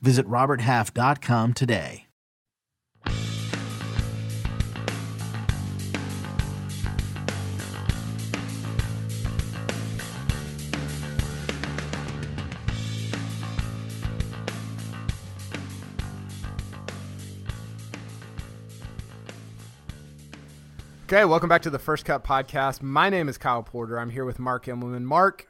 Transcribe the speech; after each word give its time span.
Visit 0.00 0.26
RobertHalf.com 0.26 1.54
today. 1.54 2.06
Okay, 21.08 21.24
welcome 21.24 21.48
back 21.48 21.62
to 21.62 21.70
the 21.70 21.78
First 21.78 22.04
Cut 22.04 22.24
Podcast. 22.24 22.82
My 22.82 23.08
name 23.08 23.28
is 23.28 23.38
Kyle 23.38 23.62
Porter. 23.62 23.96
I'm 23.96 24.10
here 24.10 24.24
with 24.24 24.40
Mark 24.40 24.66
Immelman. 24.66 25.04
Mark, 25.04 25.46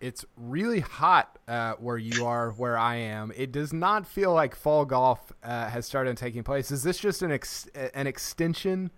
it's 0.00 0.24
really 0.36 0.80
hot 0.80 1.38
uh, 1.48 1.74
where 1.74 1.98
you 1.98 2.26
are, 2.26 2.50
where 2.52 2.76
I 2.76 2.96
am. 2.96 3.32
It 3.36 3.52
does 3.52 3.72
not 3.72 4.06
feel 4.06 4.32
like 4.32 4.54
fall 4.54 4.84
golf 4.84 5.32
uh, 5.42 5.68
has 5.68 5.86
started 5.86 6.16
taking 6.16 6.42
place. 6.42 6.70
Is 6.70 6.82
this 6.82 6.98
just 6.98 7.22
an 7.22 7.32
ex- 7.32 7.66
an 7.94 8.06
extension 8.06 8.90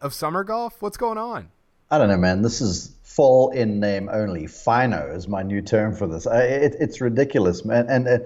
of 0.00 0.14
summer 0.14 0.44
golf? 0.44 0.80
What's 0.80 0.96
going 0.96 1.18
on? 1.18 1.50
I 1.90 1.98
don't 1.98 2.08
know, 2.08 2.16
man. 2.16 2.42
This 2.42 2.60
is 2.60 2.94
fall 3.02 3.50
in 3.50 3.80
name 3.80 4.08
only. 4.12 4.46
Fino 4.46 5.10
is 5.10 5.26
my 5.26 5.42
new 5.42 5.62
term 5.62 5.94
for 5.94 6.06
this. 6.06 6.26
I, 6.26 6.42
it, 6.42 6.76
it's 6.78 7.00
ridiculous, 7.00 7.64
man. 7.64 7.86
And 7.88 8.08
uh, 8.08 8.18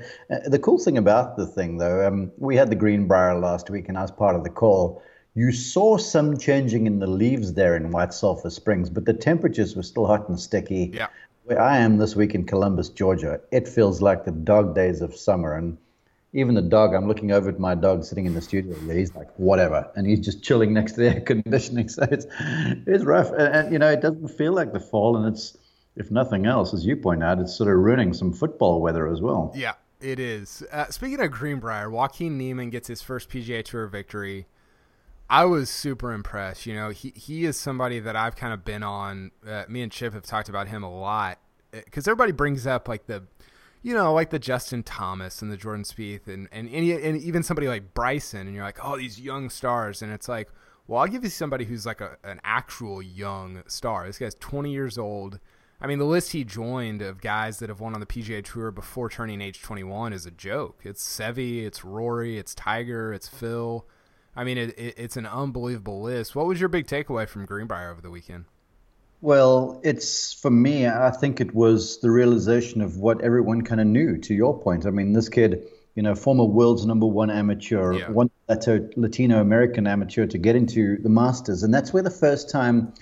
the 0.46 0.58
cool 0.58 0.78
thing 0.78 0.98
about 0.98 1.36
the 1.36 1.46
thing, 1.46 1.78
though, 1.78 2.06
um, 2.06 2.32
we 2.38 2.56
had 2.56 2.70
the 2.70 2.76
Greenbrier 2.76 3.38
last 3.38 3.70
week, 3.70 3.88
and 3.88 3.96
I 3.96 4.02
was 4.02 4.10
part 4.10 4.36
of 4.36 4.44
the 4.44 4.50
call 4.50 5.02
you 5.34 5.50
saw 5.50 5.96
some 5.96 6.36
changing 6.36 6.86
in 6.86 6.98
the 6.98 7.06
leaves 7.06 7.54
there 7.54 7.74
in 7.74 7.90
White 7.90 8.12
Sulphur 8.12 8.50
Springs, 8.50 8.90
but 8.90 9.06
the 9.06 9.14
temperatures 9.14 9.74
were 9.74 9.82
still 9.82 10.06
hot 10.06 10.28
and 10.28 10.38
sticky. 10.38 10.90
Yeah. 10.92 11.08
Where 11.52 11.60
I 11.60 11.80
am 11.80 11.98
this 11.98 12.16
week 12.16 12.34
in 12.34 12.46
Columbus, 12.46 12.88
Georgia, 12.88 13.38
it 13.50 13.68
feels 13.68 14.00
like 14.00 14.24
the 14.24 14.30
dog 14.30 14.74
days 14.74 15.02
of 15.02 15.14
summer. 15.14 15.54
And 15.54 15.76
even 16.32 16.54
the 16.54 16.62
dog, 16.62 16.94
I'm 16.94 17.06
looking 17.06 17.30
over 17.30 17.50
at 17.50 17.58
my 17.58 17.74
dog 17.74 18.04
sitting 18.04 18.24
in 18.24 18.32
the 18.32 18.40
studio. 18.40 18.74
He's 18.90 19.14
like, 19.14 19.28
whatever. 19.36 19.86
And 19.94 20.06
he's 20.06 20.20
just 20.20 20.42
chilling 20.42 20.72
next 20.72 20.92
to 20.92 21.00
the 21.00 21.08
air 21.14 21.20
conditioning. 21.20 21.90
So 21.90 22.08
it's, 22.10 22.24
it's 22.86 23.04
rough. 23.04 23.32
And, 23.32 23.54
and, 23.54 23.70
you 23.70 23.78
know, 23.78 23.90
it 23.90 24.00
doesn't 24.00 24.28
feel 24.28 24.54
like 24.54 24.72
the 24.72 24.80
fall. 24.80 25.14
And 25.18 25.30
it's, 25.30 25.58
if 25.94 26.10
nothing 26.10 26.46
else, 26.46 26.72
as 26.72 26.86
you 26.86 26.96
point 26.96 27.22
out, 27.22 27.38
it's 27.38 27.54
sort 27.54 27.68
of 27.68 27.76
ruining 27.76 28.14
some 28.14 28.32
football 28.32 28.80
weather 28.80 29.06
as 29.06 29.20
well. 29.20 29.52
Yeah, 29.54 29.74
it 30.00 30.18
is. 30.18 30.64
Uh, 30.72 30.86
speaking 30.86 31.20
of 31.20 31.30
Greenbrier, 31.32 31.90
Joaquin 31.90 32.38
Niemann 32.38 32.70
gets 32.70 32.88
his 32.88 33.02
first 33.02 33.28
PGA 33.28 33.62
Tour 33.62 33.88
victory. 33.88 34.46
I 35.32 35.46
was 35.46 35.70
super 35.70 36.12
impressed. 36.12 36.66
You 36.66 36.74
know, 36.74 36.90
he 36.90 37.14
he 37.16 37.46
is 37.46 37.58
somebody 37.58 38.00
that 38.00 38.14
I've 38.14 38.36
kind 38.36 38.52
of 38.52 38.66
been 38.66 38.82
on. 38.82 39.30
Uh, 39.48 39.64
me 39.66 39.80
and 39.80 39.90
Chip 39.90 40.12
have 40.12 40.24
talked 40.24 40.50
about 40.50 40.68
him 40.68 40.82
a 40.82 40.94
lot 40.94 41.38
because 41.70 42.06
uh, 42.06 42.10
everybody 42.10 42.32
brings 42.32 42.66
up 42.66 42.86
like 42.86 43.06
the, 43.06 43.22
you 43.80 43.94
know, 43.94 44.12
like 44.12 44.28
the 44.28 44.38
Justin 44.38 44.82
Thomas 44.82 45.40
and 45.40 45.50
the 45.50 45.56
Jordan 45.56 45.84
Spieth 45.84 46.28
and 46.28 46.50
and 46.52 46.68
and, 46.68 46.86
and 46.86 47.18
even 47.22 47.42
somebody 47.42 47.66
like 47.66 47.94
Bryson, 47.94 48.40
and 48.40 48.54
you're 48.54 48.62
like, 48.62 48.84
oh, 48.84 48.98
these 48.98 49.18
young 49.18 49.48
stars, 49.48 50.02
and 50.02 50.12
it's 50.12 50.28
like, 50.28 50.50
well, 50.86 51.00
I'll 51.00 51.08
give 51.08 51.24
you 51.24 51.30
somebody 51.30 51.64
who's 51.64 51.86
like 51.86 52.02
a, 52.02 52.18
an 52.24 52.38
actual 52.44 53.00
young 53.00 53.62
star. 53.68 54.06
This 54.06 54.18
guy's 54.18 54.34
20 54.34 54.70
years 54.70 54.98
old. 54.98 55.40
I 55.80 55.86
mean, 55.86 55.98
the 55.98 56.04
list 56.04 56.32
he 56.32 56.44
joined 56.44 57.00
of 57.00 57.22
guys 57.22 57.58
that 57.60 57.70
have 57.70 57.80
won 57.80 57.94
on 57.94 58.00
the 58.00 58.06
PGA 58.06 58.44
Tour 58.44 58.70
before 58.70 59.08
turning 59.08 59.40
age 59.40 59.62
21 59.62 60.12
is 60.12 60.26
a 60.26 60.30
joke. 60.30 60.80
It's 60.84 61.02
Seve, 61.02 61.64
it's 61.64 61.86
Rory, 61.86 62.36
it's 62.36 62.54
Tiger, 62.54 63.14
it's 63.14 63.28
Phil. 63.28 63.86
I 64.34 64.44
mean, 64.44 64.58
it, 64.58 64.78
it, 64.78 64.94
it's 64.96 65.16
an 65.16 65.26
unbelievable 65.26 66.02
list. 66.02 66.34
What 66.34 66.46
was 66.46 66.58
your 66.58 66.68
big 66.68 66.86
takeaway 66.86 67.28
from 67.28 67.44
Greenbrier 67.46 67.90
over 67.90 68.00
the 68.00 68.10
weekend? 68.10 68.46
Well, 69.20 69.80
it's 69.84 70.32
for 70.32 70.50
me, 70.50 70.86
I 70.88 71.10
think 71.10 71.40
it 71.40 71.54
was 71.54 72.00
the 72.00 72.10
realization 72.10 72.80
of 72.80 72.96
what 72.96 73.20
everyone 73.20 73.62
kind 73.62 73.80
of 73.80 73.86
knew, 73.86 74.18
to 74.18 74.34
your 74.34 74.58
point. 74.58 74.84
I 74.84 74.90
mean, 74.90 75.12
this 75.12 75.28
kid, 75.28 75.64
you 75.94 76.02
know, 76.02 76.16
former 76.16 76.44
world's 76.44 76.86
number 76.86 77.06
one 77.06 77.30
amateur, 77.30 77.92
yeah. 77.92 78.10
one 78.10 78.30
Latino 78.48 79.40
American 79.40 79.86
amateur 79.86 80.26
to 80.26 80.38
get 80.38 80.56
into 80.56 80.96
the 80.98 81.08
Masters. 81.08 81.62
And 81.62 81.72
that's 81.72 81.92
where 81.92 82.02
the 82.02 82.10
first 82.10 82.50
time 82.50 82.94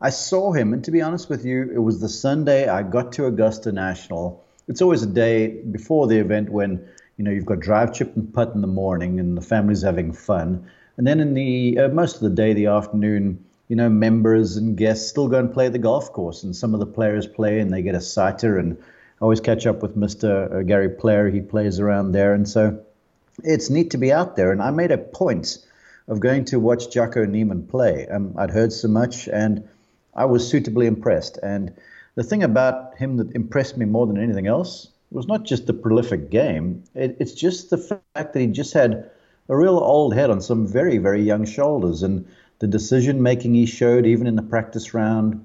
I 0.00 0.10
saw 0.10 0.50
him. 0.52 0.72
And 0.72 0.82
to 0.84 0.90
be 0.90 1.02
honest 1.02 1.28
with 1.28 1.44
you, 1.44 1.70
it 1.72 1.78
was 1.78 2.00
the 2.00 2.08
Sunday 2.08 2.66
I 2.66 2.82
got 2.82 3.12
to 3.12 3.26
Augusta 3.26 3.70
National. 3.70 4.44
It's 4.66 4.82
always 4.82 5.04
a 5.04 5.06
day 5.06 5.62
before 5.70 6.08
the 6.08 6.18
event 6.18 6.50
when 6.50 6.88
you 7.20 7.24
know, 7.24 7.32
you've 7.32 7.44
got 7.44 7.60
drive, 7.60 7.92
chip, 7.92 8.16
and 8.16 8.32
putt 8.32 8.52
in 8.54 8.62
the 8.62 8.66
morning, 8.66 9.20
and 9.20 9.36
the 9.36 9.42
family's 9.42 9.82
having 9.82 10.10
fun. 10.10 10.64
And 10.96 11.06
then 11.06 11.20
in 11.20 11.34
the 11.34 11.78
uh, 11.78 11.88
most 11.88 12.14
of 12.16 12.22
the 12.22 12.30
day, 12.30 12.54
the 12.54 12.68
afternoon, 12.68 13.44
you 13.68 13.76
know, 13.76 13.90
members 13.90 14.56
and 14.56 14.74
guests 14.74 15.10
still 15.10 15.28
go 15.28 15.38
and 15.38 15.52
play 15.52 15.68
the 15.68 15.78
golf 15.78 16.14
course, 16.14 16.44
and 16.44 16.56
some 16.56 16.72
of 16.72 16.80
the 16.80 16.86
players 16.86 17.26
play, 17.26 17.60
and 17.60 17.70
they 17.70 17.82
get 17.82 17.94
a 17.94 18.00
sighter. 18.00 18.56
And 18.56 18.78
I 19.20 19.20
always 19.20 19.40
catch 19.40 19.66
up 19.66 19.82
with 19.82 19.98
Mr. 19.98 20.50
Uh, 20.50 20.62
Gary 20.62 20.88
Player; 20.88 21.28
he 21.28 21.42
plays 21.42 21.78
around 21.78 22.12
there, 22.12 22.32
and 22.32 22.48
so 22.48 22.80
it's 23.44 23.68
neat 23.68 23.90
to 23.90 23.98
be 23.98 24.10
out 24.10 24.36
there. 24.36 24.50
And 24.50 24.62
I 24.62 24.70
made 24.70 24.90
a 24.90 24.96
point 24.96 25.58
of 26.08 26.20
going 26.20 26.46
to 26.46 26.58
watch 26.58 26.90
Jocko 26.90 27.26
Niemann 27.26 27.66
play. 27.66 28.06
Um, 28.06 28.32
I'd 28.38 28.48
heard 28.48 28.72
so 28.72 28.88
much, 28.88 29.28
and 29.28 29.68
I 30.14 30.24
was 30.24 30.48
suitably 30.48 30.86
impressed. 30.86 31.38
And 31.42 31.74
the 32.14 32.24
thing 32.24 32.42
about 32.42 32.96
him 32.96 33.18
that 33.18 33.36
impressed 33.36 33.76
me 33.76 33.84
more 33.84 34.06
than 34.06 34.16
anything 34.16 34.46
else 34.46 34.88
was 35.10 35.26
not 35.26 35.44
just 35.44 35.66
the 35.66 35.72
prolific 35.72 36.30
game. 36.30 36.84
It, 36.94 37.16
it's 37.20 37.32
just 37.32 37.70
the 37.70 37.78
fact 37.78 38.32
that 38.32 38.40
he 38.40 38.46
just 38.46 38.74
had 38.74 39.10
a 39.48 39.56
real 39.56 39.78
old 39.78 40.14
head 40.14 40.30
on 40.30 40.40
some 40.40 40.66
very, 40.66 40.98
very 40.98 41.22
young 41.22 41.44
shoulders. 41.44 42.02
And 42.02 42.26
the 42.60 42.68
decision 42.68 43.22
making 43.22 43.54
he 43.54 43.66
showed, 43.66 44.06
even 44.06 44.26
in 44.26 44.36
the 44.36 44.42
practice 44.42 44.94
round, 44.94 45.44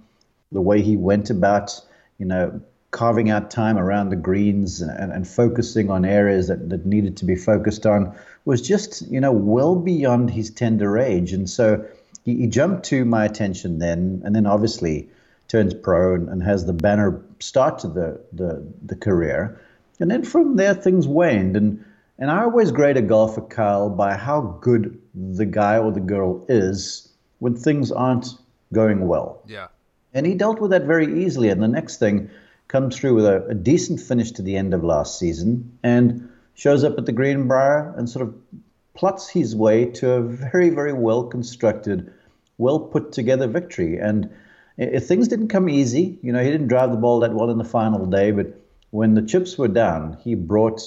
the 0.52 0.62
way 0.62 0.82
he 0.82 0.96
went 0.96 1.30
about, 1.30 1.82
you 2.20 2.26
know, 2.26 2.62
carving 2.92 3.30
out 3.30 3.52
time 3.52 3.78
around 3.78 4.10
the 4.10 4.16
greens 4.16 4.82
and, 4.82 5.12
and, 5.12 5.28
focusing 5.28 5.92
on 5.92 6.06
areas 6.06 6.48
that, 6.48 6.70
that 6.70 6.86
needed 6.86 7.18
to 7.18 7.26
be 7.26 7.36
focused 7.36 7.86
on 7.86 8.16
was 8.46 8.62
just, 8.62 9.02
you 9.12 9.20
know, 9.20 9.34
well 9.34 9.76
beyond 9.76 10.30
his 10.30 10.50
tender 10.50 10.98
age. 10.98 11.34
And 11.34 11.50
so 11.50 11.86
he, 12.24 12.38
he 12.38 12.48
jumped 12.48 12.86
to 12.86 13.04
my 13.04 13.26
attention 13.26 13.80
then. 13.80 14.22
And 14.24 14.34
then 14.34 14.46
obviously, 14.46 15.10
turns 15.48 15.74
pro 15.74 16.16
and, 16.16 16.30
and 16.30 16.44
has 16.44 16.66
the 16.66 16.74
banner 16.74 17.22
start 17.40 17.80
to 17.80 17.88
the, 17.88 18.22
the, 18.34 18.66
the 18.86 18.96
career. 18.96 19.60
And 20.00 20.12
then 20.12 20.24
from 20.24 20.56
there, 20.56 20.74
things 20.74 21.08
waned. 21.08 21.56
And, 21.56 21.84
and 22.18 22.32
I 22.32 22.44
always 22.44 22.72
grade 22.72 22.98
a 22.98 23.02
golfer, 23.02 23.42
Kyle, 23.42 23.90
by 23.90 24.16
how 24.16 24.58
good 24.62 25.00
the 25.14 25.46
guy 25.46 25.78
or 25.78 25.92
the 25.92 26.00
girl 26.00 26.46
is 26.50 27.10
when 27.40 27.56
things 27.56 27.92
aren't 27.92 28.28
going 28.74 29.08
well. 29.08 29.42
Yeah. 29.48 29.68
And 30.14 30.26
he 30.26 30.34
dealt 30.34 30.60
with 30.60 30.72
that 30.72 30.84
very 30.84 31.24
easily. 31.24 31.50
And 31.50 31.62
the 31.62 31.68
next 31.68 31.98
thing 31.98 32.30
comes 32.68 32.98
through 32.98 33.16
with 33.16 33.26
a, 33.26 33.46
a 33.48 33.54
decent 33.54 34.00
finish 34.00 34.32
to 34.32 34.42
the 34.42 34.56
end 34.56 34.74
of 34.74 34.84
last 34.84 35.20
season 35.20 35.78
and 35.84 36.30
shows 36.56 36.84
up 36.84 36.98
at 36.98 37.06
the 37.06 37.12
Greenbrier 37.12 37.94
and 37.98 38.10
sort 38.10 38.28
of 38.28 38.36
plots 38.96 39.30
his 39.30 39.56
way 39.56 39.86
to 39.86 40.12
a 40.12 40.22
very, 40.22 40.70
very 40.70 40.94
well 40.94 41.26
constructed, 41.26 42.12
well 42.58 42.80
put 42.80 43.12
together 43.12 43.48
victory. 43.48 43.98
And 43.98 44.30
things 44.78 45.28
didn't 45.28 45.48
come 45.48 45.70
easy, 45.70 46.18
you 46.22 46.34
know, 46.34 46.44
he 46.44 46.52
didn't 46.52 46.68
drive 46.68 46.92
the 46.92 46.98
ball 46.98 47.20
that 47.22 47.34
well 47.34 47.50
in 47.50 47.58
the 47.58 47.64
final 47.64 48.06
day, 48.06 48.32
but 48.32 48.48
when 48.92 49.14
the 49.14 49.22
chips 49.22 49.58
were 49.58 49.68
down, 49.68 50.18
he 50.24 50.36
brought 50.36 50.82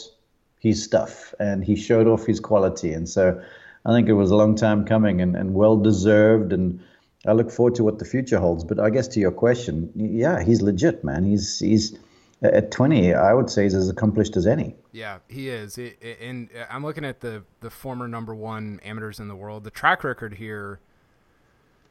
his 0.61 0.83
stuff 0.83 1.35
and 1.39 1.65
he 1.65 1.77
showed 1.77 2.07
off 2.07 2.27
his 2.27 2.41
quality. 2.41 2.93
And 2.93 3.09
so 3.09 3.41
I 3.85 3.93
think 3.93 4.09
it 4.09 4.15
was 4.15 4.31
a 4.31 4.37
long 4.37 4.57
time 4.57 4.85
coming 4.85 5.21
and, 5.21 5.37
and 5.37 5.55
well 5.55 5.77
deserved. 5.77 6.53
And 6.53 6.81
I 7.27 7.33
look 7.33 7.51
forward 7.51 7.75
to 7.77 7.85
what 7.85 7.99
the 7.99 8.05
future 8.05 8.39
holds. 8.39 8.65
But 8.65 8.81
I 8.81 8.91
guess 8.91 9.09
to 9.09 9.21
your 9.21 9.31
question, 9.31 9.91
yeah, 9.95 10.43
he's 10.43 10.63
legit, 10.63 11.05
man. 11.05 11.25
He's 11.25 11.59
he's 11.59 11.97
at 12.43 12.71
20, 12.71 13.15
I 13.15 13.35
would 13.35 13.51
say 13.51 13.65
he's 13.65 13.75
as 13.75 13.89
accomplished 13.89 14.37
as 14.37 14.47
any. 14.47 14.77
Yeah, 14.93 15.19
he 15.29 15.49
is. 15.49 15.77
It, 15.77 15.99
it, 16.01 16.19
and 16.21 16.49
I'm 16.71 16.85
looking 16.85 17.05
at 17.05 17.21
the 17.21 17.43
the 17.61 17.71
former 17.71 18.09
number 18.09 18.35
one 18.35 18.81
amateurs 18.85 19.21
in 19.21 19.29
the 19.29 19.37
world. 19.37 19.65
The 19.65 19.71
track 19.71 20.05
record 20.05 20.35
here 20.35 20.81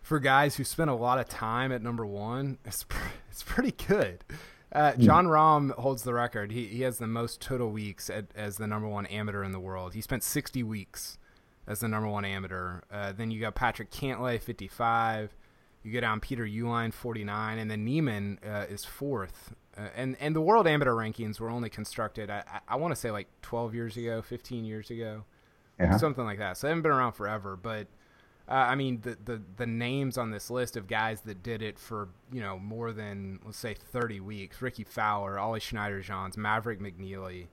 for 0.08 0.20
guys 0.20 0.56
who 0.56 0.64
spent 0.64 0.90
a 0.90 0.96
lot 0.96 1.20
of 1.20 1.28
time 1.28 1.70
at 1.70 1.84
number 1.84 2.06
one, 2.06 2.60
it's 2.64 2.86
it's 3.30 3.44
pretty 3.44 3.74
good. 3.88 4.24
Uh, 4.72 4.94
hmm. 4.94 5.02
Jon 5.02 5.26
Rahm 5.28 5.72
holds 5.72 6.04
the 6.04 6.14
record. 6.14 6.54
He 6.54 6.68
he 6.68 6.84
has 6.84 6.98
the 6.98 7.08
most 7.08 7.42
total 7.42 7.70
weeks 7.72 8.10
at, 8.10 8.28
as 8.34 8.56
the 8.56 8.68
number 8.68 8.88
one 8.88 9.06
amateur 9.08 9.44
in 9.44 9.52
the 9.52 9.60
world. 9.60 9.94
He 9.94 10.02
spent 10.02 10.24
60 10.24 10.64
weeks 10.64 11.18
as 11.68 11.82
the 11.82 11.90
number 11.90 12.08
one 12.08 12.24
amateur. 12.24 12.82
Uh, 12.90 13.12
then 13.12 13.32
you 13.32 13.42
got 13.42 13.56
Patrick 13.56 13.92
Cantlay, 13.92 14.40
55. 14.42 15.36
You 15.84 15.92
get 15.92 16.02
down 16.02 16.22
Peter 16.22 16.46
Uihlein, 16.46 16.94
49, 16.94 17.60
and 17.60 17.70
then 17.70 17.84
Niemann 17.84 18.40
uh, 18.46 18.66
is 18.70 18.86
fourth. 18.86 19.54
Uh, 19.78 19.90
and 19.94 20.16
and 20.22 20.34
the 20.34 20.42
world 20.42 20.68
amateur 20.68 20.94
rankings 20.94 21.38
were 21.42 21.50
only 21.50 21.70
constructed, 21.70 22.30
I, 22.30 22.44
I, 22.48 22.60
I 22.70 22.76
want 22.78 22.94
to 22.94 22.96
say 22.96 23.12
like 23.12 23.28
12 23.42 23.76
years 23.76 23.98
ago, 23.98 24.22
15 24.22 24.64
years 24.64 24.90
ago 24.90 25.26
uh-huh. 25.80 25.98
something 25.98 26.24
like 26.24 26.40
that. 26.40 26.58
So 26.58 26.68
they 26.68 26.72
haven't 26.72 26.84
been 26.84 26.92
around 26.92 27.14
forever, 27.14 27.58
but 27.62 27.88
uh, 28.50 28.54
I 28.54 28.76
mean 28.76 29.02
the, 29.02 29.18
the 29.24 29.42
the 29.58 29.66
names 29.66 30.18
on 30.18 30.32
this 30.32 30.50
list 30.50 30.78
of 30.78 30.88
guys 30.88 31.22
that 31.22 31.44
did 31.44 31.62
it 31.62 31.78
for 31.78 32.10
you 32.32 32.42
know 32.42 32.58
more 32.58 32.94
than 32.94 33.40
let's 33.44 33.58
say 33.58 33.74
30 33.74 34.20
weeks: 34.22 34.62
Rickie 34.62 34.86
Fowler, 34.86 35.38
Ollie 35.38 35.60
Schniederjans, 35.60 36.38
Maverick 36.38 36.80
McNealy. 36.80 37.48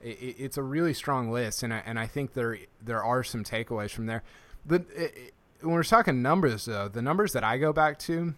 It, 0.00 0.18
it, 0.20 0.36
it's 0.38 0.56
a 0.56 0.62
really 0.62 0.92
strong 0.94 1.30
list, 1.30 1.62
and 1.62 1.72
I, 1.72 1.82
and 1.84 1.98
I 1.98 2.06
think 2.06 2.34
there 2.34 2.58
there 2.82 3.02
are 3.02 3.24
some 3.24 3.42
takeaways 3.42 3.90
from 3.90 4.06
there. 4.06 4.22
The 4.64 4.84
it, 4.94 5.34
when 5.62 5.74
we're 5.74 5.82
talking 5.82 6.22
numbers 6.22 6.66
though, 6.66 6.88
the 6.88 7.02
numbers 7.02 7.32
that 7.32 7.42
I 7.42 7.58
go 7.58 7.72
back 7.72 7.98
to. 8.00 8.34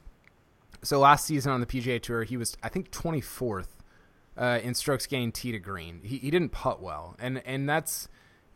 So 0.83 1.01
last 1.01 1.27
season 1.27 1.51
on 1.51 1.61
the 1.61 1.67
PGA 1.67 2.01
Tour, 2.01 2.23
he 2.23 2.37
was 2.37 2.57
I 2.63 2.69
think 2.69 2.91
24th 2.91 3.67
uh, 4.37 4.61
in 4.63 4.75
strokes 4.75 5.07
gained 5.07 5.35
tee 5.35 5.53
to 5.53 5.59
green. 5.59 6.01
He, 6.05 6.19
he 6.19 6.31
didn't 6.31 6.51
putt 6.51 6.81
well, 6.81 7.17
and 7.19 7.43
and 7.45 7.69
that's 7.69 8.09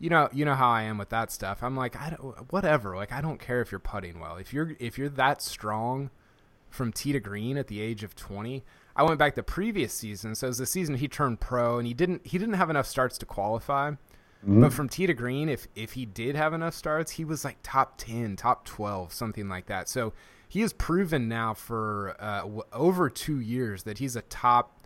you 0.03 0.09
know 0.09 0.27
you 0.33 0.43
know 0.43 0.53
how 0.53 0.69
I 0.69 0.83
am 0.83 0.97
with 0.97 1.09
that 1.09 1.31
stuff. 1.31 1.63
I'm 1.63 1.77
like 1.77 1.95
I 1.95 2.09
don't 2.09 2.51
whatever. 2.51 2.97
Like 2.97 3.13
I 3.13 3.21
don't 3.21 3.39
care 3.39 3.61
if 3.61 3.71
you're 3.71 3.79
putting 3.79 4.19
well. 4.19 4.35
If 4.35 4.51
you're 4.51 4.75
if 4.77 4.97
you're 4.97 5.07
that 5.07 5.41
strong 5.41 6.09
from 6.69 6.91
tee 6.91 7.13
to 7.13 7.21
green 7.21 7.57
at 7.57 7.67
the 7.67 7.79
age 7.79 8.03
of 8.03 8.13
20. 8.13 8.65
I 8.95 9.03
went 9.03 9.17
back 9.17 9.35
the 9.35 9.43
previous 9.43 9.93
season, 9.93 10.35
so 10.35 10.47
it 10.47 10.49
was 10.49 10.57
the 10.57 10.65
season 10.65 10.95
he 10.95 11.07
turned 11.07 11.39
pro, 11.39 11.77
and 11.77 11.87
he 11.87 11.93
didn't 11.93 12.27
he 12.27 12.37
didn't 12.37 12.55
have 12.55 12.69
enough 12.69 12.85
starts 12.85 13.17
to 13.19 13.25
qualify. 13.25 13.91
Mm-hmm. 13.91 14.59
But 14.59 14.73
from 14.73 14.89
tee 14.89 15.07
to 15.07 15.13
green, 15.13 15.47
if 15.47 15.69
if 15.73 15.93
he 15.93 16.05
did 16.05 16.35
have 16.35 16.53
enough 16.53 16.73
starts, 16.73 17.11
he 17.11 17.23
was 17.23 17.45
like 17.45 17.59
top 17.63 17.97
ten, 17.97 18.35
top 18.35 18.65
twelve, 18.65 19.13
something 19.13 19.47
like 19.47 19.67
that. 19.67 19.87
So 19.87 20.11
he 20.49 20.59
has 20.61 20.73
proven 20.73 21.29
now 21.29 21.53
for 21.53 22.17
uh, 22.19 22.41
w- 22.41 22.63
over 22.73 23.09
two 23.09 23.39
years 23.39 23.83
that 23.83 23.99
he's 23.99 24.17
a 24.17 24.21
top 24.23 24.82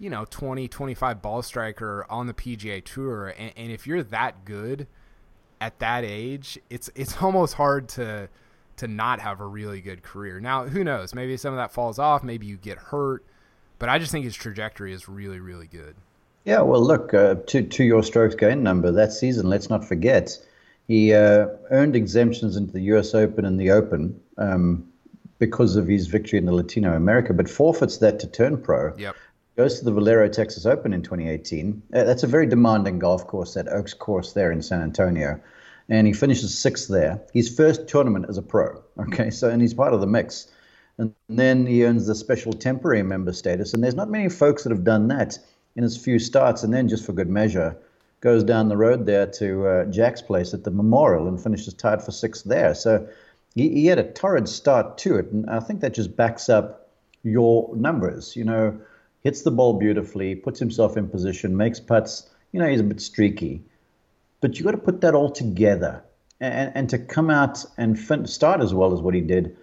you 0.00 0.10
know 0.10 0.24
20 0.30 0.66
25 0.66 1.22
ball 1.22 1.42
striker 1.42 2.04
on 2.10 2.26
the 2.26 2.34
PGA 2.34 2.82
Tour 2.82 3.28
and, 3.38 3.52
and, 3.56 3.70
if 3.70 3.86
you're 3.86 4.02
that 4.04 4.44
good 4.44 4.88
at 5.60 5.78
that 5.78 6.04
age 6.04 6.58
it's 6.70 6.90
it's 6.96 7.16
almost 7.22 7.54
hard 7.54 7.88
to 7.90 8.28
to 8.78 8.88
not 8.88 9.20
have 9.20 9.40
a 9.40 9.46
really 9.46 9.82
good 9.82 10.02
career. 10.02 10.40
Now 10.40 10.64
who 10.66 10.82
knows? 10.82 11.14
Maybe 11.14 11.36
some 11.36 11.52
of 11.52 11.58
that 11.58 11.70
falls 11.70 11.98
off 11.98 12.24
maybe 12.24 12.46
you 12.46 12.56
get 12.56 12.78
hurt 12.78 13.24
but 13.78 13.88
I 13.88 13.98
just 13.98 14.10
think 14.10 14.24
his 14.24 14.34
trajectory 14.34 14.92
is 14.92 15.08
really 15.08 15.38
really 15.38 15.66
good. 15.66 15.94
Yeah 16.44 16.62
well 16.62 16.82
look 16.82 17.12
uh, 17.12 17.34
to 17.46 17.62
to 17.62 17.84
your 17.84 18.02
strokes 18.02 18.34
gain 18.34 18.62
number 18.62 18.90
that 18.90 19.12
season 19.12 19.48
let's 19.48 19.68
not 19.68 19.86
forget 19.86 20.36
he 20.88 21.12
uh, 21.12 21.46
earned 21.70 21.94
exemptions 21.94 22.56
into 22.56 22.72
the 22.72 22.80
US 22.94 23.14
Open 23.14 23.44
and 23.44 23.60
the 23.60 23.70
Open 23.70 24.18
um, 24.38 24.88
because 25.38 25.76
of 25.76 25.86
his 25.86 26.06
victory 26.06 26.38
in 26.38 26.44
the 26.44 26.52
Latino 26.52 26.94
America, 26.94 27.32
but 27.32 27.48
forfeits 27.48 27.98
that 27.98 28.18
to 28.20 28.26
turn 28.26 28.60
pro. 28.60 28.94
Yep 28.96 29.14
goes 29.56 29.78
to 29.78 29.84
the 29.84 29.92
Valero 29.92 30.28
Texas 30.28 30.66
Open 30.66 30.92
in 30.92 31.02
2018. 31.02 31.82
Uh, 31.92 32.04
that's 32.04 32.22
a 32.22 32.26
very 32.26 32.46
demanding 32.46 32.98
golf 32.98 33.26
course, 33.26 33.54
that 33.54 33.68
Oaks 33.68 33.94
course 33.94 34.32
there 34.32 34.52
in 34.52 34.62
San 34.62 34.80
Antonio. 34.82 35.40
And 35.88 36.06
he 36.06 36.12
finishes 36.12 36.56
sixth 36.56 36.88
there. 36.88 37.20
His 37.34 37.54
first 37.54 37.88
tournament 37.88 38.26
as 38.28 38.38
a 38.38 38.42
pro. 38.42 38.82
Okay, 38.98 39.30
so 39.30 39.48
and 39.48 39.60
he's 39.60 39.74
part 39.74 39.92
of 39.92 40.00
the 40.00 40.06
mix. 40.06 40.46
And 40.98 41.14
then 41.28 41.66
he 41.66 41.84
earns 41.84 42.06
the 42.06 42.14
special 42.14 42.52
temporary 42.52 43.02
member 43.02 43.32
status. 43.32 43.72
And 43.72 43.82
there's 43.82 43.94
not 43.94 44.10
many 44.10 44.28
folks 44.28 44.62
that 44.62 44.70
have 44.70 44.84
done 44.84 45.08
that 45.08 45.38
in 45.74 45.82
his 45.82 45.96
few 45.96 46.18
starts. 46.18 46.62
And 46.62 46.72
then, 46.72 46.88
just 46.88 47.04
for 47.06 47.12
good 47.12 47.30
measure, 47.30 47.76
goes 48.20 48.44
down 48.44 48.68
the 48.68 48.76
road 48.76 49.06
there 49.06 49.26
to 49.26 49.66
uh, 49.66 49.84
Jack's 49.86 50.22
place 50.22 50.52
at 50.52 50.64
the 50.64 50.70
Memorial 50.70 51.26
and 51.26 51.42
finishes 51.42 51.74
tied 51.74 52.02
for 52.02 52.12
sixth 52.12 52.44
there. 52.44 52.74
So 52.74 53.08
he, 53.54 53.70
he 53.70 53.86
had 53.86 53.98
a 53.98 54.12
torrid 54.12 54.48
start 54.48 54.98
to 54.98 55.16
it. 55.16 55.26
And 55.32 55.48
I 55.48 55.60
think 55.60 55.80
that 55.80 55.94
just 55.94 56.16
backs 56.16 56.48
up 56.48 56.90
your 57.22 57.74
numbers. 57.74 58.36
You 58.36 58.44
know, 58.44 58.78
hits 59.22 59.42
the 59.42 59.50
ball 59.50 59.74
beautifully, 59.74 60.34
puts 60.34 60.58
himself 60.58 60.96
in 60.96 61.08
position, 61.08 61.56
makes 61.56 61.80
putts. 61.80 62.28
You 62.52 62.60
know, 62.60 62.68
he's 62.68 62.80
a 62.80 62.84
bit 62.84 63.00
streaky. 63.00 63.62
But 64.40 64.58
you 64.58 64.64
got 64.64 64.72
to 64.72 64.78
put 64.78 65.02
that 65.02 65.14
all 65.14 65.30
together. 65.30 66.02
And, 66.40 66.72
and 66.74 66.90
to 66.90 66.98
come 66.98 67.30
out 67.30 67.64
and 67.76 67.98
fin- 67.98 68.26
start 68.26 68.60
as 68.60 68.72
well 68.72 68.92
as 68.94 69.00
what 69.00 69.14
he 69.14 69.20
did 69.20 69.56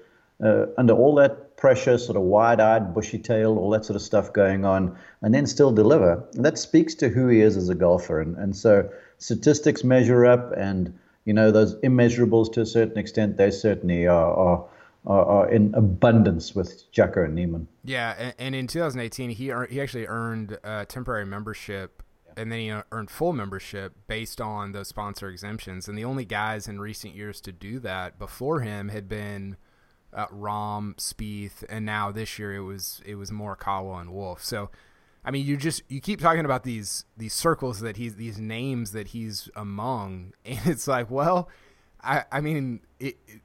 uh, 0.43 0.67
under 0.77 0.93
all 0.93 1.15
that 1.15 1.57
pressure, 1.57 1.97
sort 1.97 2.15
of 2.15 2.21
wide 2.21 2.59
eyed, 2.59 2.93
bushy 2.93 3.17
tail, 3.17 3.57
all 3.57 3.71
that 3.71 3.83
sort 3.83 3.95
of 3.95 4.01
stuff 4.03 4.31
going 4.31 4.63
on, 4.63 4.95
and 5.23 5.33
then 5.33 5.47
still 5.47 5.71
deliver, 5.71 6.23
that 6.33 6.59
speaks 6.59 6.93
to 6.93 7.09
who 7.09 7.27
he 7.27 7.41
is 7.41 7.57
as 7.57 7.69
a 7.69 7.75
golfer. 7.75 8.21
And, 8.21 8.37
and 8.37 8.55
so 8.55 8.87
statistics 9.17 9.83
measure 9.83 10.27
up, 10.27 10.53
and, 10.55 10.93
you 11.25 11.33
know, 11.33 11.49
those 11.49 11.73
immeasurables 11.77 12.53
to 12.53 12.61
a 12.61 12.65
certain 12.67 12.99
extent, 12.99 13.37
they 13.37 13.49
certainly 13.49 14.05
are, 14.05 14.33
are 14.33 14.65
are, 15.07 15.25
are 15.25 15.49
in 15.49 15.73
abundance 15.73 16.53
with 16.53 16.91
Jacko 16.91 17.23
and 17.23 17.33
Niemann. 17.33 17.67
Yeah, 17.83 18.13
and, 18.17 18.33
and 18.37 18.55
in 18.55 18.67
2018, 18.67 19.31
he 19.31 19.51
earned, 19.51 19.71
he 19.71 19.81
actually 19.81 20.05
earned 20.05 20.57
a 20.63 20.85
temporary 20.85 21.25
membership, 21.25 22.03
yeah. 22.25 22.33
and 22.37 22.51
then 22.51 22.59
he 22.59 22.73
earned 22.91 23.09
full 23.09 23.33
membership 23.33 23.93
based 24.07 24.41
on 24.41 24.73
those 24.73 24.89
sponsor 24.89 25.29
exemptions. 25.29 25.87
And 25.87 25.97
the 25.97 26.03
only 26.03 26.25
guys 26.25 26.67
in 26.67 26.79
recent 26.79 27.15
years 27.15 27.39
to 27.41 27.51
do 27.51 27.79
that 27.79 28.19
before 28.19 28.59
him 28.59 28.89
had 28.89 29.07
been 29.07 29.55
uh, 30.13 30.27
Rahm, 30.27 30.95
Spieth, 30.97 31.63
and 31.69 31.85
now 31.85 32.11
this 32.11 32.37
year 32.37 32.55
it 32.55 32.63
was 32.63 33.01
it 33.05 33.15
was 33.15 33.31
Morikawa 33.31 34.01
and 34.01 34.11
Wolff. 34.11 34.43
So. 34.43 34.69
I 35.25 35.31
mean, 35.31 35.45
you 35.45 35.57
just 35.57 35.81
you 35.89 35.99
keep 35.99 36.21
talking 36.21 36.45
about 36.45 36.63
these 36.63 37.03
these 37.17 37.33
circles 37.33 37.81
that 37.81 37.97
he's 37.97 38.15
these 38.15 38.39
names 38.39 38.93
that 38.93 39.09
he's 39.09 39.49
among, 39.57 40.31
and 40.45 40.59
it's 40.65 40.87
like, 40.87 41.11
well, 41.11 41.49
I 42.01 42.23
I 42.31 42.39
mean, 42.39 42.79
it, 42.97 43.17
it, 43.27 43.41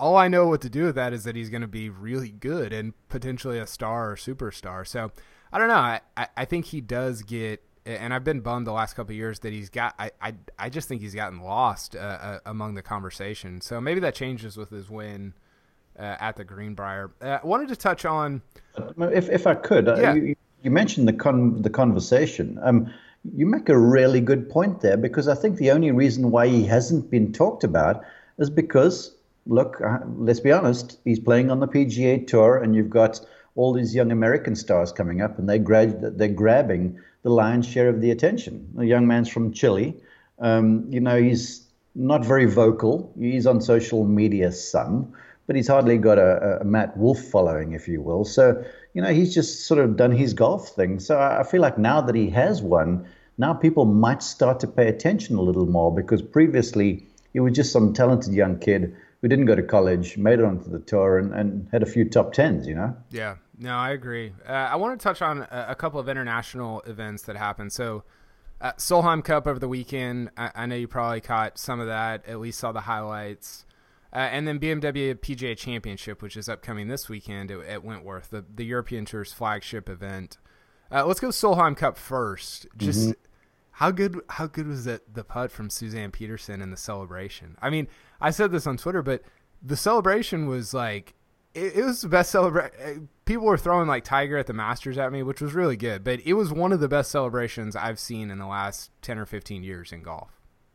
all 0.00 0.16
I 0.16 0.28
know 0.28 0.46
what 0.46 0.62
to 0.62 0.70
do 0.70 0.84
with 0.84 0.94
that 0.94 1.12
is 1.12 1.24
that 1.24 1.36
he's 1.36 1.50
going 1.50 1.60
to 1.60 1.68
be 1.68 1.90
really 1.90 2.30
good 2.30 2.72
and 2.72 2.94
potentially 3.08 3.58
a 3.58 3.66
star 3.66 4.10
or 4.10 4.16
superstar. 4.16 4.86
So 4.86 5.12
I 5.52 5.58
don't 5.58 5.68
know. 5.68 5.74
I, 5.74 6.00
I, 6.16 6.44
think 6.46 6.64
he 6.64 6.80
does 6.80 7.22
get, 7.22 7.62
and 7.84 8.14
I've 8.14 8.24
been 8.24 8.40
bummed 8.40 8.66
the 8.66 8.72
last 8.72 8.94
couple 8.94 9.14
years 9.14 9.40
that 9.40 9.52
he's 9.52 9.68
got. 9.68 9.94
I, 9.98 10.10
I, 10.20 10.34
I 10.58 10.68
just 10.70 10.88
think 10.88 11.02
he's 11.02 11.14
gotten 11.14 11.40
lost 11.42 11.94
uh, 11.94 11.98
uh, 11.98 12.38
among 12.46 12.74
the 12.74 12.82
conversation. 12.82 13.60
So 13.60 13.78
maybe 13.80 14.00
that 14.00 14.14
changes 14.14 14.56
with 14.56 14.70
his 14.70 14.88
win 14.88 15.34
uh, 15.98 16.16
at 16.18 16.36
the 16.36 16.44
Greenbrier. 16.44 17.10
Uh, 17.20 17.38
I 17.42 17.46
wanted 17.46 17.68
to 17.68 17.76
touch 17.76 18.06
on, 18.06 18.40
if 18.98 19.28
if 19.28 19.46
I 19.46 19.54
could, 19.54 19.86
uh, 19.86 19.96
yeah. 20.00 20.14
you, 20.14 20.36
you 20.62 20.70
mentioned 20.70 21.08
the 21.08 21.12
con 21.12 21.60
the 21.60 21.70
conversation. 21.70 22.58
Um, 22.62 22.92
you 23.36 23.44
make 23.44 23.68
a 23.68 23.78
really 23.78 24.22
good 24.22 24.48
point 24.48 24.80
there 24.80 24.96
because 24.96 25.28
I 25.28 25.34
think 25.34 25.58
the 25.58 25.72
only 25.72 25.90
reason 25.90 26.30
why 26.30 26.48
he 26.48 26.64
hasn't 26.64 27.10
been 27.10 27.32
talked 27.32 27.64
about 27.64 28.02
is 28.38 28.48
because 28.48 29.14
look, 29.50 29.80
uh, 29.84 29.98
let's 30.16 30.40
be 30.40 30.52
honest, 30.52 30.98
he's 31.04 31.18
playing 31.18 31.50
on 31.50 31.58
the 31.58 31.66
PGA 31.66 32.24
Tour, 32.26 32.58
and 32.58 32.74
you've 32.74 32.88
got 32.88 33.20
all 33.56 33.72
these 33.72 33.94
young 33.94 34.12
American 34.12 34.54
stars 34.54 34.92
coming 34.92 35.20
up, 35.20 35.38
and 35.38 35.48
they 35.48 35.58
grad- 35.58 36.16
they're 36.16 36.28
grabbing 36.28 36.98
the 37.22 37.30
lion's 37.30 37.66
share 37.66 37.88
of 37.88 38.00
the 38.00 38.12
attention. 38.12 38.68
The 38.76 38.86
young 38.86 39.06
man's 39.08 39.28
from 39.28 39.52
Chile. 39.52 39.96
Um, 40.38 40.86
you 40.88 41.00
know, 41.00 41.20
he's 41.20 41.66
not 41.96 42.24
very 42.24 42.46
vocal. 42.46 43.12
He's 43.18 43.46
on 43.46 43.60
social 43.60 44.06
media 44.06 44.52
some, 44.52 45.12
but 45.48 45.56
he's 45.56 45.66
hardly 45.66 45.98
got 45.98 46.18
a, 46.18 46.60
a 46.60 46.64
Matt 46.64 46.96
Wolff 46.96 47.20
following, 47.20 47.72
if 47.72 47.88
you 47.88 48.00
will. 48.00 48.24
So, 48.24 48.64
you 48.94 49.02
know, 49.02 49.12
he's 49.12 49.34
just 49.34 49.66
sort 49.66 49.80
of 49.80 49.96
done 49.96 50.12
his 50.12 50.32
golf 50.32 50.68
thing. 50.68 51.00
So 51.00 51.18
I 51.18 51.42
feel 51.42 51.60
like 51.60 51.76
now 51.76 52.00
that 52.02 52.14
he 52.14 52.30
has 52.30 52.62
won, 52.62 53.06
now 53.36 53.52
people 53.52 53.84
might 53.84 54.22
start 54.22 54.60
to 54.60 54.68
pay 54.68 54.86
attention 54.86 55.36
a 55.36 55.42
little 55.42 55.66
more 55.66 55.92
because 55.92 56.22
previously 56.22 57.04
he 57.32 57.40
was 57.40 57.54
just 57.54 57.72
some 57.72 57.92
talented 57.92 58.32
young 58.32 58.58
kid 58.60 58.96
who 59.22 59.28
didn't 59.28 59.46
go 59.46 59.54
to 59.54 59.62
college, 59.62 60.16
made 60.16 60.38
it 60.38 60.44
onto 60.44 60.70
the 60.70 60.78
tour, 60.78 61.18
and, 61.18 61.32
and 61.34 61.68
had 61.72 61.82
a 61.82 61.86
few 61.86 62.08
top 62.08 62.32
tens. 62.32 62.66
You 62.66 62.74
know. 62.74 62.96
Yeah. 63.10 63.36
No, 63.58 63.76
I 63.76 63.90
agree. 63.90 64.32
Uh, 64.48 64.52
I 64.52 64.76
want 64.76 64.98
to 64.98 65.02
touch 65.02 65.20
on 65.20 65.42
a, 65.42 65.66
a, 65.68 65.74
couple 65.74 66.00
of 66.00 66.08
international 66.08 66.80
events 66.86 67.24
that 67.24 67.36
happened. 67.36 67.74
So, 67.74 68.04
uh, 68.58 68.72
Solheim 68.78 69.22
Cup 69.22 69.46
over 69.46 69.58
the 69.58 69.68
weekend. 69.68 70.30
I, 70.38 70.50
I, 70.54 70.66
know 70.66 70.76
you 70.76 70.88
probably 70.88 71.20
caught 71.20 71.58
some 71.58 71.78
of 71.78 71.86
that. 71.86 72.26
At 72.26 72.40
least 72.40 72.58
saw 72.58 72.72
the 72.72 72.80
highlights. 72.80 73.66
Uh, 74.14 74.16
and 74.16 74.48
then 74.48 74.58
BMW 74.58 75.14
PGA 75.14 75.56
Championship, 75.56 76.22
which 76.22 76.38
is 76.38 76.48
upcoming 76.48 76.88
this 76.88 77.10
weekend 77.10 77.50
at, 77.50 77.60
at 77.66 77.84
Wentworth, 77.84 78.30
the, 78.30 78.44
the 78.54 78.64
European 78.64 79.04
Tour's 79.04 79.32
flagship 79.32 79.90
event. 79.90 80.38
Uh, 80.90 81.04
let's 81.04 81.20
go 81.20 81.28
Solheim 81.28 81.76
Cup 81.76 81.98
first. 81.98 82.66
Just 82.78 83.10
mm-hmm. 83.10 83.29
How 83.80 83.90
good 83.90 84.20
how 84.28 84.46
good 84.46 84.66
was 84.68 84.84
that 84.84 85.14
the 85.14 85.24
putt 85.24 85.50
from 85.50 85.70
Suzann 85.70 86.12
Pettersen 86.12 86.60
in 86.60 86.70
the 86.70 86.76
celebration? 86.76 87.56
I 87.62 87.70
mean, 87.70 87.88
I 88.20 88.30
said 88.30 88.52
this 88.52 88.66
on 88.66 88.76
Twitter, 88.76 89.00
but 89.00 89.22
the 89.62 89.74
celebration 89.74 90.46
was 90.46 90.74
like 90.74 91.14
it, 91.54 91.76
it 91.76 91.84
was 91.84 92.02
the 92.02 92.08
best 92.08 92.30
celebration. 92.30 92.72
Eh, 92.78 92.94
people 93.24 93.46
were 93.46 93.56
throwing 93.56 93.88
like 93.88 94.04
Tiger 94.04 94.36
at 94.36 94.46
the 94.46 94.52
Masters 94.52 94.98
at 94.98 95.10
me, 95.10 95.22
which 95.22 95.40
was 95.40 95.54
really 95.54 95.78
good. 95.78 96.04
But 96.04 96.20
it 96.26 96.34
was 96.34 96.52
one 96.52 96.72
of 96.72 96.80
the 96.80 96.88
best 96.88 97.10
celebrations 97.10 97.74
I've 97.74 97.98
seen 97.98 98.30
in 98.30 98.36
the 98.36 98.46
last 98.46 98.90
ten 99.00 99.16
or 99.16 99.24
fifteen 99.24 99.62
years 99.62 99.92
in 99.92 100.02
golf. 100.02 100.28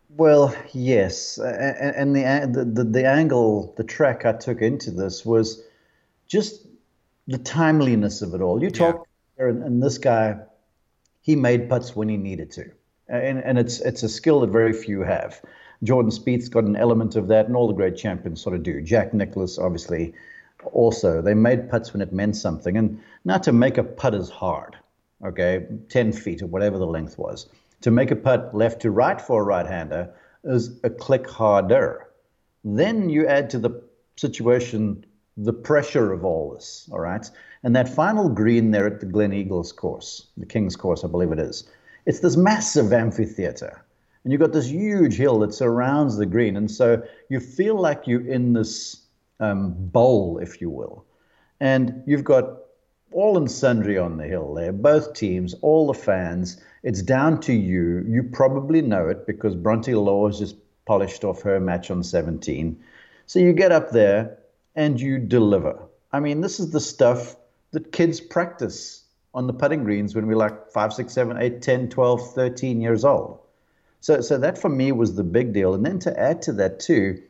Well, 0.10 0.56
yes, 0.74 1.38
and, 1.38 2.16
the, 2.16 2.72
the 2.74 2.84
the 2.84 3.08
angle, 3.08 3.76
the 3.78 3.84
track 3.84 4.26
I 4.26 4.34
took 4.34 4.64
into 4.64 4.90
this 4.90 5.24
was 5.24 5.62
just 6.28 6.66
the 7.28 7.38
timeliness 7.38 8.24
of 8.24 8.34
it 8.34 8.42
all. 8.42 8.64
You 8.64 8.72
talk, 8.72 9.08
yeah. 9.38 9.46
and, 9.46 9.64
and 9.64 9.84
this 9.84 10.00
guy, 10.00 10.38
he 11.22 11.36
made 11.36 11.70
putts 11.70 11.96
when 11.96 12.10
he 12.10 12.18
needed 12.18 12.52
to, 12.54 12.72
and 13.08 13.40
and 13.40 13.58
it's 13.58 13.80
it's 13.82 14.04
a 14.04 14.10
skill 14.10 14.42
that 14.42 14.50
very 14.50 14.74
few 14.74 15.02
have. 15.02 15.42
Jordan 15.84 16.12
Spieth's 16.12 16.50
got 16.50 16.64
an 16.64 16.76
element 16.76 17.16
of 17.16 17.28
that, 17.28 17.48
and 17.48 17.56
all 17.56 17.68
the 17.68 17.74
great 17.74 17.98
champions 17.98 18.42
sort 18.42 18.56
of 18.56 18.64
do. 18.64 18.82
Jack 18.82 19.14
Nicklaus, 19.14 19.58
obviously, 19.58 20.14
also. 20.72 21.22
They 21.22 21.34
made 21.34 21.70
putts 21.70 21.94
when 21.94 22.02
it 22.02 22.14
meant 22.14 22.36
something. 22.36 22.78
And 22.78 23.02
not 23.24 23.44
to 23.44 23.52
make 23.52 23.78
a 23.78 23.84
putt 23.84 24.16
is 24.16 24.30
hard, 24.30 24.78
okay, 25.24 25.66
10 25.90 26.14
feet 26.14 26.42
or 26.42 26.48
whatever 26.48 26.78
the 26.78 26.88
length 26.88 27.18
was. 27.18 27.48
To 27.82 27.92
make 27.92 28.12
a 28.12 28.16
putt 28.16 28.56
left 28.56 28.82
to 28.82 28.92
right 28.92 29.20
for 29.20 29.42
a 29.42 29.46
right 29.46 29.68
hander 29.68 30.14
is 30.44 30.80
a 30.84 30.90
click 30.90 31.30
harder. 31.30 32.08
Then 32.64 33.10
you 33.10 33.28
add 33.28 33.50
to 33.52 33.60
the 33.60 33.84
situation 34.16 35.06
the 35.38 35.54
pressure 35.54 36.14
of 36.14 36.24
all 36.24 36.54
this, 36.54 36.90
all 36.92 37.00
right? 37.00 37.30
And 37.64 37.76
that 37.76 37.90
final 37.90 38.30
green 38.30 38.72
there 38.72 38.88
at 38.88 39.02
the 39.02 39.06
Gleneagles 39.06 39.76
course, 39.76 40.28
the 40.38 40.46
King's 40.46 40.76
course, 40.76 41.04
I 41.04 41.08
believe 41.08 41.32
it 41.32 41.40
is, 41.40 41.66
it's 42.06 42.20
this 42.20 42.38
massive 42.38 42.94
amphitheater. 42.94 43.84
And 44.24 44.32
you've 44.32 44.42
got 44.42 44.54
this 44.54 44.70
huge 44.70 45.16
hill 45.16 45.40
that 45.40 45.54
surrounds 45.54 46.18
the 46.18 46.26
green. 46.26 46.58
And 46.58 46.70
so 46.70 47.04
you 47.30 47.40
feel 47.40 47.80
like 47.80 48.08
you're 48.08 48.28
in 48.28 48.54
this 48.54 49.04
um, 49.40 49.74
bowl, 49.78 50.40
if 50.40 50.60
you 50.62 50.70
will. 50.70 51.06
And 51.60 52.04
you've 52.08 52.24
got 52.24 52.58
all 53.12 53.38
and 53.38 53.50
sundry 53.50 53.98
on 53.98 54.18
the 54.18 54.26
hill 54.26 54.54
there, 54.54 54.72
both 54.72 55.14
teams, 55.14 55.54
all 55.62 55.88
the 55.88 55.94
fans. 55.94 56.62
It's 56.84 57.02
down 57.02 57.40
to 57.42 57.54
you. 57.54 58.04
You 58.08 58.24
probably 58.24 58.82
know 58.82 59.08
it 59.08 59.26
because 59.26 59.56
Bronte 59.56 59.94
Law 59.94 60.28
has 60.28 60.40
just 60.40 60.56
polished 60.86 61.24
off 61.24 61.42
her 61.44 61.60
match 61.60 61.90
on 61.90 62.04
17. 62.04 62.78
So 63.26 63.40
you 63.40 63.54
get 63.54 63.72
up 63.72 63.92
there 63.92 64.38
and 64.76 65.00
you 65.00 65.20
deliver. 65.20 65.80
I 66.12 66.20
mean, 66.20 66.42
this 66.42 66.60
is 66.60 66.72
the 66.72 66.82
stuff 66.82 67.36
that 67.72 67.92
kids 67.92 68.20
practice 68.20 69.05
on 69.36 69.48
the 69.48 69.54
putting 69.54 69.84
greens 69.84 70.16
when 70.16 70.26
we're 70.26 70.38
like 70.38 70.72
5, 70.72 70.94
6, 70.94 71.14
7, 71.14 71.38
8, 71.38 71.62
10, 71.62 71.90
12, 71.90 72.34
13 72.34 72.82
years 72.82 73.04
old. 73.04 73.40
So, 74.00 74.22
so 74.22 74.38
that 74.38 74.58
for 74.58 74.70
me 74.70 74.94
was 74.94 75.16
the 75.16 75.24
big 75.24 75.52
deal. 75.52 75.74
And 75.74 75.86
then 75.86 76.00
to 76.00 76.20
add 76.20 76.42
to 76.44 76.54
that, 76.54 76.80
too, 76.80 77.22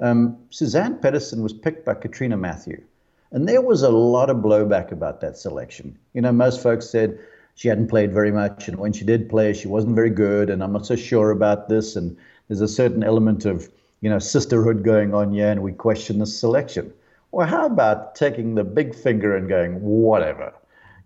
um, 0.00 0.38
Suzann 0.50 1.00
Pettersen 1.00 1.42
was 1.42 1.52
picked 1.52 1.84
by 1.84 1.94
Catriona 1.94 2.38
Matthew. 2.38 2.82
And 3.30 3.46
there 3.46 3.60
was 3.60 3.82
a 3.82 3.90
lot 3.90 4.30
of 4.30 4.38
blowback 4.38 4.90
about 4.90 5.20
that 5.20 5.36
selection. 5.36 5.98
You 6.14 6.22
know, 6.22 6.32
most 6.32 6.62
folks 6.62 6.88
said 6.88 7.18
she 7.56 7.68
hadn't 7.68 7.88
played 7.88 8.12
very 8.12 8.32
much, 8.32 8.68
and 8.68 8.78
when 8.78 8.92
she 8.92 9.04
did 9.04 9.28
play, 9.28 9.52
she 9.52 9.68
wasn't 9.68 9.96
very 9.96 10.10
good, 10.10 10.48
and 10.48 10.62
I'm 10.62 10.72
not 10.72 10.86
so 10.86 10.96
sure 10.96 11.30
about 11.30 11.68
this. 11.68 11.94
And 11.94 12.16
there's 12.48 12.62
a 12.62 12.68
certain 12.68 13.04
element 13.04 13.44
of, 13.44 13.70
you 14.00 14.08
know, 14.08 14.18
sisterhood 14.18 14.82
going 14.82 15.14
on 15.14 15.32
here, 15.32 15.50
and 15.50 15.62
we 15.62 15.72
question 15.72 16.20
the 16.20 16.26
selection. 16.26 16.92
Well, 17.32 17.46
how 17.46 17.66
about 17.66 18.14
taking 18.14 18.54
the 18.54 18.64
big 18.64 18.94
finger 18.94 19.36
and 19.36 19.48
going, 19.48 19.82
whatever? 19.82 20.54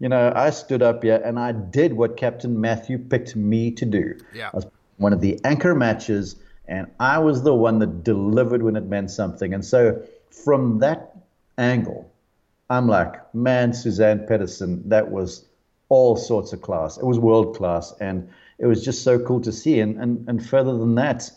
You 0.00 0.09
know, 0.09 0.33
I 0.35 0.50
stood 0.50 0.83
up 0.83 1.02
here 1.02 1.21
and 1.25 1.38
I 1.38 1.52
did 1.52 1.95
what 1.95 2.17
Captain 2.17 2.61
Matthew 2.61 2.99
picked 2.99 3.35
me 3.35 3.71
to 3.73 3.85
do. 3.85 4.14
Yeah. 4.33 4.50
I 4.52 4.57
was 4.57 4.67
one 4.99 5.12
of 5.12 5.21
the 5.21 5.40
anchor 5.45 5.75
matches, 5.75 6.37
and 6.67 6.87
I 7.00 7.19
was 7.19 7.43
the 7.43 7.55
one 7.55 7.78
that 7.78 8.05
delivered 8.05 8.62
when 8.62 8.76
it 8.76 8.85
meant 8.85 9.11
something. 9.11 9.55
And 9.55 9.64
so, 9.64 10.02
from 10.31 10.78
that 10.81 11.17
angle, 11.57 12.12
I'm 12.71 12.87
like, 12.87 13.35
man, 13.35 13.73
Suzann 13.73 14.28
Pettersen, 14.28 14.83
that 14.88 15.11
was 15.11 15.47
all 15.88 16.17
sorts 16.17 16.52
of 16.52 16.61
class. 16.61 16.99
It 16.99 17.05
was 17.05 17.19
world 17.19 17.57
class, 17.57 17.95
and 18.00 18.28
it 18.59 18.67
was 18.67 18.85
just 18.85 19.02
so 19.02 19.19
cool 19.19 19.40
to 19.40 19.52
see. 19.52 19.81
And 19.81 19.99
and, 19.99 20.28
and 20.28 20.45
further 20.45 20.76
than 20.76 20.95
that, 20.97 21.31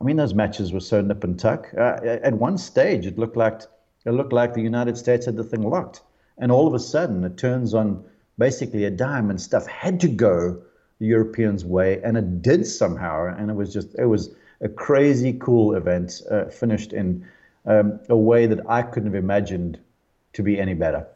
I 0.00 0.04
mean, 0.04 0.16
those 0.16 0.34
matches 0.34 0.72
were 0.72 0.80
so 0.80 1.00
nip 1.00 1.24
and 1.24 1.38
tuck. 1.38 1.72
Uh, 1.76 1.98
at 2.04 2.34
one 2.34 2.58
stage, 2.58 3.06
it 3.06 3.18
looked 3.18 3.36
like 3.36 3.62
it 4.04 4.10
looked 4.10 4.32
like 4.32 4.54
the 4.54 4.60
United 4.60 4.98
States 4.98 5.26
had 5.26 5.36
the 5.36 5.44
thing 5.44 5.62
locked, 5.62 6.02
and 6.38 6.50
all 6.50 6.66
of 6.66 6.74
a 6.74 6.78
sudden, 6.78 7.24
it 7.24 7.36
turns 7.36 7.74
on 7.74 8.04
basically 8.38 8.84
a 8.84 8.90
dime, 8.90 9.30
and 9.30 9.40
stuff 9.40 9.66
had 9.66 10.00
to 10.00 10.08
go 10.08 10.62
the 10.98 11.06
Europeans' 11.06 11.64
way, 11.64 12.00
and 12.02 12.16
it 12.16 12.42
did 12.42 12.66
somehow. 12.66 13.34
And 13.36 13.50
it 13.50 13.54
was 13.54 13.72
just 13.72 13.94
it 13.98 14.06
was 14.06 14.34
a 14.60 14.68
crazy 14.68 15.34
cool 15.34 15.74
event, 15.74 16.22
uh, 16.30 16.46
finished 16.46 16.92
in 16.92 17.26
um, 17.66 18.00
a 18.08 18.16
way 18.16 18.46
that 18.46 18.60
I 18.68 18.82
couldn't 18.82 19.12
have 19.12 19.22
imagined 19.22 19.78
to 20.34 20.42
be 20.42 20.58
any 20.58 20.74
better. 20.74 21.06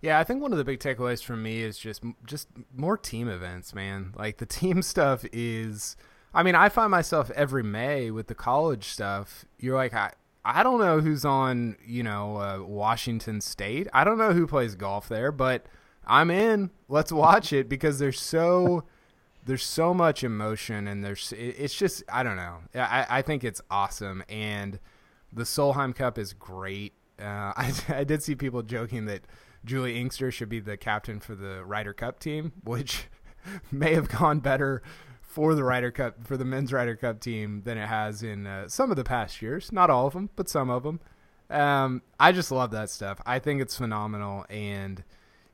Yeah, 0.00 0.18
I 0.18 0.24
think 0.24 0.42
one 0.42 0.52
of 0.52 0.58
the 0.58 0.64
big 0.64 0.80
takeaways 0.80 1.24
from 1.24 1.42
me 1.42 1.62
is 1.62 1.78
just 1.78 2.02
just 2.26 2.48
more 2.76 2.98
team 2.98 3.28
events, 3.28 3.74
man. 3.74 4.12
Like 4.16 4.36
the 4.36 4.46
team 4.60 4.82
stuff 4.82 5.24
is 5.32 5.96
I 6.34 6.42
mean, 6.42 6.56
I 6.56 6.68
find 6.68 6.90
myself 6.90 7.30
every 7.30 7.62
May 7.62 8.10
with 8.10 8.26
the 8.26 8.34
college 8.34 8.84
stuff. 8.88 9.44
You're 9.58 9.76
like 9.76 9.94
I 9.94 10.12
I 10.44 10.62
don't 10.62 10.78
know 10.78 11.00
who's 11.00 11.24
on, 11.24 11.76
you 11.86 12.02
know, 12.02 12.36
uh, 12.36 12.62
Washington 12.62 13.40
State. 13.40 13.88
I 13.92 14.04
don't 14.04 14.18
know 14.18 14.32
who 14.32 14.46
plays 14.46 14.74
golf 14.74 15.08
there, 15.08 15.32
but 15.32 15.66
I'm 16.06 16.30
in. 16.30 16.70
Let's 16.88 17.12
watch 17.12 17.52
it 17.52 17.68
because 17.68 17.98
there's 17.98 18.20
so 18.20 18.84
there's 19.46 19.64
so 19.64 19.92
much 19.92 20.24
emotion 20.24 20.88
and 20.88 21.04
there's 21.04 21.32
it's 21.36 21.74
just 21.74 22.02
I 22.10 22.22
don't 22.22 22.36
know. 22.36 22.58
I 22.74 23.06
I 23.08 23.22
think 23.22 23.44
it's 23.44 23.60
awesome 23.70 24.22
and 24.28 24.78
the 25.32 25.44
Solheim 25.44 25.94
Cup 25.94 26.18
is 26.18 26.32
great. 26.32 26.92
Uh, 27.18 27.24
I, 27.56 27.72
I 27.88 28.04
did 28.04 28.22
see 28.22 28.34
people 28.34 28.62
joking 28.62 29.06
that 29.06 29.22
Julie 29.64 29.98
Inkster 29.98 30.30
should 30.30 30.48
be 30.48 30.60
the 30.60 30.76
captain 30.76 31.20
for 31.20 31.34
the 31.34 31.64
Ryder 31.64 31.94
Cup 31.94 32.20
team, 32.20 32.52
which 32.64 33.08
may 33.72 33.94
have 33.94 34.08
gone 34.08 34.40
better 34.40 34.82
for 35.34 35.56
the 35.56 35.64
Ryder 35.64 35.90
Cup 35.90 36.24
for 36.24 36.36
the 36.36 36.44
men's 36.44 36.72
Ryder 36.72 36.94
Cup 36.94 37.18
team 37.18 37.62
than 37.64 37.76
it 37.76 37.88
has 37.88 38.22
in 38.22 38.46
uh, 38.46 38.68
some 38.68 38.92
of 38.92 38.96
the 38.96 39.02
past 39.02 39.42
years. 39.42 39.72
Not 39.72 39.90
all 39.90 40.06
of 40.06 40.12
them, 40.12 40.30
but 40.36 40.48
some 40.48 40.70
of 40.70 40.84
them. 40.84 41.00
Um, 41.50 42.02
I 42.20 42.30
just 42.30 42.52
love 42.52 42.70
that 42.70 42.88
stuff. 42.88 43.20
I 43.26 43.40
think 43.40 43.60
it's 43.60 43.76
phenomenal, 43.76 44.46
and 44.48 45.02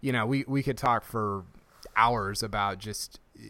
you 0.02 0.12
know, 0.12 0.26
we 0.26 0.44
we 0.46 0.62
could 0.62 0.76
talk 0.76 1.02
for 1.02 1.44
hours 1.96 2.42
about 2.42 2.78
just 2.78 3.20
uh, 3.38 3.42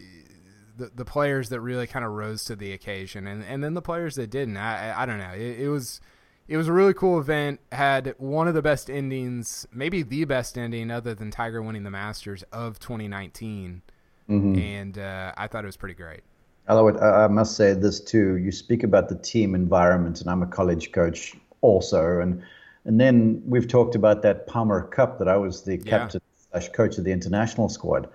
the 0.76 0.92
the 0.94 1.04
players 1.04 1.48
that 1.48 1.60
really 1.60 1.88
kind 1.88 2.04
of 2.04 2.12
rose 2.12 2.44
to 2.44 2.54
the 2.54 2.72
occasion, 2.72 3.26
and 3.26 3.42
and 3.42 3.64
then 3.64 3.74
the 3.74 3.82
players 3.82 4.14
that 4.14 4.30
didn't. 4.30 4.56
I 4.56 4.90
I, 4.90 5.02
I 5.02 5.06
don't 5.06 5.18
know. 5.18 5.32
It, 5.34 5.62
it 5.62 5.68
was 5.68 6.00
it 6.46 6.56
was 6.56 6.68
a 6.68 6.72
really 6.72 6.94
cool 6.94 7.18
event. 7.18 7.58
Had 7.72 8.14
one 8.18 8.46
of 8.46 8.54
the 8.54 8.62
best 8.62 8.88
endings, 8.88 9.66
maybe 9.72 10.04
the 10.04 10.24
best 10.26 10.56
ending, 10.56 10.92
other 10.92 11.12
than 11.12 11.32
Tiger 11.32 11.60
winning 11.60 11.82
the 11.82 11.90
Masters 11.90 12.44
of 12.52 12.78
2019. 12.78 13.82
Mm-hmm. 14.30 14.58
And 14.58 14.98
uh, 14.98 15.32
I 15.36 15.46
thought 15.46 15.64
it 15.64 15.66
was 15.66 15.76
pretty 15.76 15.94
great. 15.94 16.20
Although 16.68 16.98
I 17.00 17.26
must 17.26 17.56
say 17.56 17.72
this 17.74 18.00
too, 18.00 18.36
you 18.36 18.52
speak 18.52 18.84
about 18.84 19.08
the 19.08 19.16
team 19.16 19.54
environment, 19.54 20.20
and 20.20 20.30
I'm 20.30 20.42
a 20.42 20.46
college 20.46 20.92
coach 20.92 21.34
also, 21.62 22.20
and 22.20 22.42
and 22.84 23.00
then 23.00 23.42
we've 23.44 23.66
talked 23.66 23.94
about 23.94 24.22
that 24.22 24.46
Palmer 24.46 24.86
Cup 24.86 25.18
that 25.18 25.28
I 25.28 25.36
was 25.36 25.64
the 25.64 25.76
yeah. 25.76 25.98
captain 25.98 26.20
slash 26.50 26.68
coach 26.68 26.96
of 26.96 27.04
the 27.04 27.12
international 27.12 27.68
squad, 27.68 28.08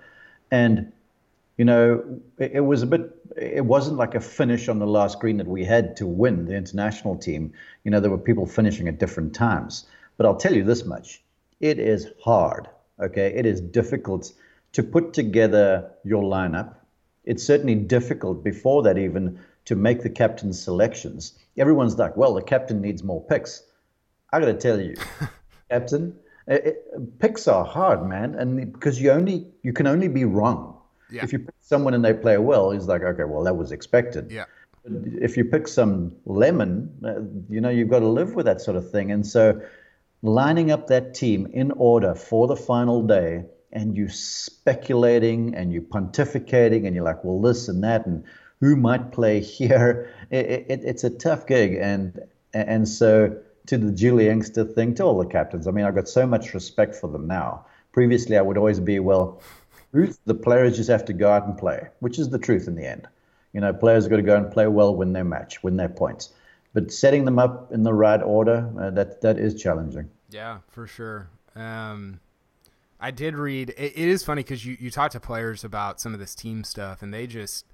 and 0.50 0.90
you 1.56 1.64
know, 1.64 2.02
it, 2.38 2.52
it, 2.54 2.60
was 2.60 2.82
a 2.82 2.86
bit, 2.86 3.10
it 3.36 3.64
wasn't 3.64 3.96
like 3.96 4.14
a 4.14 4.20
finish 4.20 4.68
on 4.68 4.78
the 4.78 4.86
last 4.86 5.20
green 5.20 5.38
that 5.38 5.46
we 5.46 5.64
had 5.64 5.96
to 5.96 6.06
win 6.06 6.46
the 6.46 6.54
international 6.54 7.16
team. 7.16 7.52
You 7.84 7.90
know, 7.90 8.00
there 8.00 8.10
were 8.10 8.18
people 8.18 8.46
finishing 8.46 8.88
at 8.88 8.98
different 8.98 9.34
times. 9.34 9.86
But 10.16 10.26
I'll 10.26 10.36
tell 10.36 10.54
you 10.54 10.64
this 10.64 10.84
much 10.84 11.22
it 11.60 11.78
is 11.78 12.08
hard, 12.22 12.68
okay? 13.00 13.32
It 13.34 13.46
is 13.46 13.60
difficult 13.60 14.32
to 14.76 14.82
put 14.82 15.12
together 15.12 15.90
your 16.04 16.22
lineup. 16.22 16.74
It's 17.24 17.42
certainly 17.44 17.74
difficult 17.74 18.44
before 18.44 18.82
that, 18.84 18.96
even 18.96 19.38
to 19.64 19.74
make 19.74 20.02
the 20.02 20.10
captain's 20.10 20.62
selections. 20.62 21.36
Everyone's 21.58 21.98
like, 21.98 22.16
well, 22.16 22.34
the 22.34 22.42
captain 22.42 22.80
needs 22.80 23.02
more 23.02 23.22
picks. 23.24 23.62
I 24.32 24.40
got 24.40 24.46
to 24.46 24.54
tell 24.54 24.80
you, 24.80 24.94
captain, 25.70 26.16
it, 26.46 26.64
it, 26.66 27.18
picks 27.18 27.48
are 27.48 27.64
hard, 27.64 28.08
man, 28.08 28.36
and 28.36 28.72
because 28.72 29.02
you 29.02 29.10
only 29.10 29.46
you 29.62 29.72
can 29.72 29.86
only 29.86 30.08
be 30.08 30.24
wrong 30.24 30.76
yeah. 31.10 31.22
If 31.22 31.32
you 31.32 31.38
pick 31.40 31.54
someone 31.60 31.94
and 31.94 32.04
they 32.04 32.12
play 32.12 32.38
well, 32.38 32.70
he's 32.70 32.86
like, 32.86 33.02
okay, 33.02 33.24
well, 33.24 33.44
that 33.44 33.56
was 33.56 33.72
expected. 33.72 34.30
Yeah. 34.30 34.44
If 34.84 35.36
you 35.36 35.44
pick 35.44 35.68
some 35.68 36.14
lemon, 36.24 36.92
uh, 37.04 37.20
you 37.48 37.60
know, 37.60 37.70
you've 37.70 37.88
got 37.88 38.00
to 38.00 38.08
live 38.08 38.34
with 38.34 38.46
that 38.46 38.60
sort 38.60 38.76
of 38.76 38.90
thing. 38.90 39.10
And 39.10 39.26
so 39.26 39.60
lining 40.22 40.70
up 40.70 40.88
that 40.88 41.14
team 41.14 41.48
in 41.52 41.72
order 41.72 42.14
for 42.14 42.46
the 42.46 42.56
final 42.56 43.02
day 43.02 43.44
and 43.76 43.94
you 43.94 44.08
speculating 44.08 45.54
and 45.54 45.70
you 45.70 45.82
pontificating 45.82 46.86
and 46.86 46.96
you're 46.96 47.04
like, 47.04 47.22
well, 47.22 47.42
this 47.42 47.68
and 47.68 47.84
that 47.84 48.06
and 48.06 48.24
who 48.60 48.74
might 48.74 49.12
play 49.12 49.38
here, 49.58 50.10
it, 50.30 50.46
it, 50.46 50.80
it's 50.82 51.04
a 51.04 51.10
tough 51.10 51.46
gig. 51.46 51.74
And, 51.74 52.18
and 52.54 52.88
so 52.88 53.36
to 53.66 53.76
the 53.76 53.92
Julie 53.92 54.30
Inkster 54.30 54.64
thing, 54.64 54.94
to 54.94 55.02
all 55.02 55.18
the 55.18 55.26
captains, 55.26 55.66
I 55.66 55.72
mean, 55.72 55.84
I've 55.84 55.94
got 55.94 56.08
so 56.08 56.26
much 56.26 56.54
respect 56.54 56.94
for 56.94 57.08
them 57.10 57.26
now. 57.26 57.66
Previously, 57.92 58.38
I 58.38 58.40
would 58.40 58.56
always 58.56 58.80
be, 58.80 58.98
well, 58.98 59.42
the 59.92 60.34
players 60.34 60.76
just 60.76 60.88
have 60.88 61.04
to 61.04 61.12
go 61.12 61.30
out 61.30 61.46
and 61.46 61.58
play, 61.58 61.88
which 62.00 62.18
is 62.18 62.30
the 62.30 62.38
truth 62.38 62.68
in 62.68 62.76
the 62.76 62.86
end. 62.86 63.06
You 63.52 63.60
know, 63.60 63.74
players 63.74 64.04
have 64.04 64.10
got 64.10 64.16
to 64.16 64.22
go 64.22 64.36
and 64.36 64.50
play 64.50 64.66
well, 64.68 64.96
win 64.96 65.12
their 65.12 65.24
match, 65.24 65.62
win 65.62 65.76
their 65.76 65.90
points. 65.90 66.32
But 66.72 66.90
setting 66.92 67.26
them 67.26 67.38
up 67.38 67.72
in 67.72 67.82
the 67.82 67.92
right 67.92 68.22
order, 68.22 68.70
uh, 68.80 68.90
that 68.90 69.22
that 69.22 69.38
is 69.38 69.54
challenging. 69.54 70.10
Yeah, 70.30 70.58
for 70.68 70.86
sure. 70.86 71.28
Um, 71.54 72.20
I 73.00 73.10
did 73.10 73.34
read. 73.34 73.70
it, 73.70 73.92
it 73.94 74.08
is 74.08 74.24
funny 74.24 74.42
because 74.42 74.64
you, 74.64 74.76
you 74.80 74.90
talk 74.90 75.10
to 75.12 75.20
players 75.20 75.64
about 75.64 76.00
some 76.00 76.14
of 76.14 76.20
this 76.20 76.34
team 76.34 76.64
stuff, 76.64 77.02
and 77.02 77.12
they 77.12 77.26
just, 77.26 77.66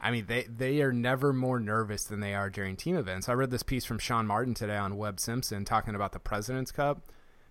I 0.00 0.10
mean, 0.10 0.26
they 0.26 0.44
they 0.44 0.82
are 0.82 0.92
never 0.92 1.32
more 1.32 1.58
nervous 1.58 2.04
than 2.04 2.20
they 2.20 2.34
are 2.34 2.50
during 2.50 2.76
team 2.76 2.96
events. 2.96 3.28
I 3.28 3.32
read 3.32 3.50
this 3.50 3.62
piece 3.62 3.84
from 3.84 3.98
Sean 3.98 4.26
Martin 4.26 4.54
today 4.54 4.76
on 4.76 4.96
Webb 4.96 5.20
Simpson 5.20 5.64
talking 5.64 5.94
about 5.94 6.12
the 6.12 6.18
President's 6.18 6.72
Cup 6.72 7.02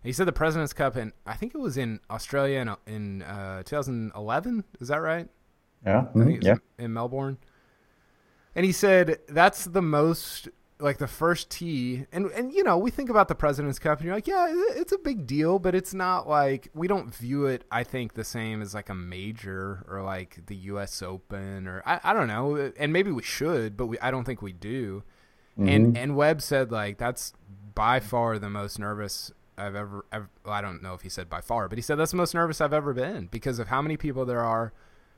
he 0.03 0.13
said 0.13 0.27
the 0.27 0.33
President's 0.33 0.73
Cup, 0.73 0.95
and 0.95 1.11
I 1.25 1.33
think 1.33 1.53
it 1.53 1.57
was 1.59 1.77
in 1.77 1.99
Australia 2.09 2.59
in, 2.59 2.93
in 2.93 3.21
uh, 3.23 3.63
2011. 3.63 4.63
Is 4.79 4.87
that 4.87 4.97
right? 5.01 5.27
Yeah. 5.85 6.05
Mm-hmm. 6.15 6.41
yeah. 6.41 6.55
In 6.77 6.93
Melbourne. 6.93 7.37
And 8.55 8.65
he 8.65 8.71
said 8.71 9.19
that's 9.27 9.65
the 9.65 9.81
most 9.81 10.49
like 10.79 10.97
the 10.97 11.07
first 11.07 11.49
tee, 11.49 12.05
and 12.11 12.27
and 12.27 12.53
you 12.53 12.63
know 12.63 12.77
we 12.77 12.89
think 12.89 13.09
about 13.09 13.27
the 13.27 13.35
President's 13.35 13.79
Cup, 13.79 13.99
and 13.99 14.05
you're 14.05 14.15
like, 14.15 14.27
yeah, 14.27 14.47
it's 14.49 14.93
a 14.93 14.97
big 14.97 15.27
deal, 15.27 15.59
but 15.59 15.75
it's 15.75 15.93
not 15.93 16.27
like 16.27 16.69
we 16.73 16.87
don't 16.87 17.13
view 17.13 17.45
it. 17.45 17.65
I 17.69 17.83
think 17.83 18.13
the 18.13 18.23
same 18.23 18.61
as 18.61 18.73
like 18.73 18.89
a 18.89 18.95
major 18.95 19.85
or 19.89 20.01
like 20.03 20.45
the 20.47 20.55
U.S. 20.55 21.01
Open 21.01 21.67
or 21.67 21.83
I, 21.85 21.99
I 22.03 22.13
don't 22.13 22.27
know, 22.27 22.71
and 22.77 22.93
maybe 22.93 23.11
we 23.11 23.23
should, 23.23 23.75
but 23.75 23.87
we 23.87 23.99
I 23.99 24.09
don't 24.09 24.23
think 24.23 24.41
we 24.41 24.53
do. 24.53 25.03
Mm-hmm. 25.59 25.69
And 25.69 25.97
and 25.97 26.15
Webb 26.15 26.41
said 26.41 26.71
like 26.71 26.97
that's 26.97 27.33
by 27.75 27.99
far 27.99 28.39
the 28.39 28.49
most 28.49 28.79
nervous 28.79 29.31
I've 29.57 29.75
ever, 29.75 30.05
ever 30.11 30.29
well, 30.45 30.53
I 30.53 30.61
don't 30.61 30.81
know 30.81 30.93
if 30.93 31.01
he 31.01 31.09
said 31.09 31.29
by 31.29 31.41
far, 31.41 31.67
but 31.67 31.77
he 31.77 31.81
said 31.81 31.97
that's 31.97 32.11
the 32.11 32.17
most 32.17 32.33
nervous 32.33 32.61
I've 32.61 32.73
ever 32.73 32.93
been 32.93 33.27
because 33.27 33.59
of 33.59 33.67
how 33.67 33.81
many 33.81 33.97
people 33.97 34.25
there 34.25 34.41
are. 34.41 34.73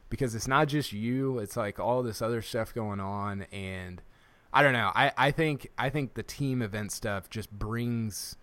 Because 0.10 0.36
it's 0.36 0.48
not 0.48 0.68
just 0.68 0.92
you; 0.92 1.40
it's 1.40 1.56
like 1.56 1.80
all 1.80 2.04
this 2.04 2.22
other 2.22 2.42
stuff 2.42 2.74
going 2.74 3.00
on, 3.00 3.44
and 3.44 4.02
I 4.54 4.64
don't 4.64 4.74
know. 4.74 4.92
I, 4.94 5.12
I 5.18 5.32
think 5.32 5.70
I 5.78 5.90
think 5.90 6.14
the 6.14 6.24
team 6.24 6.62
event 6.62 6.92
stuff 6.92 7.30
just 7.30 7.52
brings 7.52 8.36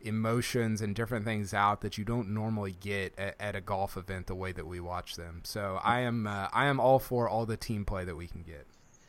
emotions 0.00 0.80
and 0.80 0.94
different 0.94 1.24
things 1.24 1.52
out 1.52 1.80
that 1.80 1.98
you 1.98 2.04
don't 2.04 2.28
normally 2.28 2.76
get 2.80 3.18
at, 3.18 3.34
at 3.40 3.56
a 3.56 3.60
golf 3.60 3.96
event 3.96 4.26
the 4.26 4.34
way 4.34 4.52
that 4.52 4.66
we 4.66 4.78
watch 4.78 5.16
them. 5.16 5.40
So 5.44 5.80
I 5.82 6.00
am 6.00 6.26
uh, 6.26 6.48
I 6.52 6.66
am 6.66 6.78
all 6.78 6.98
for 6.98 7.28
all 7.28 7.46
the 7.46 7.56
team 7.56 7.84
play 7.84 8.04
that 8.04 8.16
we 8.16 8.26
can 8.26 8.42
get. 8.42 8.66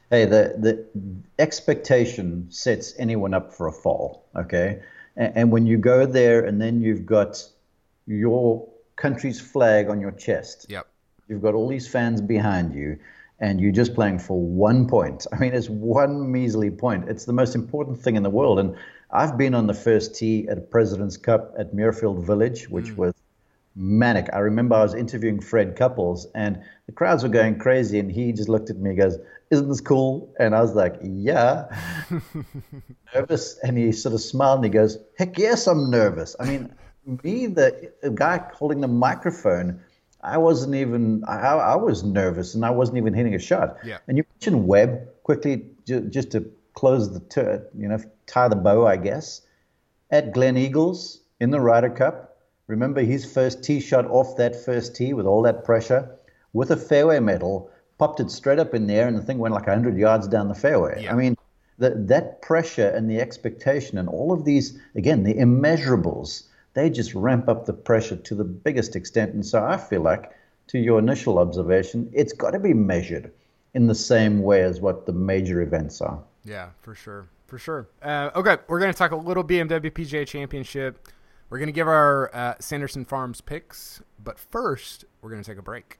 Hey, 0.09 0.25
the 0.25 0.55
the 0.57 0.85
expectation 1.37 2.47
sets 2.49 2.93
anyone 2.97 3.33
up 3.33 3.53
for 3.53 3.67
a 3.67 3.71
fall. 3.71 4.25
Okay, 4.35 4.81
and, 5.15 5.33
and 5.35 5.51
when 5.51 5.65
you 5.65 5.77
go 5.77 6.05
there 6.05 6.45
and 6.45 6.59
then 6.59 6.81
you've 6.81 7.05
got 7.05 7.43
your 8.07 8.67
country's 8.95 9.39
flag 9.39 9.89
on 9.89 10.01
your 10.01 10.11
chest. 10.11 10.65
Yep. 10.69 10.87
You've 11.27 11.41
got 11.41 11.53
all 11.53 11.67
these 11.67 11.87
fans 11.87 12.21
behind 12.21 12.73
you 12.73 12.97
and 13.39 13.61
you're 13.61 13.71
just 13.71 13.93
playing 13.93 14.19
for 14.19 14.39
one 14.39 14.87
point. 14.87 15.27
I 15.31 15.37
mean, 15.37 15.53
it's 15.53 15.69
one 15.69 16.31
measly 16.31 16.71
point. 16.71 17.07
It's 17.07 17.25
the 17.25 17.33
most 17.33 17.55
important 17.55 17.99
thing 17.99 18.15
in 18.15 18.23
the 18.23 18.29
world. 18.29 18.59
And 18.59 18.75
I've 19.11 19.37
been 19.37 19.53
on 19.53 19.67
the 19.67 19.73
first 19.73 20.15
tee 20.15 20.47
at 20.49 20.71
President's 20.71 21.17
Cup 21.17 21.53
at 21.57 21.73
Muirfield 21.73 22.23
Village, 22.23 22.69
which 22.69 22.87
mm. 22.87 22.97
was 22.97 23.13
manic. 23.75 24.27
I 24.33 24.39
remember 24.39 24.75
I 24.75 24.81
was 24.81 24.95
interviewing 24.95 25.39
Fred 25.39 25.75
Couples, 25.75 26.27
and 26.33 26.61
the 26.87 26.91
crowds 26.91 27.23
were 27.23 27.29
going 27.29 27.59
crazy, 27.59 27.99
and 27.99 28.11
he 28.11 28.33
just 28.33 28.49
looked 28.49 28.69
at 28.69 28.77
me 28.77 28.89
and 28.89 28.99
goes, 28.99 29.17
Isn't 29.51 29.69
this 29.69 29.81
cool? 29.81 30.33
And 30.39 30.55
I 30.55 30.61
was 30.61 30.73
like, 30.73 30.95
Yeah. 31.01 31.67
nervous. 33.13 33.59
And 33.63 33.77
he 33.77 33.91
sort 33.91 34.15
of 34.15 34.21
smiled 34.21 34.57
and 34.57 34.65
he 34.65 34.71
goes, 34.71 34.97
Heck 35.17 35.37
yes, 35.37 35.67
I'm 35.67 35.91
nervous. 35.91 36.35
I 36.39 36.45
mean, 36.45 36.73
me, 37.23 37.45
the 37.45 37.91
guy 38.13 38.43
holding 38.53 38.81
the 38.81 38.87
microphone, 38.87 39.81
I 40.21 40.37
wasn't 40.37 40.75
even 40.75 41.23
I, 41.27 41.37
I 41.37 41.75
was 41.75 42.03
nervous 42.03 42.55
and 42.55 42.65
I 42.65 42.71
wasn't 42.71 42.97
even 42.97 43.13
hitting 43.13 43.35
a 43.35 43.39
shot. 43.39 43.77
Yeah. 43.83 43.97
And 44.07 44.17
you 44.17 44.25
mentioned 44.33 44.67
Webb 44.67 45.07
quickly 45.23 45.65
just 45.85 46.31
to 46.31 46.51
close 46.73 47.11
the 47.13 47.19
tur- 47.19 47.67
you 47.77 47.87
know 47.87 47.97
tie 48.25 48.47
the 48.47 48.55
bow 48.55 48.85
I 48.85 48.97
guess 48.97 49.41
at 50.11 50.33
Gleneagles 50.33 51.19
in 51.39 51.51
the 51.51 51.59
Ryder 51.59 51.89
Cup. 51.89 52.37
Remember 52.67 53.01
his 53.01 53.31
first 53.31 53.63
tee 53.63 53.79
shot 53.79 54.05
off 54.07 54.35
that 54.37 54.55
first 54.65 54.95
tee 54.95 55.13
with 55.13 55.25
all 55.25 55.41
that 55.43 55.63
pressure 55.63 56.17
with 56.53 56.71
a 56.71 56.77
fairway 56.77 57.19
medal, 57.19 57.69
popped 57.97 58.19
it 58.19 58.31
straight 58.31 58.59
up 58.59 58.73
in 58.73 58.87
there 58.87 59.07
and 59.07 59.17
the 59.17 59.21
thing 59.21 59.37
went 59.37 59.53
like 59.53 59.67
100 59.67 59.97
yards 59.97 60.27
down 60.27 60.47
the 60.47 60.55
fairway. 60.55 61.03
Yeah. 61.03 61.13
I 61.13 61.15
mean 61.15 61.37
that 61.77 62.07
that 62.07 62.41
pressure 62.41 62.87
and 62.89 63.09
the 63.09 63.19
expectation 63.21 63.97
and 63.97 64.09
all 64.09 64.31
of 64.31 64.43
these 64.43 64.77
again 64.95 65.23
the 65.23 65.35
immeasurables 65.35 66.43
they 66.77 66.89
just 66.89 67.15
ramp 67.15 67.49
up 67.49 67.65
the 67.65 67.73
pressure 67.73 68.15
to 68.15 68.35
the 68.35 68.43
biggest 68.43 68.95
extent. 68.95 69.33
And 69.33 69.45
so 69.45 69.63
I 69.63 69.77
feel 69.77 70.01
like, 70.01 70.31
to 70.67 70.77
your 70.77 70.99
initial 70.99 71.39
observation, 71.39 72.09
it's 72.13 72.33
got 72.33 72.51
to 72.51 72.59
be 72.59 72.73
measured 72.73 73.31
in 73.73 73.87
the 73.87 73.95
same 73.95 74.41
way 74.41 74.61
as 74.61 74.79
what 74.79 75.05
the 75.05 75.13
major 75.13 75.61
events 75.61 76.01
are. 76.01 76.19
Yeah, 76.43 76.69
for 76.81 76.93
sure. 76.93 77.27
For 77.47 77.57
sure. 77.57 77.87
Uh, 78.01 78.29
okay, 78.35 78.57
we're 78.67 78.79
going 78.79 78.91
to 78.91 78.97
talk 78.97 79.11
a 79.11 79.15
little 79.15 79.43
BMW 79.43 79.91
PGA 79.91 80.27
Championship. 80.27 81.07
We're 81.49 81.59
going 81.59 81.67
to 81.67 81.73
give 81.73 81.87
our 81.87 82.29
uh, 82.35 82.55
Sanderson 82.59 83.05
Farms 83.05 83.39
picks, 83.39 84.01
but 84.21 84.37
first, 84.37 85.05
we're 85.21 85.29
going 85.29 85.41
to 85.41 85.49
take 85.49 85.57
a 85.57 85.63
break. 85.63 85.99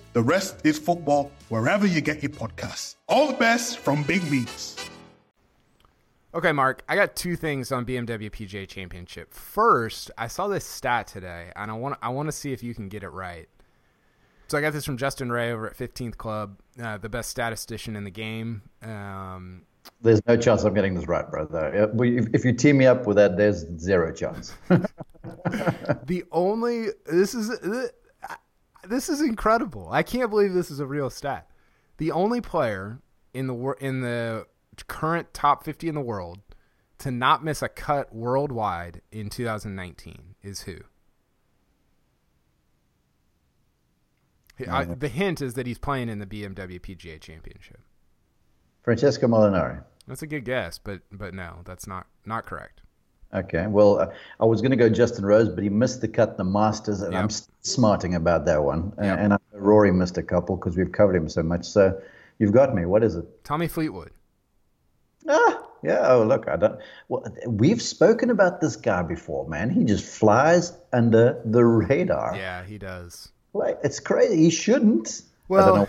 The 0.13 0.21
Rest 0.21 0.65
is 0.65 0.77
Football 0.77 1.31
wherever 1.47 1.87
you 1.87 2.01
get 2.01 2.21
your 2.21 2.31
podcasts. 2.31 2.95
All 3.07 3.27
the 3.27 3.33
best 3.33 3.79
from 3.79 4.03
Big 4.03 4.29
Meats. 4.29 4.75
Okay, 6.33 6.51
Mark, 6.51 6.83
I 6.89 6.95
got 6.95 7.15
two 7.15 7.37
things 7.37 7.71
on 7.71 7.85
BMW 7.85 8.29
PGA 8.29 8.67
Championship. 8.67 9.33
First, 9.33 10.11
I 10.17 10.27
saw 10.27 10.49
this 10.49 10.65
stat 10.65 11.07
today, 11.07 11.51
and 11.55 11.71
I 11.71 11.75
want 11.75 11.97
I 12.01 12.09
want 12.09 12.27
to 12.27 12.33
see 12.33 12.51
if 12.51 12.61
you 12.61 12.75
can 12.75 12.89
get 12.89 13.03
it 13.03 13.09
right. 13.09 13.47
So 14.49 14.57
I 14.57 14.61
got 14.61 14.73
this 14.73 14.83
from 14.83 14.97
Justin 14.97 15.31
Ray 15.31 15.53
over 15.53 15.67
at 15.67 15.77
15th 15.77 16.17
Club, 16.17 16.59
uh, 16.81 16.97
the 16.97 17.07
best 17.07 17.29
statistician 17.29 17.95
in 17.95 18.03
the 18.03 18.11
game. 18.11 18.63
Um, 18.81 19.61
there's 20.01 20.21
no 20.27 20.35
chance 20.35 20.63
I'm 20.63 20.73
getting 20.73 20.93
this 20.93 21.07
right, 21.07 21.29
brother. 21.29 21.89
If 22.01 22.43
you 22.43 22.51
team 22.51 22.77
me 22.77 22.85
up 22.85 23.07
with 23.07 23.15
that, 23.15 23.37
there's 23.37 23.65
zero 23.79 24.11
chance. 24.11 24.53
the 26.03 26.25
only 26.33 26.87
this 27.05 27.33
is 27.33 27.49
this 28.87 29.09
is 29.09 29.21
incredible. 29.21 29.89
I 29.91 30.03
can't 30.03 30.29
believe 30.29 30.53
this 30.53 30.71
is 30.71 30.79
a 30.79 30.85
real 30.85 31.09
stat. 31.09 31.47
The 31.97 32.11
only 32.11 32.41
player 32.41 32.99
in 33.33 33.47
the 33.47 33.73
in 33.79 34.01
the 34.01 34.47
current 34.87 35.33
top 35.33 35.63
50 35.63 35.89
in 35.89 35.95
the 35.95 36.01
world 36.01 36.39
to 36.99 37.11
not 37.11 37.43
miss 37.43 37.61
a 37.61 37.69
cut 37.69 38.13
worldwide 38.13 39.01
in 39.11 39.29
2019 39.29 40.35
is 40.43 40.61
who? 40.61 40.77
I, 44.59 44.83
mm-hmm. 44.83 44.99
the 44.99 45.07
hint 45.07 45.41
is 45.41 45.55
that 45.55 45.65
he's 45.65 45.79
playing 45.79 46.09
in 46.09 46.19
the 46.19 46.27
BMW 46.27 46.79
PGA 46.79 47.19
Championship. 47.19 47.79
Francesco 48.83 49.27
Molinari. 49.27 49.83
That's 50.07 50.21
a 50.21 50.27
good 50.27 50.45
guess, 50.45 50.77
but 50.77 51.01
but 51.11 51.33
no, 51.33 51.59
that's 51.65 51.87
not 51.87 52.07
not 52.25 52.45
correct. 52.45 52.80
Okay. 53.33 53.65
Well, 53.67 53.99
uh, 53.99 54.07
I 54.39 54.45
was 54.45 54.61
going 54.61 54.71
to 54.71 54.77
go 54.77 54.89
Justin 54.89 55.25
Rose, 55.25 55.49
but 55.49 55.63
he 55.63 55.69
missed 55.69 56.01
the 56.01 56.07
cut 56.07 56.29
in 56.31 56.37
the 56.37 56.43
Masters, 56.43 57.01
and 57.01 57.13
yep. 57.13 57.23
I'm 57.23 57.29
smarting 57.61 58.15
about 58.15 58.45
that 58.45 58.63
one. 58.63 58.93
Yep. 59.01 59.19
And, 59.19 59.33
and 59.33 59.41
Rory 59.53 59.91
missed 59.91 60.17
a 60.17 60.23
couple 60.23 60.57
because 60.57 60.75
we've 60.75 60.91
covered 60.91 61.15
him 61.15 61.29
so 61.29 61.43
much. 61.43 61.65
So 61.65 61.99
you've 62.39 62.51
got 62.51 62.75
me. 62.75 62.85
What 62.85 63.03
is 63.03 63.15
it? 63.15 63.43
Tommy 63.43 63.67
Fleetwood. 63.67 64.11
Ah, 65.29 65.63
yeah. 65.83 66.11
Oh, 66.11 66.23
look, 66.23 66.47
I 66.47 66.57
don't. 66.57 66.79
Well, 67.07 67.25
we've 67.47 67.81
spoken 67.81 68.29
about 68.29 68.59
this 68.59 68.75
guy 68.75 69.03
before, 69.03 69.47
man. 69.47 69.69
He 69.69 69.83
just 69.83 70.05
flies 70.05 70.73
under 70.91 71.41
the 71.45 71.63
radar. 71.63 72.35
Yeah, 72.35 72.65
he 72.65 72.77
does. 72.77 73.31
Like 73.53 73.79
it's 73.83 73.99
crazy. 73.99 74.37
He 74.37 74.49
shouldn't. 74.49 75.21
Well, 75.47 75.87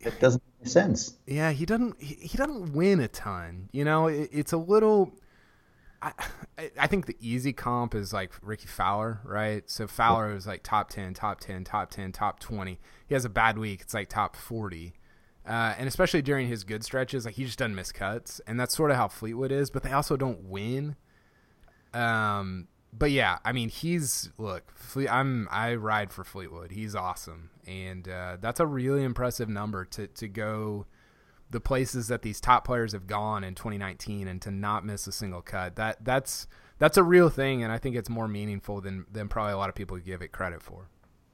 it 0.00 0.18
doesn't 0.20 0.42
make 0.60 0.68
sense. 0.68 1.14
Yeah, 1.26 1.52
he 1.52 1.64
doesn't. 1.66 2.02
He, 2.02 2.14
he 2.14 2.38
doesn't 2.38 2.72
win 2.72 3.00
a 3.00 3.08
ton. 3.08 3.68
You 3.72 3.84
know, 3.84 4.08
it, 4.08 4.30
it's 4.32 4.52
a 4.52 4.56
little 4.56 5.12
I, 6.58 6.70
I 6.78 6.86
think 6.86 7.06
the 7.06 7.16
easy 7.20 7.52
comp 7.52 7.94
is 7.94 8.12
like 8.12 8.32
Rickie 8.42 8.66
Fowler, 8.66 9.20
right? 9.24 9.68
So 9.70 9.86
Fowler 9.86 10.34
is 10.34 10.46
like 10.46 10.62
top 10.62 10.90
10, 10.90 11.14
top 11.14 11.40
10, 11.40 11.64
top 11.64 11.90
10, 11.90 12.12
top 12.12 12.40
20. 12.40 12.78
He 13.06 13.14
has 13.14 13.24
a 13.24 13.30
bad 13.30 13.58
week, 13.58 13.80
it's 13.80 13.94
like 13.94 14.08
top 14.08 14.36
40. 14.36 14.94
Uh, 15.44 15.74
and 15.76 15.88
especially 15.88 16.22
during 16.22 16.46
his 16.46 16.62
good 16.62 16.84
stretches, 16.84 17.24
like 17.24 17.34
he 17.34 17.44
just 17.44 17.58
doesn't 17.58 17.74
miss 17.74 17.90
cuts. 17.90 18.40
And 18.46 18.60
that's 18.60 18.76
sort 18.76 18.90
of 18.90 18.96
how 18.96 19.08
Fleetwood 19.08 19.50
is, 19.50 19.70
but 19.70 19.82
they 19.82 19.92
also 19.92 20.16
don't 20.16 20.44
win. 20.44 20.96
Um, 21.94 22.68
but 22.92 23.10
yeah, 23.10 23.38
I 23.44 23.52
mean, 23.52 23.68
he's 23.68 24.30
look, 24.38 24.70
Fleet, 24.76 25.08
I'm 25.08 25.48
I 25.50 25.74
ride 25.74 26.12
for 26.12 26.24
Fleetwood. 26.24 26.72
He's 26.72 26.94
awesome, 26.94 27.50
and 27.66 28.06
uh, 28.06 28.36
that's 28.40 28.60
a 28.60 28.66
really 28.66 29.02
impressive 29.02 29.48
number 29.48 29.84
to 29.86 30.06
to 30.08 30.28
go 30.28 30.86
the 31.52 31.60
places 31.60 32.08
that 32.08 32.22
these 32.22 32.40
top 32.40 32.66
players 32.66 32.92
have 32.92 33.06
gone 33.06 33.44
in 33.44 33.54
2019 33.54 34.26
and 34.26 34.42
to 34.42 34.50
not 34.50 34.84
miss 34.84 35.06
a 35.06 35.12
single 35.12 35.42
cut. 35.42 35.76
That 35.76 36.04
that's 36.04 36.48
that's 36.78 36.96
a 36.96 37.02
real 37.02 37.28
thing, 37.28 37.62
and 37.62 37.70
I 37.70 37.78
think 37.78 37.94
it's 37.94 38.10
more 38.10 38.26
meaningful 38.26 38.80
than 38.80 39.06
than 39.12 39.28
probably 39.28 39.52
a 39.52 39.56
lot 39.56 39.68
of 39.68 39.74
people 39.74 39.96
give 39.98 40.22
it 40.22 40.32
credit 40.32 40.62
for. 40.62 40.88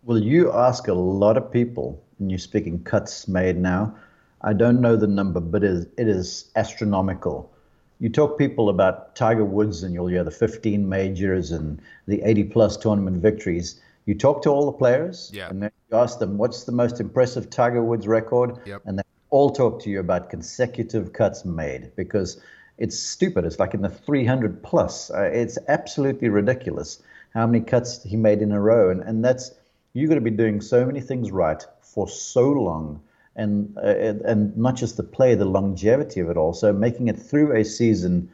Well, 0.05 0.19
you 0.19 0.53
ask 0.53 0.89
a 0.89 0.95
lot 0.95 1.37
of 1.37 1.51
people, 1.51 2.03
and 2.19 2.31
you're 2.31 2.39
speaking 2.39 2.83
cuts 2.83 3.29
made 3.29 3.57
now. 3.57 3.97
I 4.43 4.53
don't 4.53 4.81
know 4.81 4.95
the 4.95 5.09
number, 5.09 5.41
but 5.41 5.65
it 5.65 5.71
is, 5.71 5.87
it 5.97 6.09
is 6.09 6.51
astronomical. 6.55 7.53
You 7.99 8.09
talk 8.09 8.39
people 8.39 8.69
about 8.69 9.17
Tiger 9.17 9.45
Woods, 9.45 9.83
and 9.83 9.93
you'll 9.93 10.07
hear 10.07 10.23
the 10.23 10.31
15 10.31 10.89
majors 10.89 11.51
and 11.51 11.81
the 12.07 12.23
80 12.23 12.45
plus 12.45 12.77
tournament 12.77 13.17
victories. 13.17 13.81
You 14.07 14.15
talk 14.15 14.43
to 14.43 14.51
all 14.51 14.67
the 14.67 14.73
players, 14.73 15.31
yeah. 15.35 15.49
and 15.49 15.63
then 15.63 15.71
you 15.91 15.99
ask 15.99 16.19
them, 16.19 16.39
"What's 16.39 16.65
the 16.65 16.73
most 16.73 17.01
impressive 17.01 17.51
Tiger 17.51 17.83
Woods 17.83 18.07
record?" 18.07 18.59
Yep. 18.65 18.83
And 18.87 18.99
they 18.99 19.03
all 19.31 19.51
talk 19.51 19.83
to 19.83 19.91
you 19.91 20.01
about 20.01 20.31
consecutive 20.31 21.13
cuts 21.13 21.45
made 21.45 21.93
because 21.97 22.41
it's 22.79 22.99
stupid. 22.99 23.45
It's 23.45 23.59
like 23.59 23.75
in 23.75 23.83
the 23.83 23.89
300 23.89 24.63
plus. 24.63 25.11
Uh, 25.11 25.23
it's 25.23 25.59
absolutely 25.69 26.29
ridiculous 26.29 27.03
how 27.35 27.47
many 27.47 27.65
cuts 27.65 28.03
he 28.03 28.17
made 28.17 28.41
in 28.41 28.53
a 28.53 28.61
row, 28.61 28.91
and 28.91 29.03
and 29.03 29.25
that's 29.25 29.53
you're 29.93 30.09
going 30.09 30.23
to 30.23 30.31
be 30.31 30.37
doing 30.37 30.61
so 30.61 30.85
many 30.87 31.01
things 31.01 31.31
right 31.31 31.63
for 31.81 32.09
so 32.09 32.51
long. 32.51 33.01
And, 33.37 33.77
uh, 33.77 34.15
and 34.25 34.57
not 34.57 34.75
just 34.75 34.97
the 34.97 35.05
play, 35.05 35.37
the 35.37 35.45
longevity 35.45 36.19
of 36.19 36.29
it 36.29 36.37
all. 36.37 36.53
So 36.53 36.73
making 36.73 37.07
it 37.07 37.17
through 37.17 37.57
a 37.57 37.65
season, 37.65 38.31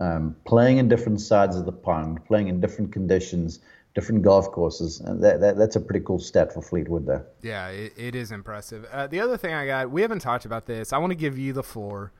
um, 0.00 0.34
playing 0.44 0.78
in 0.78 0.88
different 0.88 1.20
sides 1.20 1.56
of 1.56 1.66
the 1.66 1.72
pond, 1.72 2.24
playing 2.24 2.48
in 2.48 2.60
different 2.60 2.90
conditions, 2.90 3.60
different 3.98 4.22
golf 4.22 4.52
courses. 4.52 5.00
And 5.00 5.20
that, 5.24 5.40
that, 5.40 5.56
that's 5.56 5.74
a 5.74 5.80
pretty 5.80 6.04
cool 6.04 6.20
stat 6.20 6.54
for 6.54 6.62
Fleetwood 6.62 7.04
there. 7.04 7.26
Yeah, 7.42 7.66
it, 7.70 7.94
it 7.96 8.14
is 8.14 8.30
impressive. 8.30 8.86
Uh, 8.92 9.08
the 9.08 9.18
other 9.18 9.36
thing 9.36 9.52
I 9.52 9.66
got, 9.66 9.90
we 9.90 10.02
haven't 10.02 10.20
talked 10.20 10.44
about 10.44 10.66
this. 10.66 10.92
I 10.92 10.98
want 10.98 11.10
to 11.10 11.16
give 11.16 11.36
you 11.36 11.52
the 11.52 11.64
floor, 11.64 12.12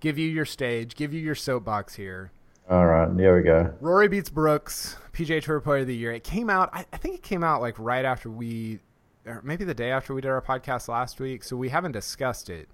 give 0.00 0.16
you 0.16 0.26
your 0.26 0.46
stage, 0.46 0.94
give 0.94 1.12
you 1.12 1.20
your 1.20 1.34
soapbox 1.34 1.94
here. 1.94 2.32
All 2.70 2.86
right, 2.86 3.14
there 3.14 3.36
we 3.36 3.42
go. 3.42 3.70
Rory 3.82 4.08
beats 4.08 4.30
Brooks, 4.30 4.96
PGA 5.12 5.42
Tour 5.42 5.60
Player 5.60 5.82
of 5.82 5.88
the 5.88 5.94
Year. 5.94 6.12
It 6.12 6.24
came 6.24 6.48
out, 6.48 6.70
I, 6.72 6.86
I 6.90 6.96
think 6.96 7.16
it 7.16 7.22
came 7.22 7.44
out 7.44 7.60
like 7.60 7.78
right 7.78 8.06
after 8.06 8.30
we, 8.30 8.78
or 9.26 9.42
maybe 9.44 9.66
the 9.66 9.74
day 9.74 9.90
after 9.90 10.14
we 10.14 10.22
did 10.22 10.30
our 10.30 10.40
podcast 10.40 10.88
last 10.88 11.20
week. 11.20 11.44
So 11.44 11.54
we 11.54 11.68
haven't 11.68 11.92
discussed 11.92 12.48
it. 12.48 12.66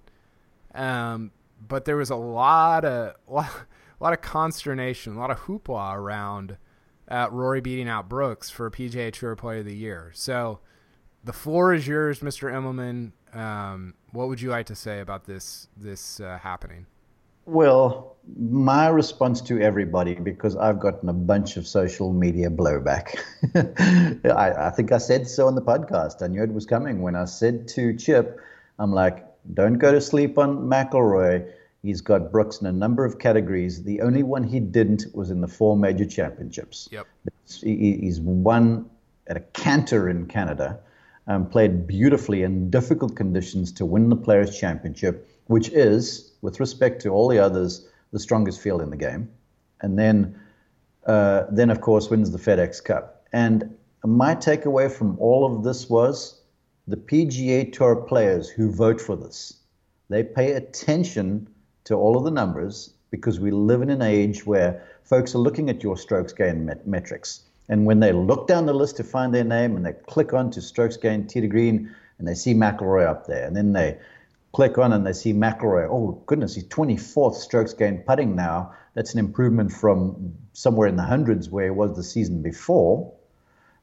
Um, 0.73 1.31
but 1.67 1.83
there 1.83 1.97
was 1.97 2.11
a 2.11 2.15
lot 2.15 2.85
of, 2.85 3.15
a 3.27 3.33
lot 3.99 4.13
of 4.13 4.21
consternation, 4.21 5.17
a 5.17 5.19
lot 5.19 5.31
of 5.31 5.41
hoopla 5.41 5.97
around 5.97 6.55
uh, 7.07 7.27
Rory 7.31 7.61
beating 7.61 7.89
out 7.89 8.09
Brooks 8.09 8.49
for 8.49 8.69
PGA 8.69 9.11
Tour 9.11 9.35
Player 9.35 9.59
of 9.59 9.65
the 9.65 9.75
Year. 9.75 10.11
So 10.13 10.59
the 11.23 11.33
floor 11.33 11.73
is 11.73 11.87
yours, 11.87 12.19
Mr. 12.19 12.51
Immelman. 12.51 13.11
Um, 13.37 13.95
what 14.11 14.27
would 14.27 14.41
you 14.41 14.49
like 14.49 14.67
to 14.67 14.75
say 14.75 14.99
about 14.99 15.25
this 15.25 15.67
this 15.75 16.19
uh, 16.19 16.37
happening? 16.41 16.85
Well, 17.45 18.15
my 18.37 18.87
response 18.87 19.41
to 19.41 19.59
everybody, 19.59 20.15
because 20.15 20.55
I've 20.55 20.79
gotten 20.79 21.09
a 21.09 21.13
bunch 21.13 21.57
of 21.57 21.67
social 21.67 22.13
media 22.13 22.49
blowback. 22.49 23.19
I, 24.25 24.67
I, 24.67 24.69
think 24.69 24.93
I 24.93 24.97
said 24.97 25.27
so 25.27 25.47
on 25.47 25.55
the 25.55 25.61
podcast. 25.61 26.21
I 26.21 26.27
knew 26.27 26.41
it 26.41 26.53
was 26.53 26.65
coming 26.65 27.01
when 27.01 27.17
I 27.17 27.25
said 27.25 27.67
to 27.69 27.97
Chip, 27.97 28.39
I'm 28.79 28.93
like, 28.93 29.25
don't 29.53 29.73
go 29.73 29.91
to 29.91 29.99
sleep 29.99 30.37
on 30.37 30.69
McIlroy. 30.69 31.51
He's 31.83 31.99
got 31.99 32.31
Brooks 32.31 32.61
in 32.61 32.67
a 32.67 32.71
number 32.71 33.03
of 33.03 33.19
categories. 33.19 33.83
The 33.83 33.99
only 33.99 34.23
one 34.23 34.45
he 34.45 34.61
didn't 34.61 35.05
was 35.13 35.29
in 35.29 35.41
the 35.41 35.49
four 35.49 35.75
major 35.75 36.05
championships. 36.05 36.87
Yep. 36.93 37.05
He's 37.61 38.21
won 38.21 38.89
at 39.27 39.35
a 39.35 39.41
canter 39.41 40.07
in 40.07 40.25
Canada, 40.27 40.79
um, 41.27 41.49
played 41.49 41.85
beautifully 41.85 42.43
in 42.43 42.69
difficult 42.69 43.17
conditions 43.17 43.73
to 43.73 43.85
win 43.85 44.07
the 44.07 44.15
Players' 44.15 44.57
Championship, 44.57 45.27
which 45.47 45.69
is, 45.69 46.31
with 46.41 46.61
respect 46.61 47.01
to 47.01 47.09
all 47.09 47.27
the 47.27 47.39
others, 47.39 47.85
the 48.11 48.19
strongest 48.19 48.61
field 48.61 48.81
in 48.81 48.89
the 48.89 48.97
game. 48.97 49.29
And 49.81 49.99
then, 49.99 50.39
uh, 51.05 51.43
then 51.51 51.69
of 51.69 51.81
course, 51.81 52.09
wins 52.09 52.31
the 52.31 52.37
FedEx 52.37 52.81
Cup. 52.81 53.27
And 53.33 53.75
my 54.05 54.35
takeaway 54.35 54.89
from 54.89 55.19
all 55.19 55.45
of 55.45 55.65
this 55.65 55.89
was 55.89 56.41
the 56.87 56.97
PGA 56.97 57.73
Tour 57.73 57.97
players 57.97 58.47
who 58.47 58.71
vote 58.71 59.01
for 59.01 59.17
this, 59.17 59.59
they 60.09 60.23
pay 60.23 60.53
attention 60.53 61.47
to 61.85 61.95
all 61.95 62.17
of 62.17 62.23
the 62.23 62.31
numbers 62.31 62.93
because 63.11 63.39
we 63.39 63.51
live 63.51 63.81
in 63.81 63.89
an 63.89 64.01
age 64.01 64.45
where 64.45 64.83
folks 65.03 65.35
are 65.35 65.39
looking 65.39 65.69
at 65.69 65.83
your 65.83 65.97
strokes 65.97 66.33
gain 66.33 66.65
met- 66.65 66.87
metrics. 66.87 67.41
And 67.69 67.85
when 67.85 67.99
they 67.99 68.11
look 68.11 68.47
down 68.47 68.65
the 68.65 68.73
list 68.73 68.97
to 68.97 69.03
find 69.03 69.33
their 69.33 69.43
name 69.43 69.75
and 69.75 69.85
they 69.85 69.93
click 69.93 70.33
on 70.33 70.51
to 70.51 70.61
strokes 70.61 70.97
gain 70.97 71.27
tee 71.27 71.41
to 71.41 71.47
green 71.47 71.93
and 72.17 72.27
they 72.27 72.33
see 72.33 72.53
McIlroy 72.53 73.05
up 73.05 73.27
there, 73.27 73.45
and 73.45 73.55
then 73.55 73.73
they 73.73 73.97
click 74.53 74.77
on 74.77 74.93
and 74.93 75.05
they 75.05 75.13
see 75.13 75.33
McIlroy, 75.33 75.87
oh 75.89 76.21
goodness, 76.25 76.55
he's 76.55 76.65
24th 76.65 77.35
strokes 77.35 77.73
gain 77.73 77.99
putting 77.99 78.35
now. 78.35 78.73
That's 78.93 79.13
an 79.13 79.19
improvement 79.19 79.71
from 79.71 80.35
somewhere 80.53 80.87
in 80.87 80.95
the 80.95 81.03
hundreds 81.03 81.49
where 81.49 81.65
he 81.65 81.71
was 81.71 81.95
the 81.95 82.03
season 82.03 82.41
before. 82.41 83.11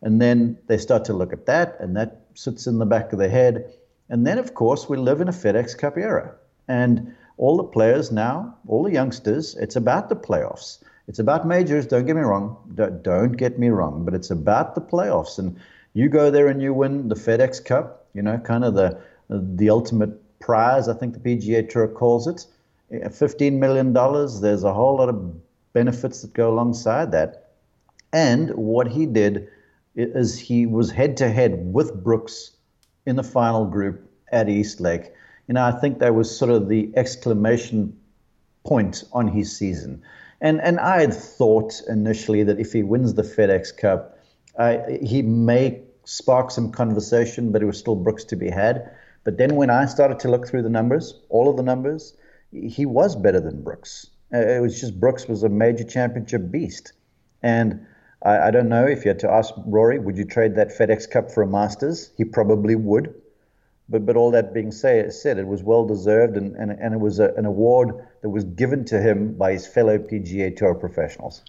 And 0.03 0.21
then 0.21 0.57
they 0.67 0.79
start 0.79 1.05
to 1.07 1.13
look 1.13 1.33
at 1.33 1.47
that, 1.47 1.77
and 1.81 1.97
that 1.97 2.23
sits 2.35 2.67
in 2.67 2.79
the 2.79 2.87
back 2.87 3.13
of 3.13 3.19
their 3.19 3.29
head. 3.29 3.75
And 4.09 4.27
then, 4.27 4.39
of 4.39 4.55
course, 4.55 4.89
we 4.89 4.97
live 4.97 5.21
in 5.21 5.29
a 5.29 5.33
FedEx 5.33 5.77
Cup 5.77 5.99
era. 5.99 6.35
And 6.69 7.15
all 7.41 7.57
the 7.57 7.65
players 7.65 8.13
now, 8.13 8.55
all 8.69 8.83
the 8.83 8.93
youngsters, 8.93 9.55
it's 9.55 9.75
about 9.75 10.11
the 10.11 10.15
playoffs. 10.15 10.83
It's 11.09 11.19
about 11.19 11.47
majors. 11.47 11.87
Don't 11.87 12.05
get 12.05 12.15
me 12.15 12.21
wrong. 12.23 12.55
Don't 13.03 13.37
get 13.39 13.59
me 13.59 13.71
wrong. 13.71 14.05
But 14.05 14.13
it's 14.13 14.31
about 14.31 14.75
the 14.75 14.83
playoffs. 14.83 15.39
And 15.39 15.59
you 15.95 16.11
go 16.11 16.31
there 16.31 16.49
and 16.49 16.61
you 16.61 16.75
win 16.75 17.09
the 17.09 17.15
FedEx 17.15 17.65
Cup. 17.65 18.07
You 18.13 18.21
know, 18.23 18.37
kind 18.39 18.63
of 18.63 18.75
the 18.75 19.01
the 19.31 19.71
ultimate 19.71 20.13
prize. 20.39 20.87
I 20.87 20.93
think 20.93 21.15
the 21.15 21.21
PGA 21.21 21.67
Tour 21.69 21.89
calls 21.89 22.27
it. 22.27 22.47
Eh, 22.93 23.09
fifteen 23.09 23.59
million 23.59 23.95
dollars. 23.95 24.43
There's 24.43 24.63
a 24.63 24.75
whole 24.75 24.97
lot 24.99 25.09
of 25.09 25.17
benefits 25.73 26.21
that 26.21 26.35
go 26.35 26.53
alongside 26.53 27.11
that. 27.13 27.53
And 28.13 28.51
what 28.51 28.87
he 28.87 29.07
did 29.07 29.49
is 29.97 30.39
he 30.39 30.67
was 30.67 30.91
head 30.91 31.17
to 31.17 31.31
head 31.31 31.73
with 31.73 32.05
Brooks 32.05 32.51
in 33.07 33.17
the 33.17 33.25
final 33.25 33.65
group 33.65 34.07
at 34.31 34.49
East 34.51 34.79
Lake 34.81 35.13
you 35.51 35.55
know, 35.55 35.65
I 35.65 35.73
think 35.73 35.99
that 35.99 36.15
was 36.15 36.31
sort 36.31 36.53
of 36.53 36.69
the 36.69 36.93
exclamation 36.95 37.99
point 38.65 39.03
on 39.13 39.27
his 39.27 39.51
season. 39.57 40.01
And 40.41 40.61
and 40.61 40.79
I 40.79 41.01
had 41.01 41.13
thought 41.13 41.83
initially 41.89 42.45
that 42.45 42.61
if 42.61 42.73
he 42.73 42.85
wins 42.85 43.15
the 43.15 43.25
FedEx 43.25 43.77
Cup, 43.77 44.17
uh, 44.61 44.79
he 45.03 45.23
may 45.23 45.83
spark 46.05 46.53
some 46.53 46.71
conversation, 46.71 47.51
but 47.51 47.63
it 47.63 47.65
was 47.65 47.77
still 47.77 47.97
Brooks 47.97 48.23
to 48.27 48.37
be 48.37 48.49
had. 48.49 48.93
But 49.25 49.39
then 49.39 49.57
when 49.57 49.71
I 49.71 49.87
started 49.87 50.21
to 50.21 50.31
look 50.31 50.47
through 50.47 50.63
the 50.63 50.71
numbers, 50.71 51.21
all 51.31 51.51
of 51.51 51.57
the 51.57 51.65
numbers, 51.65 52.17
he 52.53 52.87
was 52.87 53.17
better 53.17 53.41
than 53.41 53.65
Brooks. 53.65 54.07
Uh, 54.33 54.39
it 54.39 54.61
was 54.63 54.81
just 54.81 55.01
Brooks 55.01 55.27
was 55.27 55.43
a 55.43 55.49
major 55.49 55.83
championship 55.83 56.49
beast. 56.53 56.93
And 57.43 57.85
I, 58.23 58.39
I 58.39 58.51
don't 58.53 58.69
know 58.69 58.87
if 58.87 59.05
you 59.05 59.09
had 59.09 59.19
to 59.19 59.31
ask 59.33 59.53
Rory, 59.67 59.99
would 59.99 60.17
you 60.17 60.27
trade 60.27 60.55
that 60.55 60.69
FedEx 60.69 61.11
Cup 61.11 61.29
for 61.33 61.43
a 61.43 61.47
Masters? 61.49 62.13
He 62.17 62.25
probably 62.25 62.77
would. 62.77 63.20
But, 63.91 64.07
but 64.07 64.17
all 64.17 64.31
that 64.31 64.55
being 64.55 64.71
say, 64.71 65.11
said, 65.11 65.39
it 65.39 65.47
was 65.47 65.63
well 65.63 65.85
deserved, 65.85 66.37
and, 66.37 66.55
and, 66.57 66.71
and 66.71 66.95
it 66.95 67.01
was 67.01 67.19
a, 67.19 67.35
an 67.35 67.45
award 67.45 68.07
that 68.23 68.31
was 68.31 68.45
given 68.45 68.85
to 68.87 69.01
him 69.01 69.35
by 69.35 69.53
his 69.53 69.67
fellow 69.67 69.99
PGA 69.99 70.57
Tour 70.57 70.75
professionals. 70.75 71.43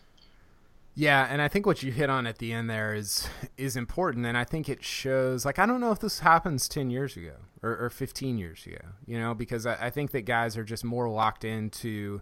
Yeah, 0.94 1.26
and 1.30 1.42
I 1.42 1.48
think 1.48 1.66
what 1.66 1.84
you 1.84 1.92
hit 1.92 2.10
on 2.10 2.28
at 2.28 2.40
the 2.40 2.52
end 2.52 2.70
there 2.70 2.94
is 2.94 3.28
is 3.58 3.78
important, 3.78 4.26
and 4.26 4.38
I 4.38 4.44
think 4.44 4.68
it 4.68 4.84
shows. 4.84 5.46
Like, 5.46 5.58
I 5.58 5.66
don't 5.66 5.80
know 5.80 5.92
if 5.92 6.00
this 6.00 6.20
happens 6.20 6.68
ten 6.68 6.90
years 6.90 7.16
ago 7.16 7.36
or, 7.64 7.78
or 7.78 7.90
fifteen 7.90 8.38
years 8.38 8.66
ago, 8.66 8.90
you 9.06 9.18
know, 9.18 9.34
because 9.34 9.66
I, 9.66 9.88
I, 9.88 9.90
think 9.90 10.12
that 10.12 10.22
guys 10.22 10.58
are 10.58 10.66
just 10.66 10.84
more 10.84 11.10
locked 11.10 11.46
into. 11.46 12.22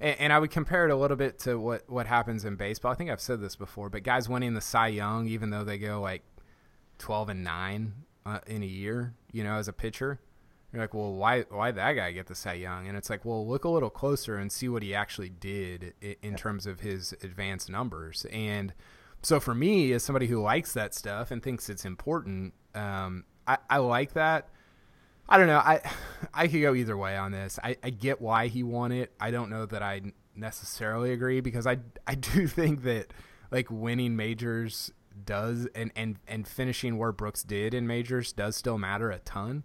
And, 0.00 0.20
and 0.20 0.32
I 0.34 0.38
would 0.38 0.50
compare 0.50 0.84
it 0.84 0.90
a 0.90 0.96
little 0.96 1.16
bit 1.16 1.38
to 1.40 1.58
what 1.58 1.88
what 1.88 2.06
happens 2.06 2.44
in 2.44 2.56
baseball. 2.56 2.92
I 2.92 2.94
think 2.94 3.10
I've 3.10 3.22
said 3.22 3.40
this 3.40 3.56
before, 3.56 3.88
but 3.88 4.02
guys 4.02 4.28
winning 4.28 4.52
the 4.52 4.60
Cy 4.60 4.88
Young, 4.88 5.26
even 5.26 5.48
though 5.48 5.64
they 5.64 5.78
go 5.78 6.02
like 6.02 6.22
twelve 6.98 7.30
and 7.30 7.42
nine 7.42 7.94
uh, 8.26 8.40
in 8.46 8.62
a 8.62 8.66
year, 8.66 9.14
you 9.34 9.42
know, 9.42 9.54
as 9.54 9.68
a 9.68 9.72
pitcher. 9.72 10.20
You're 10.72 10.82
like, 10.82 10.94
well, 10.94 11.12
why 11.12 11.42
why 11.50 11.70
that 11.72 11.92
guy 11.92 12.12
get 12.12 12.26
the 12.26 12.34
Cy 12.34 12.54
Young? 12.54 12.88
And 12.88 12.96
it's 12.96 13.10
like, 13.10 13.24
well, 13.24 13.46
look 13.46 13.64
a 13.64 13.68
little 13.68 13.90
closer 13.90 14.36
and 14.36 14.50
see 14.50 14.68
what 14.68 14.82
he 14.82 14.94
actually 14.94 15.28
did 15.28 15.94
in, 16.00 16.16
in 16.22 16.36
terms 16.36 16.66
of 16.66 16.80
his 16.80 17.12
advanced 17.22 17.68
numbers. 17.68 18.26
And 18.32 18.72
so 19.22 19.40
for 19.40 19.54
me, 19.54 19.92
as 19.92 20.02
somebody 20.02 20.26
who 20.26 20.40
likes 20.40 20.72
that 20.72 20.94
stuff 20.94 21.30
and 21.30 21.42
thinks 21.42 21.68
it's 21.68 21.84
important, 21.84 22.54
um, 22.74 23.24
I, 23.46 23.58
I 23.68 23.78
like 23.78 24.14
that. 24.14 24.48
I 25.28 25.38
don't 25.38 25.46
know. 25.46 25.58
I 25.58 25.80
I 26.34 26.48
could 26.48 26.62
go 26.62 26.74
either 26.74 26.96
way 26.96 27.16
on 27.16 27.32
this. 27.32 27.58
I, 27.62 27.76
I 27.82 27.90
get 27.90 28.20
why 28.20 28.46
he 28.46 28.62
won 28.62 28.92
it. 28.92 29.12
I 29.20 29.30
don't 29.30 29.50
know 29.50 29.66
that 29.66 29.82
I 29.82 30.00
necessarily 30.36 31.12
agree 31.12 31.40
because 31.40 31.66
I 31.66 31.78
I 32.06 32.14
do 32.14 32.46
think 32.48 32.82
that 32.84 33.12
like 33.50 33.70
winning 33.70 34.16
majors 34.16 34.92
does 35.24 35.66
and 35.74 35.90
and 35.96 36.18
and 36.26 36.46
finishing 36.46 36.98
where 36.98 37.12
Brooks 37.12 37.42
did 37.42 37.74
in 37.74 37.86
majors 37.86 38.32
does 38.32 38.56
still 38.56 38.78
matter 38.78 39.10
a 39.10 39.18
ton. 39.20 39.64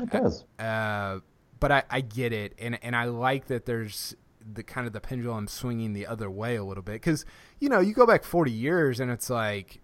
It 0.00 0.10
does. 0.10 0.44
Uh, 0.58 1.20
but 1.60 1.72
I, 1.72 1.82
I 1.90 2.00
get 2.00 2.32
it, 2.32 2.54
and 2.58 2.78
and 2.82 2.94
I 2.94 3.04
like 3.04 3.46
that 3.46 3.66
there's 3.66 4.14
the 4.52 4.62
kind 4.62 4.86
of 4.86 4.92
the 4.92 5.00
pendulum 5.00 5.46
swinging 5.46 5.92
the 5.92 6.06
other 6.06 6.30
way 6.30 6.56
a 6.56 6.64
little 6.64 6.82
bit 6.82 6.94
because 6.94 7.24
you 7.60 7.68
know 7.68 7.80
you 7.80 7.92
go 7.92 8.06
back 8.06 8.24
40 8.24 8.50
years 8.50 8.98
and 8.98 9.10
it's 9.10 9.28
like 9.28 9.80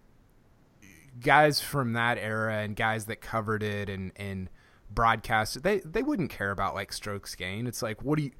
guys 1.20 1.60
from 1.60 1.92
that 1.92 2.16
era 2.18 2.58
and 2.58 2.74
guys 2.74 3.04
that 3.06 3.20
covered 3.20 3.62
it 3.62 3.88
and 3.88 4.12
and 4.16 4.48
broadcast 4.90 5.62
they 5.62 5.80
they 5.80 6.02
wouldn't 6.02 6.30
care 6.30 6.50
about 6.50 6.74
like 6.74 6.92
strokes 6.92 7.34
gained. 7.34 7.68
It's 7.68 7.82
like 7.82 8.02
what 8.02 8.16
do 8.16 8.24
you 8.24 8.30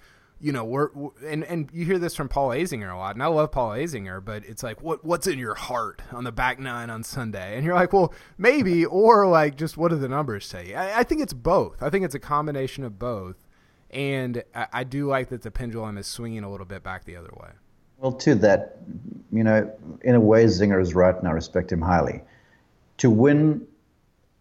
you 0.44 0.52
know, 0.52 0.62
we're, 0.62 0.90
and 1.24 1.42
and 1.44 1.70
you 1.72 1.87
hear 1.87 1.98
this 1.98 2.14
from 2.14 2.28
Paul 2.28 2.50
Azinger 2.50 2.92
a 2.92 2.98
lot, 2.98 3.16
and 3.16 3.22
I 3.22 3.28
love 3.28 3.50
Paul 3.50 3.70
Azinger, 3.70 4.22
but 4.22 4.44
it's 4.44 4.62
like, 4.62 4.83
what 4.83 5.02
what's 5.02 5.26
in 5.26 5.38
your 5.38 5.54
heart 5.54 6.02
on 6.12 6.24
the 6.24 6.33
back 6.33 6.59
nine 6.59 6.90
on 6.90 7.02
Sunday? 7.02 7.57
And 7.57 7.64
you're 7.64 7.74
like, 7.74 7.94
well, 7.94 8.12
maybe, 8.37 8.85
or 8.85 9.26
like, 9.26 9.57
just 9.57 9.78
what 9.78 9.88
do 9.88 9.96
the 9.96 10.07
numbers 10.07 10.44
say? 10.44 10.74
I, 10.74 11.00
I 11.00 11.02
think 11.02 11.22
it's 11.22 11.33
both. 11.33 11.83
I 11.83 11.88
think 11.88 12.04
it's 12.04 12.14
a 12.14 12.18
combination 12.18 12.85
of 12.85 12.98
both, 12.98 13.37
and 13.88 14.44
I, 14.54 14.66
I 14.70 14.85
do 14.85 15.07
like 15.07 15.30
that 15.30 15.40
the 15.40 15.50
pendulum 15.50 15.96
is 15.96 16.07
swinging 16.07 16.44
a 16.44 16.50
little 16.50 16.66
bit 16.66 16.83
back 16.83 17.07
the 17.07 17.16
other 17.16 17.33
way. 17.40 17.48
Well, 17.96 18.12
to 18.12 18.35
that, 18.35 18.80
you 19.33 19.44
know, 19.44 19.72
in 20.02 20.14
a 20.14 20.20
way, 20.20 20.44
Zinger 20.44 20.78
is 20.78 20.94
right, 20.94 21.16
and 21.16 21.26
I 21.26 21.30
respect 21.30 21.72
him 21.72 21.80
highly. 21.80 22.20
To 22.98 23.09
win 23.09 23.66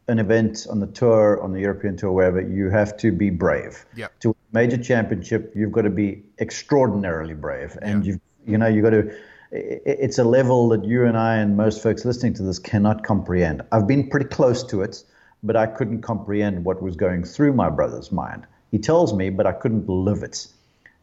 an 0.10 0.20
event 0.20 0.68
on 0.70 0.82
the 0.82 0.88
tour, 0.88 1.42
on 1.42 1.54
the 1.54 1.62
European 1.62 1.96
tour, 1.96 2.12
wherever, 2.12 2.42
you 2.42 2.70
have 2.70 2.98
to 2.98 3.14
be 3.14 3.30
brave. 3.30 3.86
Yep. 3.96 4.20
To 4.20 4.36
major 4.54 4.78
championship, 4.78 5.52
you've 5.56 5.72
got 5.72 5.82
to 5.82 5.90
be 5.90 6.24
extraordinarily 6.40 7.34
brave, 7.34 7.78
and 7.82 8.06
you 8.06 8.22
you 8.46 8.58
know 8.58 8.68
you 8.68 8.82
got 8.82 8.92
to. 8.92 9.16
It's 9.52 10.18
a 10.18 10.24
level 10.24 10.70
that 10.70 10.84
you 10.84 11.06
and 11.06 11.16
I 11.16 11.36
and 11.36 11.56
most 11.56 11.84
folks 11.84 12.06
listening 12.06 12.34
to 12.36 12.44
this 12.44 12.58
cannot 12.58 13.04
comprehend. 13.04 13.62
I've 13.72 13.86
been 13.86 14.10
pretty 14.10 14.26
close 14.26 14.64
to 14.64 14.82
it, 14.82 15.04
but 15.44 15.56
I 15.56 15.68
couldn't 15.68 16.02
comprehend 16.02 16.66
what 16.66 16.82
was 16.82 16.96
going 16.96 17.24
through 17.24 17.54
my 17.54 17.70
brother's 17.70 18.12
mind. 18.12 18.48
He 18.72 18.80
tells 18.80 19.14
me, 19.14 19.30
but 19.30 19.46
I 19.46 19.52
couldn't 19.52 19.88
live 19.88 20.24
it. 20.24 20.48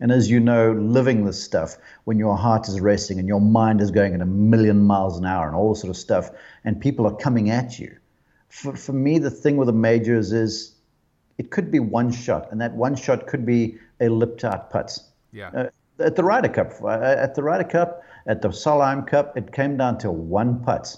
And 0.00 0.10
as 0.10 0.28
you 0.28 0.40
know, 0.40 0.72
living 0.72 1.26
this 1.26 1.40
stuff, 1.40 1.76
when 2.04 2.18
your 2.18 2.36
heart 2.36 2.68
is 2.68 2.80
racing 2.80 3.20
and 3.20 3.28
your 3.28 3.40
mind 3.40 3.80
is 3.80 3.92
going 3.92 4.14
at 4.14 4.20
a 4.20 4.26
million 4.26 4.82
miles 4.82 5.16
an 5.16 5.26
hour 5.26 5.46
and 5.46 5.54
all 5.54 5.72
this 5.72 5.82
sort 5.82 5.90
of 5.90 5.96
stuff, 5.96 6.30
and 6.64 6.80
people 6.80 7.06
are 7.06 7.14
coming 7.14 7.50
at 7.50 7.78
you, 7.78 7.94
for, 8.48 8.74
for 8.74 8.92
me, 8.92 9.18
the 9.18 9.30
thing 9.30 9.56
with 9.56 9.66
the 9.66 9.72
majors 9.72 10.32
is 10.32 10.74
it 11.40 11.50
could 11.50 11.70
be 11.70 11.81
one 11.81 12.12
shot, 12.12 12.53
and 12.53 12.61
that 12.61 12.74
one 12.74 12.94
shot 12.94 13.26
could 13.26 13.46
be 13.46 13.79
a 13.98 14.11
lipped 14.11 14.44
out 14.44 14.68
putt. 14.68 14.98
Yeah. 15.33 15.48
Uh, 15.55 15.68
at 15.98 16.14
the 16.16 16.22
Ryder 16.22 16.50
Cup, 16.50 16.72
uh, 16.83 16.88
at 17.26 17.35
the 17.35 17.42
Ryder 17.42 17.64
Cup, 17.64 18.03
at 18.26 18.42
the 18.42 18.48
Solheim 18.48 19.07
Cup, 19.07 19.38
it 19.38 19.50
came 19.50 19.79
down 19.79 19.96
to 19.98 20.11
one 20.11 20.62
putt. 20.62 20.94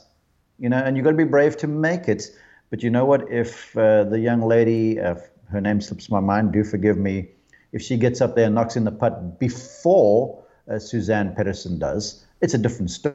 You 0.59 0.69
know, 0.69 0.79
and 0.79 0.97
you've 0.97 1.05
got 1.05 1.13
to 1.13 1.17
be 1.17 1.31
brave 1.37 1.57
to 1.59 1.69
make 1.69 2.09
it. 2.09 2.25
But 2.71 2.83
you 2.83 2.91
know 2.91 3.05
what? 3.05 3.31
If 3.31 3.77
uh, 3.77 4.03
the 4.03 4.19
young 4.19 4.43
lady, 4.43 4.99
uh, 4.99 5.15
her 5.53 5.61
name 5.61 5.81
slips 5.81 6.11
my 6.11 6.19
mind, 6.19 6.53
do 6.53 6.65
forgive 6.65 6.99
me, 6.99 7.29
if 7.71 7.81
she 7.81 7.97
gets 7.97 8.21
up 8.21 8.35
there 8.35 8.47
and 8.47 8.55
knocks 8.57 8.75
in 8.75 8.83
the 8.83 8.91
putt 8.91 9.39
before 9.39 10.43
uh, 10.69 10.73
Suzann 10.73 11.37
Pettersen 11.37 11.79
does, 11.79 12.25
it's 12.41 12.55
a 12.55 12.59
different 12.59 12.91
story. 12.91 13.15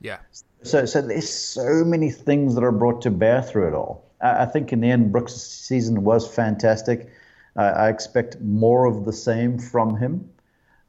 Yeah. 0.00 0.18
So, 0.62 0.86
so 0.86 1.02
there's 1.02 1.28
so 1.28 1.84
many 1.84 2.12
things 2.12 2.54
that 2.54 2.62
are 2.62 2.70
brought 2.70 3.02
to 3.02 3.10
bear 3.10 3.42
through 3.42 3.66
it 3.66 3.74
all. 3.74 4.07
I, 4.20 4.42
I 4.42 4.46
think 4.46 4.72
in 4.72 4.80
the 4.80 4.90
end, 4.90 5.12
Brooks' 5.12 5.34
season 5.34 6.04
was 6.04 6.26
fantastic. 6.26 7.10
Uh, 7.56 7.72
I 7.76 7.88
expect 7.88 8.40
more 8.40 8.84
of 8.84 9.04
the 9.04 9.12
same 9.12 9.58
from 9.58 9.96
him. 9.96 10.28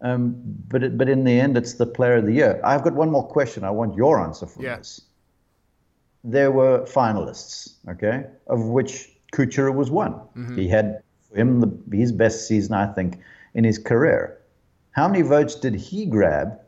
Um, 0.02 0.36
but 0.70 0.84
it, 0.84 0.98
but 0.98 1.10
in 1.10 1.24
the 1.26 1.40
end, 1.40 1.58
it's 1.58 1.74
the 1.74 1.86
player 1.86 2.18
of 2.18 2.26
the 2.26 2.34
year. 2.34 2.62
I've 2.64 2.84
got 2.84 2.94
one 2.94 3.12
more 3.12 3.28
question. 3.28 3.64
I 3.64 3.72
want 3.72 3.96
your 3.96 4.20
answer 4.22 4.46
for 4.46 4.62
yeah. 4.62 4.78
this. 4.78 5.02
There 6.24 6.52
were 6.52 6.86
finalists, 6.86 7.76
okay, 7.90 8.26
of 8.48 8.66
which 8.66 9.10
Kuchar 9.34 9.74
was 9.74 9.92
one. 9.92 10.14
Mm-hmm. 10.14 10.58
He 10.58 10.68
had 10.68 11.02
for 11.30 11.38
him 11.38 11.60
the, 11.62 11.98
his 11.98 12.12
best 12.12 12.48
season, 12.48 12.74
I 12.74 12.88
think, 12.94 13.20
in 13.54 13.64
his 13.64 13.78
career. 13.78 14.38
How 14.92 15.08
many 15.08 15.22
votes 15.22 15.56
did 15.56 15.76
he 15.76 16.06
grab 16.06 16.60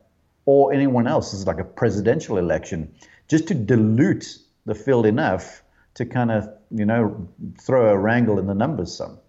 or 0.45 0.74
anyone 0.74 1.08
else 1.08 1.32
This 1.32 1.41
is 1.41 1.47
like 1.47 1.60
a 1.60 1.65
presidential 1.65 2.38
election, 2.38 2.93
just 3.28 3.47
to 3.47 3.54
dilute 3.54 4.38
the 4.65 4.76
field 4.76 5.06
enough 5.06 5.61
to 5.96 6.06
kind 6.06 6.32
of, 6.32 6.48
you 6.70 6.86
know, 6.86 7.28
throw 7.60 7.92
a 7.92 7.98
wrangle 7.98 8.40
in 8.40 8.48
the 8.48 8.54
numbers 8.54 8.96
some. 8.96 9.20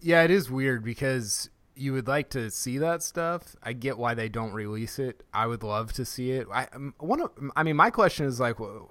Yeah, 0.00 0.22
it 0.22 0.30
is 0.30 0.50
weird 0.50 0.84
because 0.84 1.48
you 1.74 1.92
would 1.92 2.08
like 2.08 2.30
to 2.30 2.50
see 2.50 2.78
that 2.78 3.02
stuff. 3.02 3.54
I 3.62 3.72
get 3.72 3.98
why 3.98 4.14
they 4.14 4.28
don't 4.28 4.52
release 4.52 4.98
it. 4.98 5.22
I 5.32 5.46
would 5.46 5.62
love 5.62 5.92
to 5.94 6.04
see 6.04 6.32
it. 6.32 6.46
I 6.52 6.66
um, 6.74 6.94
one 6.98 7.20
of, 7.20 7.30
I 7.56 7.62
mean, 7.62 7.76
my 7.76 7.90
question 7.90 8.26
is 8.26 8.40
like, 8.40 8.58
well, 8.58 8.90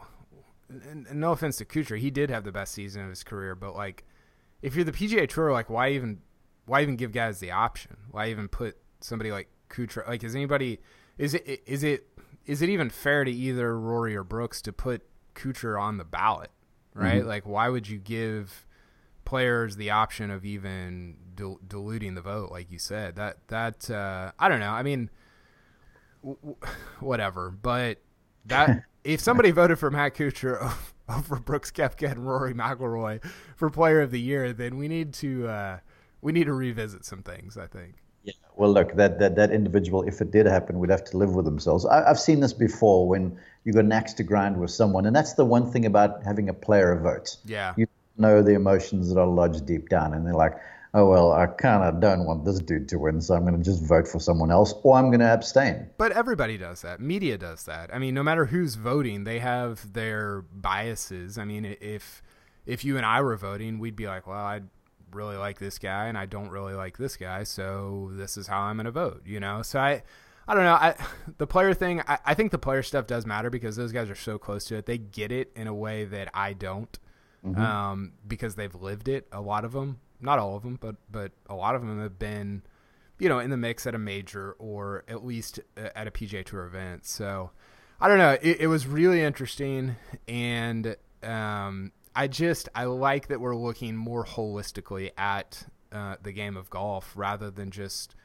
no 1.12 1.32
offense 1.32 1.58
to 1.58 1.66
Kuchar, 1.66 1.98
he 1.98 2.12
did 2.12 2.30
have 2.30 2.44
the 2.44 2.52
best 2.52 2.74
season 2.74 3.04
of 3.04 3.10
his 3.10 3.24
career, 3.24 3.56
but 3.56 3.76
like, 3.76 4.06
if 4.62 4.76
you're 4.76 4.86
the 4.86 4.92
PGA 4.92 5.28
Tour, 5.28 5.52
like, 5.52 5.70
why 5.70 5.92
even, 5.92 6.20
why 6.66 6.82
even 6.82 6.96
give 6.96 7.12
guys 7.12 7.40
the 7.40 7.52
option? 7.52 7.98
Why 8.12 8.30
even 8.30 8.48
put 8.48 8.78
somebody 9.02 9.32
like 9.32 9.50
Kuchar. 9.70 10.08
Like, 10.08 10.24
is 10.24 10.36
anybody 10.36 10.80
is 11.18 11.34
it 11.34 11.64
is 11.66 11.84
it 11.84 12.08
is 12.46 12.62
it 12.62 12.70
even 12.70 12.90
fair 12.90 13.24
to 13.24 13.32
either 13.32 13.78
Rory 13.78 14.16
or 14.16 14.24
Brooks 14.24 14.62
to 14.64 14.74
put 14.74 15.04
Kuchar 15.40 15.80
on 15.80 15.98
the 15.98 16.06
ballot? 16.06 16.52
Right? 16.94 17.20
Mm-hmm. 17.20 17.28
Like, 17.28 17.46
why 17.46 17.70
would 17.70 17.88
you 17.88 17.98
give 17.98 18.66
players 19.26 19.76
the 19.76 19.92
option 19.92 20.32
of 20.32 20.44
even 20.44 21.16
dil- 21.36 21.60
diluting 21.68 22.16
the 22.16 22.22
vote? 22.22 22.52
Like 22.52 22.72
you 22.72 22.80
said, 22.80 23.16
that 23.16 23.48
that 23.48 23.90
uh, 23.90 24.32
I 24.38 24.50
don't 24.50 24.60
know. 24.60 24.72
I 24.72 24.84
mean, 24.84 25.10
w- 26.24 26.56
whatever. 27.00 27.52
But 27.52 28.00
that 28.46 28.84
if 29.04 29.20
somebody 29.20 29.52
voted 29.52 29.80
for 29.80 29.90
Matt 29.92 30.16
Kuchar 30.16 30.74
over 31.10 31.38
Brooks 31.38 31.72
Koepka 31.72 32.12
and 32.12 32.28
Rory 32.28 32.54
McIlroy 32.54 33.24
for 33.56 33.70
Player 33.70 34.02
of 34.02 34.12
the 34.12 34.20
Year, 34.20 34.54
then 34.54 34.78
we 34.78 34.88
need 34.88 35.14
to 35.16 35.48
uh, 35.48 35.80
we 36.22 36.32
need 36.32 36.46
to 36.46 36.54
revisit 36.54 37.06
some 37.06 37.24
things. 37.24 37.58
I 37.58 37.68
think. 37.68 37.96
Yeah, 38.24 38.34
well, 38.58 38.72
look, 38.72 38.96
that, 38.96 39.18
that, 39.20 39.36
that 39.38 39.52
individual, 39.52 40.04
if 40.04 40.20
it 40.20 40.32
did 40.32 40.46
happen, 40.46 40.80
would 40.80 40.90
have 40.90 41.06
to 41.06 41.18
live 41.18 41.36
with 41.36 41.46
themselves. 41.46 41.86
I, 41.86 42.06
have 42.06 42.20
seen 42.20 42.42
this 42.42 42.52
before 42.52 43.08
when 43.08 43.40
you 43.64 43.74
got 43.74 43.86
an 43.86 43.92
axe 43.92 44.14
to 44.14 44.24
grind 44.24 44.60
with 44.60 44.72
someone, 44.72 45.06
and 45.06 45.16
that's 45.16 45.34
the 45.34 45.46
one 45.46 45.72
thing 45.72 45.86
about 45.86 46.24
having 46.24 46.50
a 46.50 46.54
player 46.54 46.96
vote. 46.96 47.38
Yeah. 47.46 47.74
You 47.78 47.88
know 48.18 48.42
the 48.42 48.54
emotions 48.54 49.10
that 49.10 49.20
are 49.20 49.28
lodged 49.28 49.66
deep 49.66 49.90
down, 49.90 50.14
and 50.14 50.26
they're 50.26 50.34
like, 50.34 50.54
oh, 50.94 51.08
well, 51.08 51.32
I 51.32 51.46
kind 51.46 51.84
of 51.84 52.02
don't 52.02 52.26
want 52.26 52.46
this 52.46 52.60
dude 52.60 52.90
to 52.90 53.00
win, 53.00 53.22
so 53.22 53.36
I'm 53.36 53.46
going 53.46 53.58
to 53.58 53.64
just 53.64 53.84
vote 53.84 54.08
for 54.08 54.20
someone 54.20 54.52
else, 54.52 54.74
or 54.84 54.96
I'm 54.96 55.08
going 55.08 55.20
to 55.20 55.32
abstain. 55.32 55.88
But 55.98 56.12
everybody 56.14 56.58
does 56.58 56.82
that. 56.82 57.00
Media 57.00 57.38
does 57.38 57.64
that. 57.66 57.94
I 57.94 58.00
mean, 58.00 58.14
no 58.14 58.24
matter 58.24 58.46
who's 58.46 58.76
voting, 58.76 59.24
they 59.24 59.40
have 59.40 59.94
their 59.94 60.42
biases. 60.52 61.38
I 61.38 61.46
mean, 61.46 61.78
if 61.80 62.22
if 62.66 62.86
you 62.86 62.98
and 62.98 63.06
I 63.06 63.22
were 63.22 63.36
voting, 63.36 63.80
we'd 63.80 63.96
be 63.96 64.08
like, 64.08 64.28
well, 64.28 64.38
I'd 64.46 64.68
really 65.12 65.38
like 65.38 65.60
this 65.60 65.80
guy 65.80 66.06
and 66.06 66.18
I 66.18 66.26
don't 66.26 66.50
really 66.50 66.74
like 66.74 66.98
this 66.98 67.18
guy, 67.18 67.44
so 67.44 68.12
this 68.14 68.38
is 68.38 68.48
how 68.48 68.62
I'm 68.62 68.78
going 68.78 68.86
to 68.86 68.92
vote, 68.92 69.24
you 69.26 69.40
know? 69.40 69.62
So 69.64 69.80
I 69.80 70.04
I 70.50 70.56
don't 70.56 70.64
know. 70.64 70.74
I 70.74 70.96
the 71.38 71.48
player 71.48 71.74
thing, 71.74 72.02
I, 72.08 72.18
I 72.26 72.34
think 72.34 72.52
the 72.52 72.58
player 72.58 72.82
stuff 72.82 73.06
does 73.06 73.26
matter 73.26 73.50
because 73.50 73.76
those 73.76 73.92
guys 73.92 74.10
are 74.10 74.16
so 74.16 74.40
close 74.40 74.66
to 74.66 74.76
it. 74.76 74.88
They 74.88 74.98
get 74.98 75.32
it 75.32 75.52
in 75.56 75.68
a 75.68 75.74
way 75.74 76.06
that 76.06 76.30
I 76.34 76.54
don't. 76.54 76.98
Mm-hmm. 77.46 77.62
Um, 77.62 78.12
because 78.28 78.56
they've 78.56 78.76
lived 78.76 79.08
it. 79.08 79.28
A 79.32 79.40
lot 79.40 79.64
of 79.64 79.72
them, 79.72 80.02
not 80.20 80.40
all 80.40 80.58
of 80.58 80.64
them, 80.64 80.78
but 80.82 80.96
but 81.10 81.32
a 81.50 81.56
lot 81.56 81.74
of 81.74 81.82
them 81.82 82.02
have 82.02 82.20
been, 82.20 82.64
you 83.18 83.30
know, 83.30 83.40
in 83.40 83.50
the 83.50 83.56
mix 83.56 83.88
at 83.88 83.96
a 83.96 83.98
major 83.98 84.58
or 84.60 85.06
at 85.08 85.24
least 85.24 85.62
at 85.78 86.06
a 86.06 86.12
PGA 86.12 86.44
Tour 86.44 86.66
event. 86.66 87.06
So 87.06 87.52
I 88.02 88.10
don't 88.10 88.18
know. 88.18 88.38
It, 88.42 88.62
it 88.62 88.68
was 88.68 88.88
really 88.88 89.22
interesting, 89.22 89.96
and 90.28 90.98
um, 91.24 91.94
I 92.14 92.28
just 92.28 92.68
I 92.76 92.84
like 92.86 93.28
that 93.28 93.40
we're 93.40 93.56
looking 93.56 93.96
more 93.96 94.26
holistically 94.26 95.12
at 95.18 95.66
uh, 95.94 96.18
the 96.22 96.34
game 96.34 96.58
of 96.58 96.70
golf 96.70 97.14
rather 97.16 97.50
than 97.50 97.72
just 97.72 98.16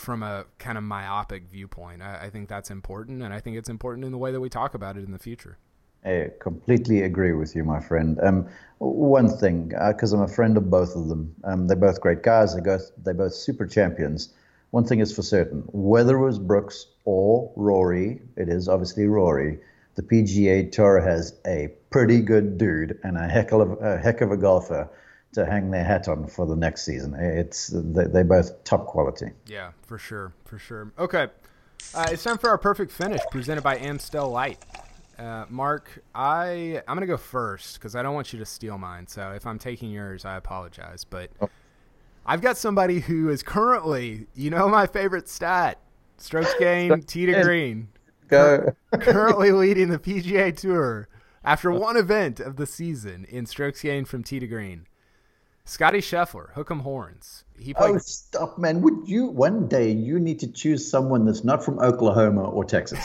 from 0.00 0.22
a 0.22 0.46
kind 0.58 0.78
of 0.78 0.84
myopic 0.84 1.44
viewpoint. 1.44 2.02
I, 2.02 2.24
I, 2.24 2.30
think 2.30 2.48
that's 2.48 2.70
important, 2.70 3.22
and 3.22 3.32
I 3.32 3.40
think 3.40 3.56
it's 3.56 3.68
important 3.68 4.04
in 4.04 4.12
the 4.12 4.18
way 4.18 4.32
that 4.32 4.40
we 4.40 4.48
talk 4.48 4.74
about 4.74 4.96
it 4.96 5.04
in 5.04 5.12
the 5.12 5.18
future. 5.18 5.58
I 6.04 6.30
completely 6.40 7.02
agree 7.02 7.32
with 7.32 7.54
you, 7.54 7.62
my 7.62 7.80
friend. 7.80 8.18
Um, 8.22 8.48
one 8.78 9.28
thing, 9.28 9.68
because 9.68 10.14
uh, 10.14 10.16
I'm 10.16 10.22
a 10.22 10.28
friend 10.28 10.56
of 10.56 10.70
both 10.70 10.96
of 10.96 11.08
them, 11.08 11.34
um, 11.44 11.66
they're 11.66 11.76
both 11.76 12.00
great 12.00 12.22
guys. 12.22 12.54
They 12.54 12.62
both 12.62 12.90
they're 13.04 13.14
both 13.14 13.34
super 13.34 13.66
champions. 13.66 14.32
One 14.70 14.84
thing 14.84 15.00
is 15.00 15.14
for 15.14 15.22
certain: 15.22 15.62
whether 15.66 16.16
it 16.16 16.24
was 16.24 16.38
Brooks 16.38 16.86
or 17.04 17.52
Rory, 17.54 18.22
it 18.36 18.48
is 18.48 18.68
obviously 18.68 19.06
Rory 19.06 19.58
the 20.00 20.02
PGA 20.02 20.70
Tour 20.70 21.00
has 21.00 21.34
a 21.46 21.68
pretty 21.90 22.20
good 22.20 22.56
dude 22.56 22.98
and 23.02 23.16
a 23.18 23.28
heck 23.28 23.52
of 23.52 23.80
a, 23.82 23.98
heck 23.98 24.20
of 24.20 24.30
a 24.30 24.36
golfer 24.36 24.88
to 25.32 25.46
hang 25.46 25.70
their 25.70 25.84
hat 25.84 26.08
on 26.08 26.26
for 26.26 26.46
the 26.46 26.56
next 26.56 26.84
season. 26.84 27.14
It's 27.14 27.68
they, 27.68 28.20
are 28.20 28.24
both 28.24 28.64
top 28.64 28.86
quality. 28.86 29.30
Yeah, 29.46 29.72
for 29.82 29.98
sure, 29.98 30.32
for 30.44 30.58
sure. 30.58 30.92
Okay, 30.98 31.28
uh, 31.94 32.06
it's 32.10 32.24
time 32.24 32.38
for 32.38 32.50
our 32.50 32.58
perfect 32.58 32.92
finish, 32.92 33.20
presented 33.30 33.62
by 33.62 33.78
Amstel 33.78 34.30
Light. 34.30 34.58
Uh, 35.18 35.44
Mark, 35.48 36.02
I 36.14 36.82
I'm 36.88 36.96
gonna 36.96 37.06
go 37.06 37.16
first 37.16 37.74
because 37.74 37.94
I 37.94 38.02
don't 38.02 38.14
want 38.14 38.32
you 38.32 38.38
to 38.38 38.46
steal 38.46 38.78
mine. 38.78 39.06
So 39.06 39.32
if 39.32 39.46
I'm 39.46 39.58
taking 39.58 39.90
yours, 39.90 40.24
I 40.24 40.36
apologize. 40.36 41.04
But 41.04 41.30
oh. 41.40 41.50
I've 42.24 42.40
got 42.40 42.56
somebody 42.56 43.00
who 43.00 43.28
is 43.28 43.42
currently, 43.42 44.26
you 44.34 44.50
know, 44.50 44.68
my 44.68 44.86
favorite 44.86 45.28
stat: 45.28 45.78
strokes 46.16 46.54
gained, 46.58 47.06
tee 47.06 47.26
to 47.26 47.42
green. 47.42 47.88
Go. 48.28 48.74
currently 49.00 49.50
leading 49.50 49.88
the 49.88 49.98
PGA 49.98 50.56
Tour 50.56 51.08
after 51.44 51.70
one 51.70 51.96
event 51.96 52.38
of 52.38 52.56
the 52.56 52.66
season 52.66 53.26
in 53.28 53.44
strokes 53.44 53.82
gained 53.82 54.08
from 54.08 54.22
tee 54.22 54.38
to 54.38 54.46
green. 54.46 54.86
Scottie 55.70 56.00
Scheffler, 56.00 56.52
hook 56.54 56.68
'em 56.68 56.80
horns. 56.80 57.44
He 57.56 57.72
played... 57.72 57.94
Oh, 57.94 57.98
stop, 57.98 58.58
man! 58.58 58.82
Would 58.82 59.06
you 59.08 59.26
one 59.26 59.68
day 59.68 59.92
you 59.92 60.18
need 60.18 60.40
to 60.40 60.50
choose 60.50 60.90
someone 60.90 61.24
that's 61.24 61.44
not 61.44 61.64
from 61.64 61.78
Oklahoma 61.78 62.42
or 62.42 62.64
Texas? 62.64 62.98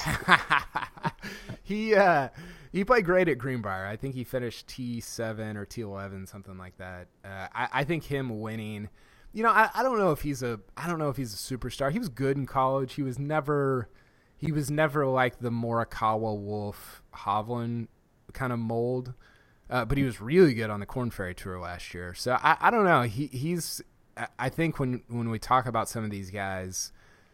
he, 1.64 1.94
uh, 1.94 2.30
He 2.72 2.84
played 2.84 3.06
great 3.06 3.30
at 3.30 3.38
Greenbrier. 3.38 3.86
I 3.86 3.96
think 3.98 4.16
he 4.16 4.24
finished 4.24 4.68
T7 4.68 5.56
or 5.56 5.68
T11, 5.68 6.28
something 6.28 6.58
like 6.58 6.76
that. 6.78 7.08
Uh, 7.24 7.48
I, 7.54 7.70
I, 7.72 7.84
think 7.84 8.04
him 8.04 8.42
winning, 8.42 8.90
you 9.32 9.44
know, 9.44 9.50
I, 9.50 9.70
I 9.76 9.84
don't 9.84 10.00
know 10.00 10.12
if 10.12 10.24
he's 10.24 10.42
a, 10.42 10.60
I 10.76 10.88
don't 10.88 10.98
know 10.98 11.10
if 11.10 11.18
he's 11.18 11.36
a 11.36 11.38
superstar. 11.38 11.92
He 11.92 12.00
was 12.00 12.10
good 12.10 12.36
in 12.36 12.48
college. 12.48 12.96
He 12.96 13.04
was 13.04 13.20
never, 13.20 13.90
he 14.38 14.52
was 14.52 14.72
never 14.72 15.06
like 15.06 15.38
the 15.38 15.52
Morikawa, 15.52 16.36
Wolff 16.36 17.04
Hovland 17.14 17.90
kind 18.34 18.52
of 18.52 18.58
mold. 18.58 19.14
Uh, 19.70 19.84
but 19.86 19.98
he 19.98 20.04
was 20.04 20.22
really 20.22 20.54
good 20.54 20.70
on 20.70 20.80
the 20.80 20.86
Corn 20.86 21.10
Ferry 21.10 21.34
Tour 21.34 21.60
last 21.60 21.94
year. 21.94 22.14
So 22.14 22.38
I, 22.42 22.58
I 22.62 22.72
don't 22.72 22.86
know. 22.86 23.02
He 23.04 23.28
he's 23.28 23.82
I 24.40 24.50
think 24.50 24.80
when 24.80 25.04
when 25.08 25.30
we 25.30 25.40
talk 25.40 25.66
about 25.66 25.90
some 25.90 26.04
of 26.04 26.12
these 26.12 26.30
guys, 26.30 26.92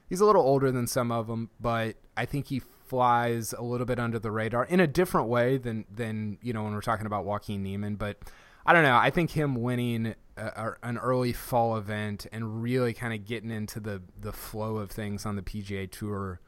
he's 0.09 0.21
a 0.21 0.25
little 0.25 0.41
older 0.41 0.71
than 0.71 0.87
some 0.87 1.11
of 1.11 1.27
them, 1.27 1.49
but 1.59 1.95
I 2.17 2.25
think 2.25 2.47
he 2.47 2.59
flies 2.59 3.53
a 3.53 3.61
little 3.61 3.85
bit 3.85 3.99
under 3.99 4.19
the 4.19 4.31
radar 4.31 4.65
in 4.65 4.81
a 4.81 4.87
different 4.87 5.27
way 5.27 5.57
than 5.57 5.85
than 5.93 6.37
you 6.41 6.53
know 6.53 6.63
when 6.63 6.73
we're 6.73 6.81
talking 6.81 7.05
about 7.05 7.25
Joaquin 7.25 7.63
Niemann. 7.63 7.95
But 7.95 8.17
I 8.65 8.73
don't 8.73 8.83
know. 8.83 8.97
I 8.97 9.09
think 9.09 9.31
him 9.31 9.55
winning 9.55 10.15
a, 10.37 10.73
an 10.83 10.97
early 10.97 11.33
fall 11.33 11.77
event 11.77 12.27
and 12.31 12.61
really 12.61 12.93
kind 12.93 13.13
of 13.13 13.25
getting 13.25 13.51
into 13.51 13.79
the 13.79 14.01
the 14.19 14.33
flow 14.33 14.77
of 14.77 14.91
things 14.91 15.25
on 15.25 15.35
the 15.35 15.41
PGA 15.41 15.89
Tour, 15.89 16.41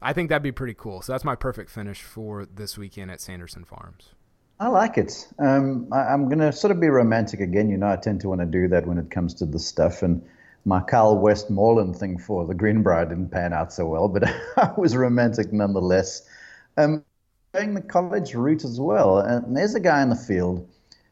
I 0.00 0.12
think 0.12 0.28
that'd 0.28 0.42
be 0.42 0.52
pretty 0.52 0.74
cool. 0.74 1.02
So 1.02 1.12
that's 1.12 1.24
my 1.24 1.36
perfect 1.36 1.70
finish 1.70 2.02
for 2.02 2.46
this 2.46 2.78
weekend 2.78 3.10
at 3.10 3.20
Sanderson 3.20 3.64
Farms. 3.64 4.15
I 4.58 4.68
like 4.68 4.96
it. 4.96 5.28
Um, 5.38 5.88
I, 5.92 6.14
am 6.14 6.26
going 6.26 6.38
to 6.38 6.50
sort 6.52 6.70
of 6.70 6.80
be 6.80 6.88
romantic 6.88 7.40
again. 7.40 7.68
You 7.68 7.76
know, 7.76 7.88
I 7.88 7.96
tend 7.96 8.22
to 8.22 8.28
want 8.28 8.40
to 8.40 8.46
do 8.46 8.68
that 8.68 8.86
when 8.86 8.98
it 8.98 9.10
comes 9.10 9.34
to 9.34 9.46
the 9.46 9.58
stuff. 9.58 10.02
And 10.02 10.24
my 10.64 10.80
Kyle 10.80 11.16
Westmoreland 11.16 11.96
thing 11.96 12.18
for 12.18 12.46
the 12.46 12.54
Greenbrier 12.54 13.04
didn't 13.04 13.30
pan 13.30 13.52
out 13.52 13.72
so 13.72 13.86
well, 13.86 14.08
but 14.08 14.24
I 14.56 14.72
was 14.76 14.96
romantic 14.96 15.52
nonetheless. 15.52 16.26
Um, 16.78 17.04
going 17.52 17.74
the 17.74 17.82
college 17.82 18.34
route 18.34 18.64
as 18.64 18.80
well. 18.80 19.18
And 19.18 19.54
there's 19.54 19.74
a 19.74 19.80
guy 19.80 20.02
in 20.02 20.08
the 20.08 20.16
field 20.16 20.66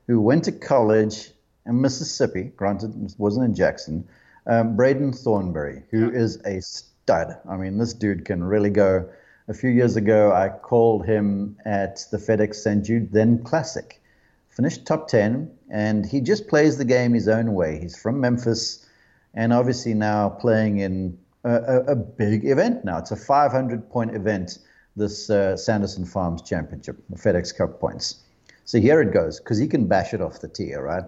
who 0.06 0.20
went 0.20 0.44
to 0.44 0.52
college 0.52 1.30
in 1.66 1.80
Mississippi, 1.80 2.44
granted, 2.56 3.14
wasn't 3.18 3.44
in 3.46 3.54
Jackson, 3.54 4.08
um, 4.46 4.76
Braden 4.76 5.12
Thornberry, 5.12 5.82
who 5.90 6.10
is 6.10 6.36
a 6.44 6.60
stud. 6.60 7.36
I 7.48 7.56
mean, 7.56 7.78
this 7.78 7.94
dude 7.94 8.24
can 8.24 8.42
really 8.42 8.70
go. 8.70 9.08
A 9.46 9.52
few 9.52 9.68
years 9.68 9.96
ago, 9.96 10.32
I 10.32 10.48
called 10.48 11.04
him 11.04 11.58
at 11.66 12.06
the 12.10 12.16
FedEx 12.16 12.54
St. 12.54 12.82
Jude 12.82 13.12
then 13.12 13.42
Classic. 13.42 14.00
Finished 14.48 14.86
top 14.86 15.06
10, 15.08 15.50
and 15.70 16.06
he 16.06 16.22
just 16.22 16.48
plays 16.48 16.78
the 16.78 16.84
game 16.86 17.12
his 17.12 17.28
own 17.28 17.52
way. 17.52 17.78
He's 17.78 17.94
from 17.94 18.20
Memphis 18.20 18.86
and 19.34 19.52
obviously 19.52 19.92
now 19.92 20.30
playing 20.30 20.78
in 20.78 21.18
a, 21.44 21.80
a 21.88 21.94
big 21.94 22.46
event 22.46 22.86
now. 22.86 22.96
It's 22.98 23.10
a 23.10 23.16
500 23.16 23.90
point 23.90 24.14
event, 24.14 24.60
this 24.96 25.28
uh, 25.28 25.58
Sanderson 25.58 26.06
Farms 26.06 26.40
Championship, 26.40 27.04
the 27.10 27.16
FedEx 27.16 27.54
Cup 27.54 27.78
points. 27.78 28.22
So 28.64 28.80
here 28.80 29.02
it 29.02 29.12
goes, 29.12 29.40
because 29.40 29.58
he 29.58 29.66
can 29.66 29.86
bash 29.86 30.14
it 30.14 30.22
off 30.22 30.40
the 30.40 30.48
tee, 30.48 30.72
right? 30.74 31.04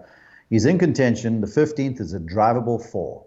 He's 0.51 0.65
in 0.65 0.77
contention. 0.77 1.41
The 1.41 1.47
15th 1.47 1.99
is 1.99 2.13
a 2.13 2.19
drivable 2.19 2.85
four. 2.85 3.25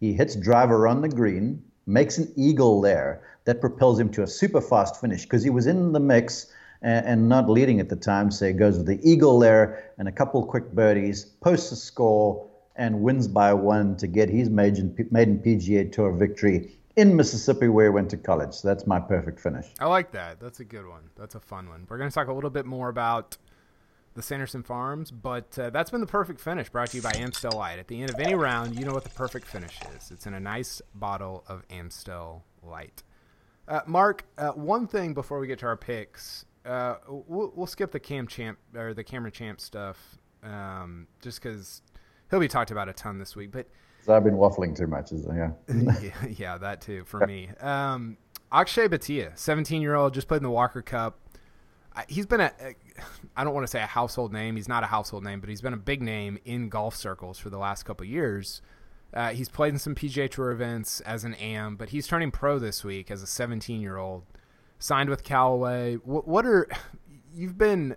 He 0.00 0.12
hits 0.12 0.36
driver 0.36 0.86
on 0.86 1.00
the 1.00 1.08
green, 1.08 1.62
makes 1.90 2.18
an 2.18 2.32
eagle 2.36 2.80
there 2.80 3.22
that 3.44 3.60
propels 3.60 3.98
him 3.98 4.10
to 4.10 4.22
a 4.22 4.26
super 4.26 4.60
fast 4.60 5.00
finish 5.00 5.24
because 5.24 5.42
he 5.42 5.50
was 5.50 5.66
in 5.66 5.92
the 5.92 6.00
mix 6.00 6.52
and, 6.82 7.06
and, 7.06 7.28
not 7.28 7.48
leading 7.50 7.80
at 7.80 7.88
the 7.88 7.96
time. 7.96 8.30
So 8.30 8.46
he 8.46 8.52
goes 8.52 8.78
with 8.78 8.86
the 8.86 9.00
eagle 9.08 9.38
there 9.38 9.92
and 9.98 10.08
a 10.08 10.12
couple 10.12 10.44
quick 10.46 10.72
birdies, 10.72 11.24
posts 11.24 11.72
a 11.72 11.76
score, 11.76 12.46
and 12.76 13.02
wins 13.02 13.28
by 13.28 13.52
one 13.52 13.96
to 13.96 14.06
get 14.06 14.30
his 14.30 14.48
maiden, 14.48 14.94
maiden 15.10 15.38
PGA 15.38 15.92
Tour 15.92 16.12
victory 16.12 16.78
in 16.96 17.14
Mississippi 17.16 17.68
where 17.68 17.86
he 17.86 17.90
went 17.90 18.10
to 18.10 18.16
college. 18.16 18.54
So 18.54 18.68
that's 18.68 18.86
my 18.86 19.00
perfect 19.00 19.40
finish. 19.40 19.66
I 19.78 19.86
like 19.86 20.12
that. 20.12 20.40
That's 20.40 20.60
a 20.60 20.64
good 20.64 20.86
one. 20.86 21.02
That's 21.16 21.34
a 21.34 21.40
fun 21.40 21.68
one. 21.68 21.86
We're 21.88 21.98
going 21.98 22.10
to 22.10 22.14
talk 22.14 22.28
a 22.28 22.32
little 22.32 22.50
bit 22.50 22.66
more 22.66 22.88
about 22.88 23.36
the 24.14 24.22
Sanderson 24.22 24.62
Farms, 24.62 25.10
but 25.10 25.58
uh, 25.58 25.70
that's 25.70 25.90
been 25.90 26.00
the 26.00 26.06
perfect 26.06 26.40
finish 26.40 26.68
brought 26.68 26.88
to 26.88 26.96
you 26.96 27.02
by 27.02 27.12
Amstel 27.12 27.52
Light. 27.52 27.78
At 27.78 27.88
the 27.88 28.00
end 28.00 28.10
of 28.10 28.18
any 28.18 28.34
round, 28.34 28.78
you 28.78 28.84
know 28.84 28.92
what 28.92 29.04
the 29.04 29.10
perfect 29.10 29.46
finish 29.46 29.78
is. 29.96 30.10
It's 30.10 30.26
in 30.26 30.34
a 30.34 30.40
nice 30.40 30.82
bottle 30.94 31.44
of 31.48 31.62
Amstel 31.70 32.44
Light. 32.62 33.02
Uh, 33.68 33.80
Mark, 33.86 34.24
uh, 34.36 34.50
one 34.50 34.86
thing 34.88 35.14
before 35.14 35.38
we 35.38 35.46
get 35.46 35.60
to 35.60 35.66
our 35.66 35.76
picks, 35.76 36.44
uh, 36.64 36.96
we'll, 37.08 37.52
we'll, 37.54 37.66
skip 37.66 37.92
the 37.92 38.00
Cam 38.00 38.26
Champ 38.26 38.58
or 38.74 38.92
the 38.92 39.04
Camera 39.04 39.30
Champ 39.30 39.60
stuff, 39.60 40.18
um, 40.42 41.06
just 41.22 41.40
because 41.40 41.82
he'll 42.30 42.40
be 42.40 42.48
talked 42.48 42.72
about 42.72 42.88
a 42.88 42.92
ton 42.92 43.18
this 43.18 43.36
week. 43.36 43.52
But 43.52 43.68
so 44.04 44.14
I've 44.14 44.24
been 44.24 44.34
waffling 44.34 44.76
too 44.76 44.86
much, 44.86 45.12
is 45.12 45.26
yeah. 45.34 45.52
yeah, 46.02 46.26
yeah, 46.36 46.58
that 46.58 46.80
too 46.80 47.04
for 47.04 47.26
me. 47.26 47.48
Um, 47.60 48.16
Akshay 48.52 48.88
Bhatia, 48.88 49.38
17 49.38 49.80
year 49.80 49.94
old, 49.94 50.14
just 50.14 50.26
played 50.26 50.38
in 50.38 50.42
the 50.42 50.50
Walker 50.50 50.82
Cup. 50.82 51.18
He's 52.08 52.26
been 52.26 52.40
a, 52.40 52.52
I 53.36 53.44
don't 53.44 53.54
want 53.54 53.64
to 53.64 53.70
say 53.70 53.82
a 53.82 53.86
household 53.86 54.32
name. 54.32 54.56
He's 54.56 54.68
not 54.68 54.82
a 54.82 54.86
household 54.86 55.24
name, 55.24 55.40
but 55.40 55.48
he's 55.48 55.60
been 55.60 55.74
a 55.74 55.78
big 55.78 56.02
name 56.02 56.38
in 56.44 56.68
golf 56.68 56.94
circles 56.94 57.38
for 57.38 57.50
the 57.50 57.58
last 57.58 57.82
couple 57.82 58.06
years. 58.06 58.62
Uh, 59.12 59.30
he's 59.30 59.48
played 59.48 59.72
in 59.72 59.78
some 59.78 59.94
PGA 59.94 60.30
Tour 60.30 60.52
events 60.52 61.00
as 61.00 61.24
an 61.24 61.34
AM, 61.34 61.76
but 61.76 61.90
he's 61.90 62.06
turning 62.06 62.30
pro 62.30 62.58
this 62.58 62.84
week 62.84 63.10
as 63.10 63.22
a 63.22 63.26
17 63.26 63.80
year 63.80 63.96
old. 63.96 64.24
Signed 64.78 65.10
with 65.10 65.24
Callaway. 65.24 65.96
What, 65.96 66.26
what 66.26 66.46
are 66.46 66.68
you've 67.34 67.58
been 67.58 67.96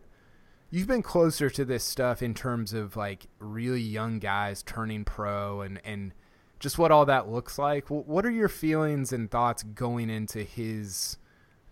you've 0.69 0.87
been 0.87 1.03
closer 1.03 1.49
to 1.51 1.63
this 1.63 1.83
stuff 1.83 2.21
in 2.21 2.33
terms 2.33 2.73
of 2.73 2.97
like 2.97 3.27
really 3.39 3.81
young 3.81 4.19
guys 4.19 4.63
turning 4.63 5.05
pro 5.05 5.61
and 5.61 5.79
and 5.85 6.13
just 6.59 6.77
what 6.77 6.91
all 6.91 7.05
that 7.05 7.29
looks 7.29 7.59
like. 7.59 7.89
What 7.89 8.25
are 8.25 8.31
your 8.31 8.49
feelings 8.49 9.11
and 9.13 9.29
thoughts 9.29 9.63
going 9.63 10.09
into 10.09 10.43
his 10.43 11.17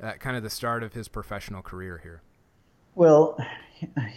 uh, 0.01 0.13
kind 0.13 0.35
of 0.35 0.43
the 0.43 0.49
start 0.49 0.83
of 0.83 0.93
his 0.93 1.07
professional 1.07 1.61
career 1.61 1.99
here? 2.03 2.21
Well, 2.95 3.37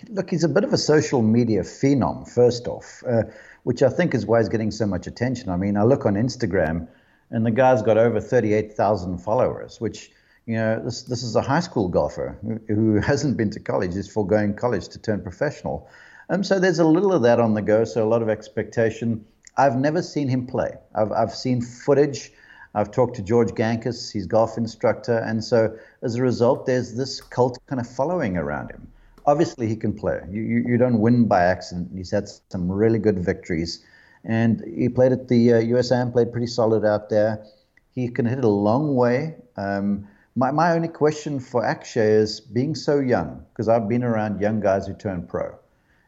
look, 0.08 0.30
he's 0.30 0.44
a 0.44 0.48
bit 0.48 0.64
of 0.64 0.72
a 0.72 0.78
social 0.78 1.22
media 1.22 1.62
phenom, 1.62 2.28
first 2.28 2.66
off, 2.66 3.02
uh, 3.08 3.22
which 3.62 3.82
I 3.82 3.88
think 3.88 4.14
is 4.14 4.26
why 4.26 4.40
he's 4.40 4.48
getting 4.48 4.70
so 4.70 4.86
much 4.86 5.06
attention. 5.06 5.48
I 5.50 5.56
mean, 5.56 5.76
I 5.76 5.84
look 5.84 6.06
on 6.06 6.14
Instagram 6.14 6.88
and 7.30 7.46
the 7.46 7.50
guy's 7.50 7.82
got 7.82 7.98
over 7.98 8.20
38,000 8.20 9.18
followers, 9.18 9.80
which 9.80 10.10
you 10.46 10.56
know, 10.56 10.80
this 10.84 11.02
this 11.02 11.22
is 11.22 11.36
a 11.36 11.40
high 11.40 11.60
school 11.60 11.88
golfer 11.88 12.38
who, 12.68 13.00
hasn't 13.00 13.36
been 13.36 13.50
to 13.50 13.60
college, 13.60 13.94
is 13.94 14.10
foregoing 14.10 14.54
college 14.54 14.88
to 14.88 14.98
turn 14.98 15.22
professional. 15.22 15.88
Um, 16.28 16.44
so 16.44 16.58
there's 16.58 16.78
a 16.78 16.84
little 16.86 17.12
of 17.12 17.22
that 17.22 17.40
on 17.40 17.54
the 17.54 17.62
go, 17.62 17.84
so 17.84 18.04
a 18.04 18.08
lot 18.08 18.22
of 18.22 18.28
expectation. 18.28 19.24
I've 19.56 19.76
never 19.76 20.02
seen 20.02 20.28
him 20.28 20.46
play. 20.46 20.72
I've 20.94 21.12
I've 21.12 21.34
seen 21.34 21.62
footage. 21.62 22.32
I've 22.74 22.90
talked 22.90 23.14
to 23.16 23.22
George 23.22 23.50
Gankas, 23.50 24.12
his 24.12 24.26
golf 24.26 24.58
instructor, 24.58 25.18
and 25.18 25.44
so 25.44 25.76
as 26.02 26.16
a 26.16 26.22
result, 26.22 26.66
there's 26.66 26.94
this 26.94 27.20
cult 27.20 27.58
kind 27.66 27.80
of 27.80 27.88
following 27.88 28.36
around 28.36 28.70
him. 28.70 28.88
Obviously, 29.26 29.68
he 29.68 29.76
can 29.76 29.92
play. 29.92 30.20
You, 30.28 30.42
you, 30.42 30.64
you 30.66 30.76
don't 30.76 30.98
win 30.98 31.26
by 31.26 31.42
accident. 31.42 31.90
He's 31.94 32.10
had 32.10 32.28
some 32.50 32.70
really 32.70 32.98
good 32.98 33.24
victories, 33.24 33.84
and 34.24 34.62
he 34.76 34.88
played 34.88 35.12
at 35.12 35.28
the 35.28 35.54
uh, 35.54 35.60
USAM, 35.60 36.12
played 36.12 36.32
pretty 36.32 36.48
solid 36.48 36.84
out 36.84 37.10
there. 37.10 37.46
He 37.94 38.08
can 38.08 38.26
hit 38.26 38.38
it 38.38 38.44
a 38.44 38.48
long 38.48 38.96
way. 38.96 39.36
Um, 39.56 40.08
my, 40.36 40.50
my 40.50 40.72
only 40.72 40.88
question 40.88 41.38
for 41.38 41.64
Akshay 41.64 42.10
is 42.10 42.40
being 42.40 42.74
so 42.74 42.98
young, 42.98 43.44
because 43.52 43.68
I've 43.68 43.88
been 43.88 44.02
around 44.02 44.40
young 44.40 44.58
guys 44.58 44.86
who 44.86 44.94
turn 44.94 45.26
pro. 45.26 45.54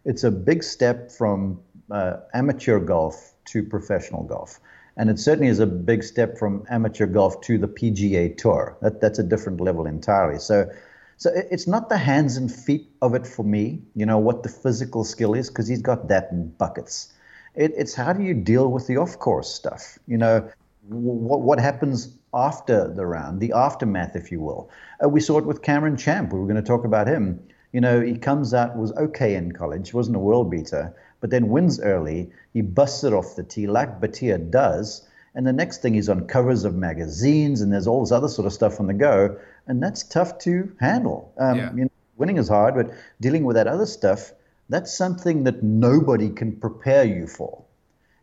It's 0.04 0.24
a 0.24 0.30
big 0.30 0.64
step 0.64 1.12
from 1.12 1.60
uh, 1.90 2.16
amateur 2.34 2.80
golf 2.80 3.34
to 3.46 3.62
professional 3.62 4.24
golf. 4.24 4.58
And 4.96 5.10
it 5.10 5.18
certainly 5.18 5.48
is 5.48 5.58
a 5.58 5.66
big 5.66 6.02
step 6.02 6.38
from 6.38 6.64
amateur 6.70 7.06
golf 7.06 7.40
to 7.42 7.58
the 7.58 7.68
PGA 7.68 8.36
Tour. 8.36 8.76
That, 8.80 9.00
that's 9.00 9.18
a 9.18 9.22
different 9.22 9.60
level 9.60 9.86
entirely. 9.86 10.38
So, 10.38 10.70
so 11.18 11.30
it's 11.34 11.66
not 11.66 11.88
the 11.88 11.98
hands 11.98 12.36
and 12.36 12.52
feet 12.52 12.88
of 13.02 13.14
it 13.14 13.26
for 13.26 13.44
me, 13.44 13.82
you 13.94 14.06
know, 14.06 14.18
what 14.18 14.42
the 14.42 14.48
physical 14.48 15.04
skill 15.04 15.34
is, 15.34 15.48
because 15.48 15.68
he's 15.68 15.82
got 15.82 16.08
that 16.08 16.28
in 16.30 16.48
buckets. 16.48 17.12
It, 17.54 17.72
it's 17.76 17.94
how 17.94 18.12
do 18.12 18.22
you 18.22 18.34
deal 18.34 18.70
with 18.70 18.86
the 18.86 18.98
off 18.98 19.18
course 19.18 19.52
stuff? 19.52 19.98
You 20.06 20.18
know, 20.18 20.50
what, 20.88 21.40
what 21.40 21.58
happens 21.58 22.14
after 22.32 22.92
the 22.92 23.06
round, 23.06 23.40
the 23.40 23.52
aftermath, 23.52 24.14
if 24.14 24.30
you 24.30 24.40
will. 24.40 24.70
Uh, 25.02 25.08
we 25.08 25.20
saw 25.20 25.38
it 25.38 25.46
with 25.46 25.62
Cameron 25.62 25.96
Champ. 25.96 26.32
We 26.32 26.38
were 26.38 26.46
going 26.46 26.56
to 26.56 26.62
talk 26.62 26.84
about 26.84 27.06
him. 27.06 27.40
You 27.72 27.80
know, 27.80 28.00
he 28.00 28.16
comes 28.16 28.54
out, 28.54 28.76
was 28.76 28.92
okay 28.92 29.34
in 29.34 29.52
college, 29.52 29.92
wasn't 29.92 30.16
a 30.16 30.20
world 30.20 30.50
beater, 30.50 30.94
but 31.20 31.30
then 31.30 31.48
wins 31.48 31.80
early. 31.80 32.30
He 32.52 32.62
busts 32.62 33.04
it 33.04 33.12
off 33.12 33.36
the 33.36 33.42
tee 33.42 33.66
like 33.66 34.00
Bhatia 34.00 34.50
does. 34.50 35.06
And 35.34 35.46
the 35.46 35.52
next 35.52 35.82
thing 35.82 35.94
he's 35.94 36.08
on 36.08 36.26
covers 36.26 36.64
of 36.64 36.74
magazines 36.74 37.60
and 37.60 37.72
there's 37.72 37.86
all 37.86 38.00
this 38.00 38.12
other 38.12 38.28
sort 38.28 38.46
of 38.46 38.52
stuff 38.52 38.80
on 38.80 38.86
the 38.86 38.94
go. 38.94 39.36
And 39.66 39.82
that's 39.82 40.02
tough 40.02 40.38
to 40.40 40.72
handle. 40.80 41.32
Um, 41.38 41.58
yeah. 41.58 41.72
you 41.74 41.84
know, 41.84 41.90
winning 42.16 42.38
is 42.38 42.48
hard, 42.48 42.74
but 42.74 42.90
dealing 43.20 43.44
with 43.44 43.56
that 43.56 43.66
other 43.66 43.86
stuff, 43.86 44.32
that's 44.68 44.96
something 44.96 45.44
that 45.44 45.62
nobody 45.62 46.30
can 46.30 46.56
prepare 46.56 47.04
you 47.04 47.26
for. 47.26 47.64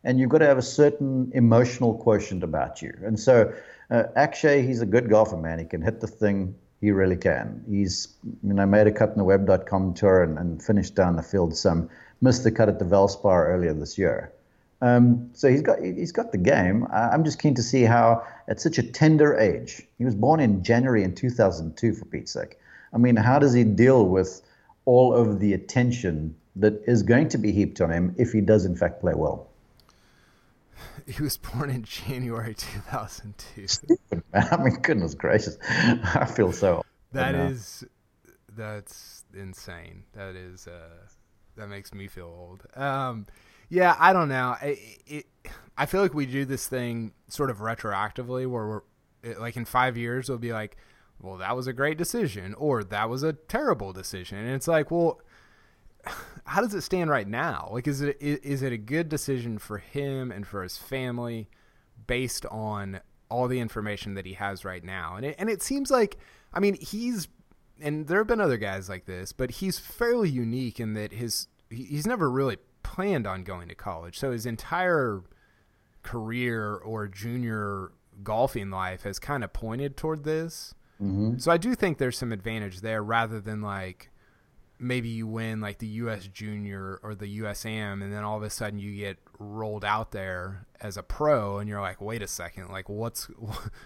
And 0.02 0.18
you've 0.18 0.28
got 0.28 0.38
to 0.38 0.46
have 0.46 0.58
a 0.58 0.62
certain 0.62 1.30
emotional 1.34 1.94
quotient 1.94 2.42
about 2.42 2.82
you. 2.82 2.92
And 3.02 3.18
so 3.18 3.54
uh, 3.90 4.04
Akshay, 4.16 4.66
he's 4.66 4.80
a 4.80 4.86
good 4.86 5.08
golfer, 5.08 5.36
man. 5.36 5.58
He 5.58 5.64
can 5.64 5.82
hit 5.82 6.00
the 6.00 6.06
thing. 6.06 6.56
He 6.84 6.90
really 6.90 7.16
can. 7.16 7.64
He's, 7.66 8.08
you 8.42 8.52
know, 8.52 8.66
made 8.66 8.86
a 8.86 8.92
cut 8.92 9.08
in 9.08 9.16
the 9.16 9.24
web.com 9.24 9.94
tour 9.94 10.22
and, 10.22 10.36
and 10.36 10.62
finished 10.62 10.94
down 10.94 11.16
the 11.16 11.22
field 11.22 11.56
some. 11.56 11.88
Missed 12.20 12.44
the 12.44 12.50
cut 12.50 12.68
at 12.68 12.78
the 12.78 12.84
Valspar 12.84 13.48
earlier 13.48 13.72
this 13.72 13.96
year. 13.96 14.34
Um, 14.82 15.30
so 15.32 15.48
he's 15.48 15.62
got 15.62 15.78
he's 15.80 16.12
got 16.12 16.30
the 16.30 16.36
game. 16.36 16.86
I'm 16.92 17.24
just 17.24 17.40
keen 17.40 17.54
to 17.54 17.62
see 17.62 17.84
how, 17.84 18.22
at 18.48 18.60
such 18.60 18.76
a 18.76 18.82
tender 18.82 19.34
age, 19.34 19.80
he 19.96 20.04
was 20.04 20.14
born 20.14 20.40
in 20.40 20.62
January 20.62 21.04
in 21.04 21.14
2002, 21.14 21.94
for 21.94 22.04
Pete's 22.04 22.32
sake. 22.32 22.58
I 22.92 22.98
mean, 22.98 23.16
how 23.16 23.38
does 23.38 23.54
he 23.54 23.64
deal 23.64 24.06
with 24.06 24.42
all 24.84 25.14
of 25.14 25.40
the 25.40 25.54
attention 25.54 26.36
that 26.56 26.82
is 26.86 27.02
going 27.02 27.30
to 27.30 27.38
be 27.38 27.50
heaped 27.50 27.80
on 27.80 27.90
him 27.90 28.14
if 28.18 28.32
he 28.32 28.42
does, 28.42 28.66
in 28.66 28.76
fact, 28.76 29.00
play 29.00 29.14
well? 29.16 29.48
He 31.06 31.22
was 31.22 31.36
born 31.36 31.70
in 31.70 31.82
January 31.82 32.54
2002. 32.56 33.96
I 34.32 34.56
mean, 34.56 34.74
goodness 34.80 35.14
gracious. 35.14 35.56
I 35.70 36.24
feel 36.26 36.52
so. 36.52 36.84
That 37.12 37.34
is, 37.34 37.84
that's 38.56 39.24
insane. 39.34 40.04
That 40.14 40.34
is, 40.34 40.66
uh, 40.66 41.06
that 41.56 41.68
makes 41.68 41.94
me 41.94 42.08
feel 42.08 42.26
old. 42.26 42.64
Um, 42.74 43.26
yeah, 43.68 43.96
I 43.98 44.12
don't 44.12 44.28
know. 44.28 44.56
It, 44.62 44.78
it, 45.06 45.26
I 45.76 45.86
feel 45.86 46.02
like 46.02 46.14
we 46.14 46.26
do 46.26 46.44
this 46.44 46.66
thing 46.66 47.12
sort 47.28 47.50
of 47.50 47.58
retroactively 47.58 48.46
where 48.46 48.66
we're, 48.66 48.80
it, 49.22 49.40
like 49.40 49.56
in 49.56 49.64
five 49.64 49.96
years, 49.96 50.28
it'll 50.28 50.38
be 50.38 50.52
like, 50.52 50.76
well, 51.20 51.36
that 51.38 51.56
was 51.56 51.66
a 51.66 51.72
great 51.72 51.96
decision 51.98 52.54
or 52.54 52.84
that 52.84 53.08
was 53.08 53.22
a 53.22 53.32
terrible 53.32 53.92
decision. 53.92 54.38
And 54.38 54.50
it's 54.50 54.68
like, 54.68 54.90
well, 54.90 55.20
how 56.44 56.60
does 56.60 56.74
it 56.74 56.82
stand 56.82 57.10
right 57.10 57.28
now? 57.28 57.68
Like, 57.72 57.86
is 57.86 58.00
it 58.00 58.16
is 58.20 58.62
it 58.62 58.72
a 58.72 58.78
good 58.78 59.08
decision 59.08 59.58
for 59.58 59.78
him 59.78 60.30
and 60.30 60.46
for 60.46 60.62
his 60.62 60.78
family 60.78 61.48
based 62.06 62.44
on 62.46 63.00
all 63.30 63.48
the 63.48 63.60
information 63.60 64.14
that 64.14 64.26
he 64.26 64.34
has 64.34 64.64
right 64.64 64.84
now? 64.84 65.16
And 65.16 65.26
it, 65.26 65.36
and 65.38 65.48
it 65.48 65.62
seems 65.62 65.90
like, 65.90 66.18
I 66.52 66.60
mean, 66.60 66.76
he's 66.80 67.28
and 67.80 68.06
there 68.06 68.18
have 68.18 68.26
been 68.26 68.40
other 68.40 68.56
guys 68.56 68.88
like 68.88 69.06
this, 69.06 69.32
but 69.32 69.52
he's 69.52 69.78
fairly 69.78 70.30
unique 70.30 70.78
in 70.78 70.94
that 70.94 71.12
his 71.12 71.48
he's 71.70 72.06
never 72.06 72.30
really 72.30 72.58
planned 72.82 73.26
on 73.26 73.42
going 73.42 73.68
to 73.68 73.74
college. 73.74 74.18
So 74.18 74.30
his 74.32 74.46
entire 74.46 75.22
career 76.02 76.74
or 76.74 77.08
junior 77.08 77.92
golfing 78.22 78.70
life 78.70 79.02
has 79.02 79.18
kind 79.18 79.42
of 79.42 79.52
pointed 79.52 79.96
toward 79.96 80.24
this. 80.24 80.74
Mm-hmm. 81.02 81.38
So 81.38 81.50
I 81.50 81.56
do 81.56 81.74
think 81.74 81.98
there's 81.98 82.16
some 82.16 82.32
advantage 82.32 82.80
there 82.80 83.02
rather 83.02 83.40
than 83.40 83.60
like 83.60 84.10
maybe 84.84 85.08
you 85.08 85.26
win 85.26 85.60
like 85.60 85.78
the 85.78 85.86
US 85.86 86.26
Junior 86.26 87.00
or 87.02 87.14
the 87.14 87.40
USAM 87.40 88.02
and 88.02 88.12
then 88.12 88.22
all 88.22 88.36
of 88.36 88.42
a 88.42 88.50
sudden 88.50 88.78
you 88.78 88.94
get 88.94 89.18
rolled 89.38 89.84
out 89.84 90.12
there 90.12 90.66
as 90.80 90.96
a 90.96 91.02
pro 91.02 91.58
and 91.58 91.68
you're 91.68 91.80
like, 91.80 92.00
wait 92.00 92.22
a 92.22 92.28
second, 92.28 92.68
like 92.68 92.88
what's 92.88 93.28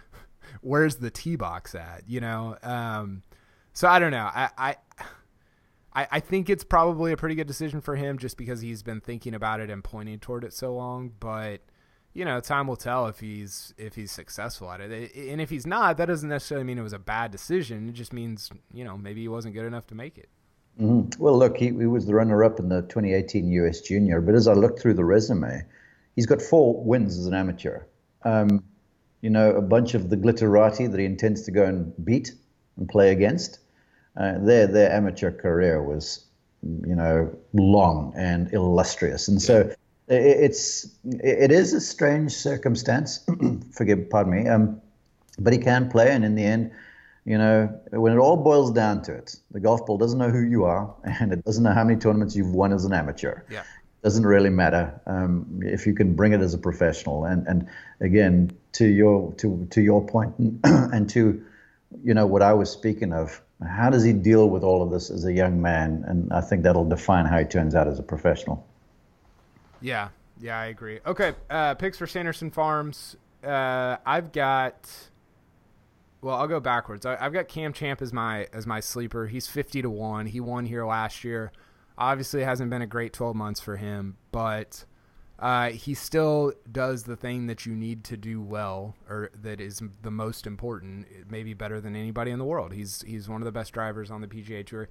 where's 0.60 0.96
the 0.96 1.10
tee 1.10 1.36
box 1.36 1.74
at? 1.74 2.02
You 2.06 2.20
know? 2.20 2.56
Um, 2.62 3.22
so 3.72 3.88
I 3.88 3.98
don't 3.98 4.10
know. 4.10 4.28
I, 4.34 4.50
I 4.58 4.76
I 5.94 6.20
think 6.20 6.48
it's 6.48 6.62
probably 6.62 7.12
a 7.12 7.16
pretty 7.16 7.34
good 7.34 7.48
decision 7.48 7.80
for 7.80 7.96
him 7.96 8.18
just 8.18 8.36
because 8.36 8.60
he's 8.60 8.84
been 8.84 9.00
thinking 9.00 9.34
about 9.34 9.58
it 9.60 9.68
and 9.68 9.82
pointing 9.82 10.20
toward 10.20 10.44
it 10.44 10.52
so 10.52 10.72
long. 10.72 11.12
But 11.18 11.62
you 12.12 12.24
know, 12.24 12.40
time 12.40 12.66
will 12.68 12.76
tell 12.76 13.06
if 13.08 13.18
he's 13.18 13.74
if 13.76 13.96
he's 13.96 14.12
successful 14.12 14.70
at 14.70 14.80
it. 14.80 15.14
And 15.14 15.40
if 15.40 15.50
he's 15.50 15.66
not, 15.66 15.96
that 15.96 16.06
doesn't 16.06 16.28
necessarily 16.28 16.64
mean 16.64 16.78
it 16.78 16.82
was 16.82 16.92
a 16.92 17.00
bad 17.00 17.32
decision. 17.32 17.88
It 17.88 17.92
just 17.92 18.12
means 18.12 18.50
you 18.72 18.84
know 18.84 18.96
maybe 18.96 19.22
he 19.22 19.28
wasn't 19.28 19.54
good 19.54 19.66
enough 19.66 19.86
to 19.88 19.96
make 19.96 20.18
it. 20.18 20.28
Mm-hmm. 20.80 21.22
Well, 21.22 21.36
look, 21.36 21.56
he, 21.56 21.66
he 21.66 21.86
was 21.86 22.06
the 22.06 22.14
runner-up 22.14 22.60
in 22.60 22.68
the 22.68 22.82
2018 22.82 23.50
U.S. 23.52 23.80
Junior, 23.80 24.20
but 24.20 24.34
as 24.34 24.46
I 24.46 24.52
looked 24.52 24.80
through 24.80 24.94
the 24.94 25.04
resume, 25.04 25.62
he's 26.14 26.26
got 26.26 26.40
four 26.40 26.82
wins 26.84 27.18
as 27.18 27.26
an 27.26 27.34
amateur. 27.34 27.82
Um, 28.24 28.62
you 29.20 29.30
know, 29.30 29.50
a 29.50 29.62
bunch 29.62 29.94
of 29.94 30.10
the 30.10 30.16
glitterati 30.16 30.90
that 30.90 30.98
he 30.98 31.04
intends 31.06 31.42
to 31.42 31.50
go 31.50 31.64
and 31.64 31.92
beat 32.04 32.32
and 32.76 32.88
play 32.88 33.10
against. 33.10 33.58
Uh, 34.16 34.38
their 34.38 34.66
their 34.66 34.92
amateur 34.92 35.30
career 35.30 35.82
was, 35.82 36.24
you 36.62 36.94
know, 36.94 37.32
long 37.52 38.12
and 38.16 38.52
illustrious, 38.52 39.28
and 39.28 39.40
so 39.40 39.72
it's 40.08 40.88
it 41.04 41.52
is 41.52 41.72
a 41.72 41.80
strange 41.80 42.32
circumstance. 42.32 43.24
Forgive, 43.72 44.10
pardon 44.10 44.32
me. 44.32 44.48
Um, 44.48 44.80
but 45.38 45.52
he 45.52 45.58
can 45.58 45.88
play, 45.88 46.10
and 46.10 46.24
in 46.24 46.34
the 46.34 46.44
end, 46.44 46.70
you 47.28 47.36
know, 47.36 47.66
when 47.90 48.14
it 48.14 48.16
all 48.16 48.38
boils 48.38 48.72
down 48.72 49.02
to 49.02 49.12
it, 49.12 49.36
the 49.50 49.60
golf 49.60 49.84
ball 49.84 49.98
doesn't 49.98 50.18
know 50.18 50.30
who 50.30 50.40
you 50.40 50.64
are, 50.64 50.94
and 51.04 51.30
it 51.30 51.44
doesn't 51.44 51.62
know 51.62 51.72
how 51.72 51.84
many 51.84 51.98
tournaments 51.98 52.34
you've 52.34 52.54
won 52.54 52.72
as 52.72 52.86
an 52.86 52.94
amateur. 52.94 53.42
Yeah. 53.50 53.60
It 53.60 54.02
doesn't 54.02 54.24
really 54.24 54.48
matter 54.48 54.98
um, 55.06 55.60
if 55.62 55.86
you 55.86 55.94
can 55.94 56.14
bring 56.14 56.32
it 56.32 56.40
as 56.40 56.54
a 56.54 56.58
professional. 56.58 57.26
And 57.26 57.46
and 57.46 57.68
again, 58.00 58.52
to 58.72 58.86
your 58.86 59.34
to 59.34 59.66
to 59.70 59.82
your 59.82 60.06
point, 60.06 60.34
and 60.64 61.10
to 61.10 61.44
you 62.02 62.14
know 62.14 62.26
what 62.26 62.42
I 62.42 62.54
was 62.54 62.70
speaking 62.70 63.12
of. 63.12 63.42
How 63.68 63.90
does 63.90 64.04
he 64.04 64.12
deal 64.12 64.48
with 64.48 64.62
all 64.62 64.84
of 64.84 64.92
this 64.92 65.10
as 65.10 65.24
a 65.24 65.32
young 65.32 65.60
man? 65.60 66.04
And 66.06 66.32
I 66.32 66.40
think 66.40 66.62
that'll 66.62 66.88
define 66.88 67.26
how 67.26 67.40
he 67.40 67.44
turns 67.44 67.74
out 67.74 67.88
as 67.88 67.98
a 67.98 68.04
professional. 68.04 68.64
Yeah, 69.80 70.10
yeah, 70.40 70.60
I 70.60 70.66
agree. 70.66 71.00
Okay, 71.04 71.34
uh, 71.50 71.74
picks 71.74 71.98
for 71.98 72.06
Sanderson 72.06 72.52
Farms. 72.52 73.16
Uh, 73.44 73.96
I've 74.06 74.30
got. 74.30 75.07
Well, 76.20 76.36
I'll 76.36 76.48
go 76.48 76.60
backwards. 76.60 77.06
I, 77.06 77.16
have 77.16 77.32
got 77.32 77.48
Cam 77.48 77.72
Champ 77.72 78.02
as 78.02 78.12
my 78.12 78.48
as 78.52 78.66
my 78.66 78.80
sleeper. 78.80 79.26
He's 79.26 79.46
fifty 79.46 79.82
to 79.82 79.90
one. 79.90 80.26
He 80.26 80.40
won 80.40 80.66
here 80.66 80.84
last 80.84 81.22
year. 81.24 81.52
Obviously, 81.96 82.42
it 82.42 82.44
hasn't 82.44 82.70
been 82.70 82.82
a 82.82 82.86
great 82.86 83.12
twelve 83.12 83.36
months 83.36 83.60
for 83.60 83.76
him, 83.76 84.16
but 84.32 84.84
uh, 85.38 85.70
he 85.70 85.94
still 85.94 86.52
does 86.70 87.04
the 87.04 87.14
thing 87.14 87.46
that 87.46 87.64
you 87.64 87.74
need 87.74 88.02
to 88.04 88.16
do 88.16 88.40
well, 88.40 88.96
or 89.08 89.30
that 89.42 89.60
is 89.60 89.80
the 90.02 90.10
most 90.10 90.46
important. 90.46 91.06
Maybe 91.30 91.54
better 91.54 91.80
than 91.80 91.94
anybody 91.94 92.32
in 92.32 92.38
the 92.38 92.44
world. 92.44 92.72
He's 92.72 93.02
he's 93.02 93.28
one 93.28 93.40
of 93.40 93.46
the 93.46 93.52
best 93.52 93.72
drivers 93.72 94.10
on 94.10 94.20
the 94.20 94.26
PGA 94.28 94.66
Tour. 94.66 94.88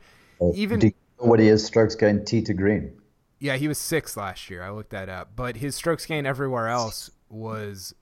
Even 0.53 0.93
what 1.17 1.39
he 1.39 1.47
is 1.47 1.65
strokes 1.65 1.95
gained 1.95 2.25
tee 2.25 2.41
to 2.43 2.53
green. 2.53 2.93
Yeah, 3.39 3.57
he 3.57 3.67
was 3.67 3.77
sixth 3.77 4.15
last 4.15 4.49
year. 4.49 4.63
I 4.63 4.71
looked 4.71 4.91
that 4.91 5.09
up, 5.09 5.31
but 5.35 5.57
his 5.57 5.75
strokes 5.75 6.05
gain 6.05 6.25
everywhere 6.25 6.69
else 6.69 7.11
was 7.29 7.93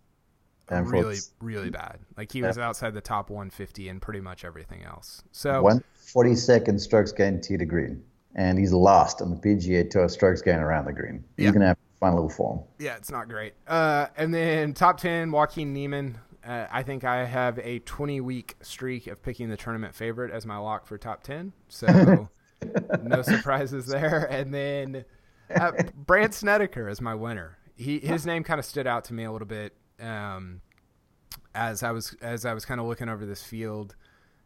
and 0.69 0.89
really, 0.89 1.17
really 1.41 1.69
bad. 1.69 1.99
Like 2.17 2.31
he 2.31 2.41
was 2.41 2.57
outside 2.57 2.93
the 2.93 3.01
top 3.01 3.29
150 3.29 3.89
in 3.89 3.99
pretty 3.99 4.21
much 4.21 4.45
everything 4.45 4.83
else. 4.83 5.23
So 5.31 5.61
one 5.61 5.83
forty 5.95 6.35
second 6.35 6.79
strokes 6.79 7.11
gain 7.11 7.41
tee 7.41 7.57
to 7.57 7.65
green, 7.65 8.03
and 8.35 8.57
he's 8.57 8.73
lost 8.73 9.21
on 9.21 9.29
the 9.29 9.35
PGA 9.35 9.89
Tour 9.89 10.09
strokes 10.09 10.41
gain 10.41 10.59
around 10.59 10.85
the 10.85 10.93
green. 10.93 11.23
He's 11.37 11.45
yeah. 11.45 11.51
gonna 11.51 11.67
have 11.67 11.77
to 11.77 11.99
find 11.99 12.13
a 12.13 12.15
little 12.15 12.29
form. 12.29 12.61
Yeah, 12.79 12.95
it's 12.95 13.11
not 13.11 13.29
great. 13.29 13.53
Uh, 13.67 14.07
and 14.17 14.33
then 14.33 14.73
top 14.73 14.99
10, 14.99 15.31
Joaquin 15.31 15.73
Niemann. 15.73 16.19
Uh, 16.45 16.67
I 16.71 16.83
think 16.83 17.03
I 17.03 17.25
have 17.25 17.57
a 17.59 17.79
20 17.79 18.21
week 18.21 18.55
streak 18.61 19.07
of 19.07 19.23
picking 19.23 19.49
the 19.49 19.57
tournament 19.57 19.95
favorite 19.95 20.31
as 20.31 20.45
my 20.45 20.57
lock 20.57 20.85
for 20.85 20.97
top 20.97 21.23
10. 21.23 21.53
So 21.69 22.29
no 23.03 23.21
surprises 23.23 23.87
there. 23.87 24.27
And 24.29 24.53
then 24.53 25.05
uh, 25.53 25.71
Brandt 25.95 26.35
Snedeker 26.35 26.87
is 26.87 27.01
my 27.01 27.15
winner. 27.15 27.57
He 27.75 27.99
his 27.99 28.25
name 28.25 28.43
kind 28.43 28.59
of 28.59 28.65
stood 28.65 28.87
out 28.87 29.05
to 29.05 29.13
me 29.13 29.25
a 29.25 29.31
little 29.31 29.47
bit 29.47 29.73
um, 30.01 30.61
as 31.53 31.83
I 31.83 31.91
was 31.91 32.15
as 32.21 32.45
I 32.45 32.53
was 32.53 32.65
kind 32.65 32.79
of 32.79 32.87
looking 32.87 33.09
over 33.09 33.25
this 33.25 33.43
field. 33.43 33.95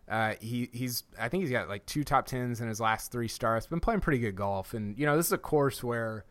Uh, 0.08 0.34
he 0.42 0.70
he's 0.74 1.04
I 1.20 1.30
think 1.30 1.44
he's 1.44 1.52
got 1.52 1.70
like 1.70 1.86
two 1.86 2.04
top 2.04 2.26
tens 2.26 2.62
in 2.62 2.68
his 2.68 2.80
last 2.80 3.12
three 3.12 3.28
starts. 3.28 3.68
Been 3.68 3.80
playing 3.80 4.02
pretty 4.02 4.20
good 4.20 4.36
golf, 4.36 4.74
and 4.74 4.98
you 4.98 5.06
know 5.06 5.16
this 5.16 5.28
is 5.28 5.32
a 5.32 5.38
course 5.38 5.84
where 5.84 6.26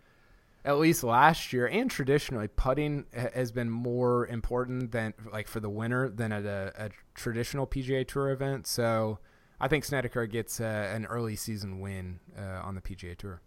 at 0.64 0.78
least 0.78 1.04
last 1.04 1.52
year 1.52 1.66
and 1.66 1.90
traditionally 1.90 2.48
putting 2.48 3.04
has 3.12 3.52
been 3.52 3.70
more 3.70 4.26
important 4.26 4.90
than 4.90 5.14
like 5.32 5.46
for 5.46 5.60
the 5.60 5.70
winner 5.70 6.08
than 6.08 6.32
at 6.32 6.44
a, 6.44 6.72
a 6.76 6.90
traditional 7.14 7.66
PGA 7.66 8.06
Tour 8.06 8.30
event. 8.30 8.66
So 8.66 9.18
I 9.60 9.68
think 9.68 9.84
Snedeker 9.84 10.26
gets 10.26 10.60
uh, 10.60 10.90
an 10.92 11.06
early 11.06 11.36
season 11.36 11.80
win 11.80 12.20
uh, 12.36 12.60
on 12.62 12.74
the 12.74 12.80
PGA 12.80 13.16
Tour. 13.16 13.40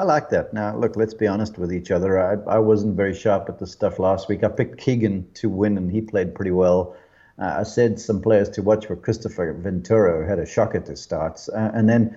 I 0.00 0.04
like 0.04 0.30
that. 0.30 0.54
Now, 0.54 0.74
look, 0.74 0.96
let's 0.96 1.12
be 1.12 1.26
honest 1.26 1.58
with 1.58 1.70
each 1.72 1.90
other. 1.90 2.18
I, 2.18 2.56
I 2.56 2.58
wasn't 2.58 2.96
very 2.96 3.14
sharp 3.14 3.50
at 3.50 3.58
the 3.58 3.66
stuff 3.66 3.98
last 3.98 4.28
week. 4.30 4.42
I 4.42 4.48
picked 4.48 4.78
Keegan 4.78 5.28
to 5.34 5.50
win, 5.50 5.76
and 5.76 5.90
he 5.90 6.00
played 6.00 6.34
pretty 6.34 6.52
well. 6.52 6.96
Uh, 7.38 7.56
I 7.58 7.62
said 7.64 8.00
some 8.00 8.22
players 8.22 8.48
to 8.50 8.62
watch 8.62 8.88
were 8.88 8.96
Kristoffer 8.96 9.54
Ventura, 9.60 10.22
who 10.22 10.28
had 10.28 10.38
a 10.38 10.46
shock 10.46 10.74
at 10.74 10.86
the 10.86 10.96
starts, 10.96 11.50
uh, 11.50 11.70
and 11.74 11.88
then. 11.88 12.16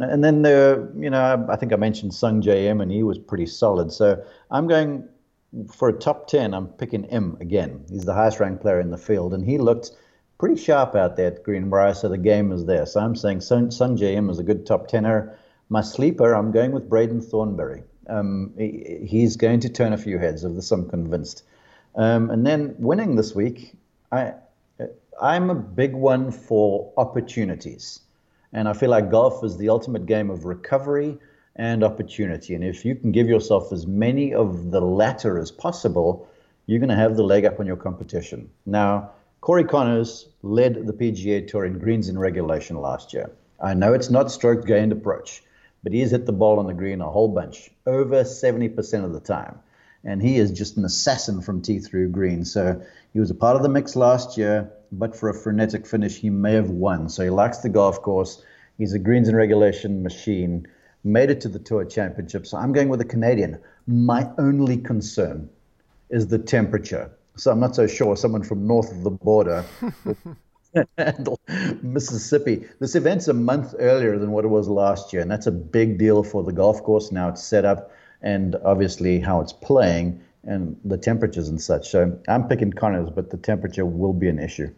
And 0.00 0.24
then 0.24 0.40
there, 0.40 0.88
you 0.96 1.10
know, 1.10 1.46
I 1.50 1.56
think 1.56 1.72
I 1.72 1.76
mentioned 1.76 2.12
Sungjae 2.12 2.64
Im, 2.64 2.80
and 2.80 2.90
he 2.90 3.02
was 3.02 3.18
pretty 3.18 3.44
solid. 3.44 3.92
So 3.92 4.24
I'm 4.50 4.66
going 4.66 5.06
for 5.70 5.90
a 5.90 5.92
top 5.92 6.28
ten. 6.28 6.54
I'm 6.54 6.66
picking 6.66 7.04
Im 7.04 7.36
again. 7.40 7.84
He's 7.90 8.04
the 8.04 8.14
highest 8.14 8.40
ranked 8.40 8.62
player 8.62 8.80
in 8.80 8.90
the 8.90 8.96
field, 8.96 9.34
and 9.34 9.44
he 9.44 9.58
looked 9.58 9.90
pretty 10.38 10.56
sharp 10.56 10.94
out 10.94 11.16
there 11.16 11.26
at 11.32 11.42
Greenbrier. 11.42 11.92
So 11.92 12.08
the 12.08 12.16
game 12.16 12.52
is 12.52 12.64
there. 12.64 12.86
So 12.86 13.00
I'm 13.00 13.14
saying 13.14 13.42
Sun, 13.42 13.68
Sungjae 13.68 14.14
Im 14.14 14.30
is 14.30 14.38
a 14.38 14.42
good 14.42 14.64
top 14.64 14.88
tenner. 14.88 15.38
My 15.72 15.80
sleeper, 15.80 16.34
I'm 16.34 16.52
going 16.52 16.72
with 16.72 16.86
Braden 16.86 17.22
Thornberry. 17.22 17.82
Um, 18.06 18.52
he, 18.58 19.06
he's 19.08 19.36
going 19.36 19.60
to 19.60 19.70
turn 19.70 19.94
a 19.94 19.96
few 19.96 20.18
heads 20.18 20.44
of 20.44 20.54
this, 20.54 20.70
I'm 20.70 20.86
convinced. 20.86 21.44
Um, 21.94 22.28
and 22.28 22.46
then 22.46 22.74
winning 22.78 23.16
this 23.16 23.34
week, 23.34 23.72
I, 24.12 24.34
I'm 25.18 25.48
a 25.48 25.54
big 25.54 25.94
one 25.94 26.30
for 26.30 26.92
opportunities. 26.98 28.00
And 28.52 28.68
I 28.68 28.74
feel 28.74 28.90
like 28.90 29.10
golf 29.10 29.42
is 29.42 29.56
the 29.56 29.70
ultimate 29.70 30.04
game 30.04 30.28
of 30.28 30.44
recovery 30.44 31.16
and 31.56 31.82
opportunity. 31.82 32.54
And 32.54 32.62
if 32.62 32.84
you 32.84 32.94
can 32.94 33.10
give 33.10 33.26
yourself 33.26 33.72
as 33.72 33.86
many 33.86 34.34
of 34.34 34.72
the 34.72 34.80
latter 34.82 35.38
as 35.38 35.50
possible, 35.50 36.28
you're 36.66 36.80
going 36.80 36.90
to 36.90 36.96
have 36.96 37.16
the 37.16 37.24
leg 37.24 37.46
up 37.46 37.58
on 37.60 37.66
your 37.66 37.76
competition. 37.76 38.50
Now, 38.66 39.12
Corey 39.40 39.64
Conners 39.64 40.28
led 40.42 40.86
the 40.86 40.92
PGA 40.92 41.48
Tour 41.48 41.64
in 41.64 41.78
greens 41.78 42.10
in 42.10 42.18
regulation 42.18 42.76
last 42.76 43.14
year. 43.14 43.30
I 43.58 43.72
know 43.72 43.94
it's 43.94 44.10
not 44.10 44.30
stroke 44.30 44.66
gained 44.66 44.92
approach, 44.92 45.42
but 45.82 45.92
he's 45.92 46.12
hit 46.12 46.26
the 46.26 46.32
ball 46.32 46.58
on 46.58 46.66
the 46.66 46.74
green 46.74 47.00
a 47.00 47.10
whole 47.10 47.28
bunch, 47.28 47.70
over 47.86 48.22
70% 48.22 49.04
of 49.04 49.12
the 49.12 49.20
time. 49.20 49.58
And 50.04 50.22
he 50.22 50.36
is 50.36 50.50
just 50.50 50.76
an 50.76 50.84
assassin 50.84 51.42
from 51.42 51.62
tee 51.62 51.78
through 51.78 52.10
green. 52.10 52.44
So 52.44 52.82
he 53.12 53.20
was 53.20 53.30
a 53.30 53.34
part 53.34 53.56
of 53.56 53.62
the 53.62 53.68
mix 53.68 53.94
last 53.96 54.36
year. 54.36 54.70
but 54.90 55.16
for 55.16 55.30
a 55.30 55.34
frenetic 55.34 55.86
finish, 55.86 56.16
he 56.16 56.28
may 56.28 56.52
have 56.52 56.68
won. 56.68 57.08
So 57.08 57.24
he 57.24 57.30
likes 57.30 57.58
the 57.58 57.68
golf 57.68 58.02
course. 58.02 58.42
He's 58.78 58.92
a 58.92 58.98
greens 58.98 59.28
and 59.28 59.36
regulation 59.36 60.02
machine. 60.02 60.66
Made 61.04 61.30
it 61.30 61.40
to 61.42 61.48
the 61.48 61.58
Tour 61.58 61.84
Championship. 61.84 62.46
So 62.46 62.58
I'm 62.58 62.72
going 62.72 62.88
with 62.88 63.00
a 63.00 63.06
Canadian. 63.06 63.58
My 63.86 64.28
only 64.38 64.76
concern 64.76 65.48
is 66.10 66.28
the 66.28 66.38
temperature. 66.38 67.10
So 67.36 67.50
I'm 67.50 67.60
not 67.60 67.74
so 67.74 67.86
sure 67.86 68.16
someone 68.16 68.42
from 68.42 68.66
north 68.66 68.90
of 68.92 69.02
the 69.02 69.10
border 69.10 69.64
Mississippi. 71.82 72.66
This 72.80 72.94
event's 72.94 73.28
a 73.28 73.34
month 73.34 73.74
earlier 73.78 74.18
than 74.18 74.30
what 74.30 74.44
it 74.44 74.48
was 74.48 74.68
last 74.68 75.12
year, 75.12 75.22
and 75.22 75.30
that's 75.30 75.46
a 75.46 75.52
big 75.52 75.98
deal 75.98 76.22
for 76.22 76.42
the 76.42 76.52
golf 76.52 76.82
course. 76.82 77.12
Now 77.12 77.28
it's 77.28 77.42
set 77.42 77.64
up, 77.64 77.92
and 78.22 78.56
obviously 78.64 79.20
how 79.20 79.40
it's 79.40 79.52
playing 79.52 80.20
and 80.44 80.76
the 80.84 80.98
temperatures 80.98 81.48
and 81.48 81.60
such. 81.60 81.90
So 81.90 82.18
I'm 82.28 82.48
picking 82.48 82.72
Conners, 82.72 83.10
but 83.10 83.30
the 83.30 83.36
temperature 83.36 83.86
will 83.86 84.12
be 84.12 84.28
an 84.28 84.38
issue. 84.38 84.72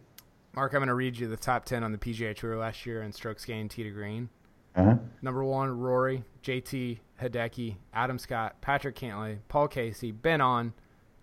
Mark, 0.53 0.73
I'm 0.73 0.79
going 0.79 0.87
to 0.87 0.93
read 0.93 1.17
you 1.17 1.27
the 1.27 1.37
top 1.37 1.65
10 1.65 1.83
on 1.83 1.91
the 1.91 1.97
PGA 1.97 2.35
Tour 2.35 2.57
last 2.57 2.85
year 2.85 3.01
in 3.01 3.11
strokes 3.11 3.43
gained 3.43 3.71
tee 3.71 3.83
to 3.83 3.89
green. 3.89 4.29
Uh-huh. 4.75 4.95
Number 5.21 5.43
one, 5.43 5.77
Rory, 5.79 6.23
JT, 6.43 6.99
Hideki, 7.21 7.75
Adam 7.93 8.19
Scott, 8.19 8.55
Patrick 8.61 8.95
Cantlay, 8.95 9.39
Paul 9.47 9.67
Casey, 9.67 10.11
Ben 10.11 10.41
An, 10.41 10.73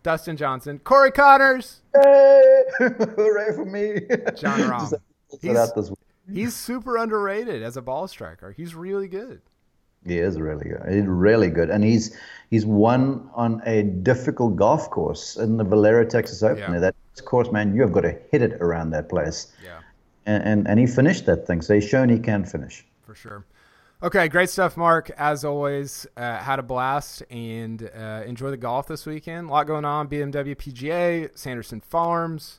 Dustin 0.03 0.37
Johnson, 0.37 0.79
Corey 0.81 1.13
Conners. 1.13 1.81
Hey! 1.95 2.63
Hooray 2.79 3.55
for 3.55 3.65
me. 3.65 4.01
Jon 4.37 4.61
Rahm. 4.71 5.01
he's, 5.41 5.91
he's 6.33 6.55
super 6.55 6.97
underrated 6.97 7.63
as 7.63 7.77
a 7.77 7.83
ball 7.83 8.09
striker. 8.09 8.53
He's 8.53 8.75
really 8.75 9.09
good. 9.09 9.41
He 10.05 10.19
is 10.19 10.41
really 10.41 10.69
good. 10.69 10.83
He's 10.93 11.07
really 11.07 11.49
good, 11.49 11.71
and 11.71 11.85
he's 11.85 12.17
he's 12.51 12.67
won 12.67 13.31
on 13.35 13.63
a 13.67 13.85
difficult 13.85 14.57
golf 14.57 14.91
course 14.91 15.37
in 15.37 15.57
the 15.59 15.65
Valero 15.65 16.05
Texas 16.05 16.43
Open. 16.43 16.75
Yeah. 16.75 16.81
That 16.81 16.95
course, 17.25 17.53
man, 17.53 17.73
you 17.75 17.83
have 17.83 17.93
got 17.93 18.01
to 18.01 18.19
hit 18.33 18.43
it 18.43 18.55
around 18.55 18.91
that 18.91 19.09
place. 19.09 19.53
Yeah. 19.63 19.79
And, 20.27 20.43
and 20.43 20.69
and 20.69 20.81
he 20.81 20.87
finished 20.87 21.27
that 21.27 21.47
thing. 21.47 21.63
So 21.63 21.75
he's 21.75 21.89
shown 21.89 22.09
he 22.09 22.19
can 22.19 22.45
finish. 22.45 22.85
For 23.07 23.15
sure. 23.15 23.45
Okay, 24.03 24.27
great 24.27 24.51
stuff, 24.51 24.77
Mark. 24.77 25.11
As 25.17 25.45
always, 25.45 26.09
uh, 26.17 26.39
had 26.39 26.59
a 26.59 26.63
blast 26.63 27.23
and 27.31 27.89
uh, 27.95 28.25
enjoy 28.27 28.51
the 28.51 28.57
golf 28.57 28.89
this 28.89 29.07
weekend. 29.07 29.49
A 29.49 29.53
lot 29.53 29.69
going 29.69 29.85
on. 29.85 30.09
BMW 30.09 30.57
PGA, 30.57 31.31
Sanderson 31.39 31.81
Farms. 31.81 32.59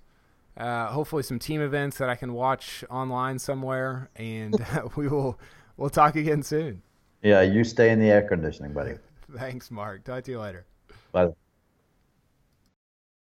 Uh, 0.55 0.87
hopefully, 0.87 1.21
some 1.21 1.39
team 1.39 1.59
events 1.59 1.97
that 1.97 2.09
I 2.09 2.15
can 2.15 2.31
watch 2.31 2.85
online 2.89 3.39
somewhere, 3.39 4.09
and 4.15 4.55
we 4.95 5.09
will 5.09 5.37
we'll 5.75 5.89
talk 5.89 6.15
again 6.15 6.43
soon. 6.43 6.81
Yeah, 7.21 7.41
you 7.41 7.65
stay 7.65 7.89
in 7.89 7.99
the 7.99 8.09
air 8.09 8.21
conditioning, 8.21 8.71
buddy. 8.71 8.93
Thanks, 9.37 9.69
Mark. 9.69 10.05
Talk 10.05 10.23
to 10.23 10.31
you 10.31 10.39
later. 10.39 10.65
Bye. 11.11 11.33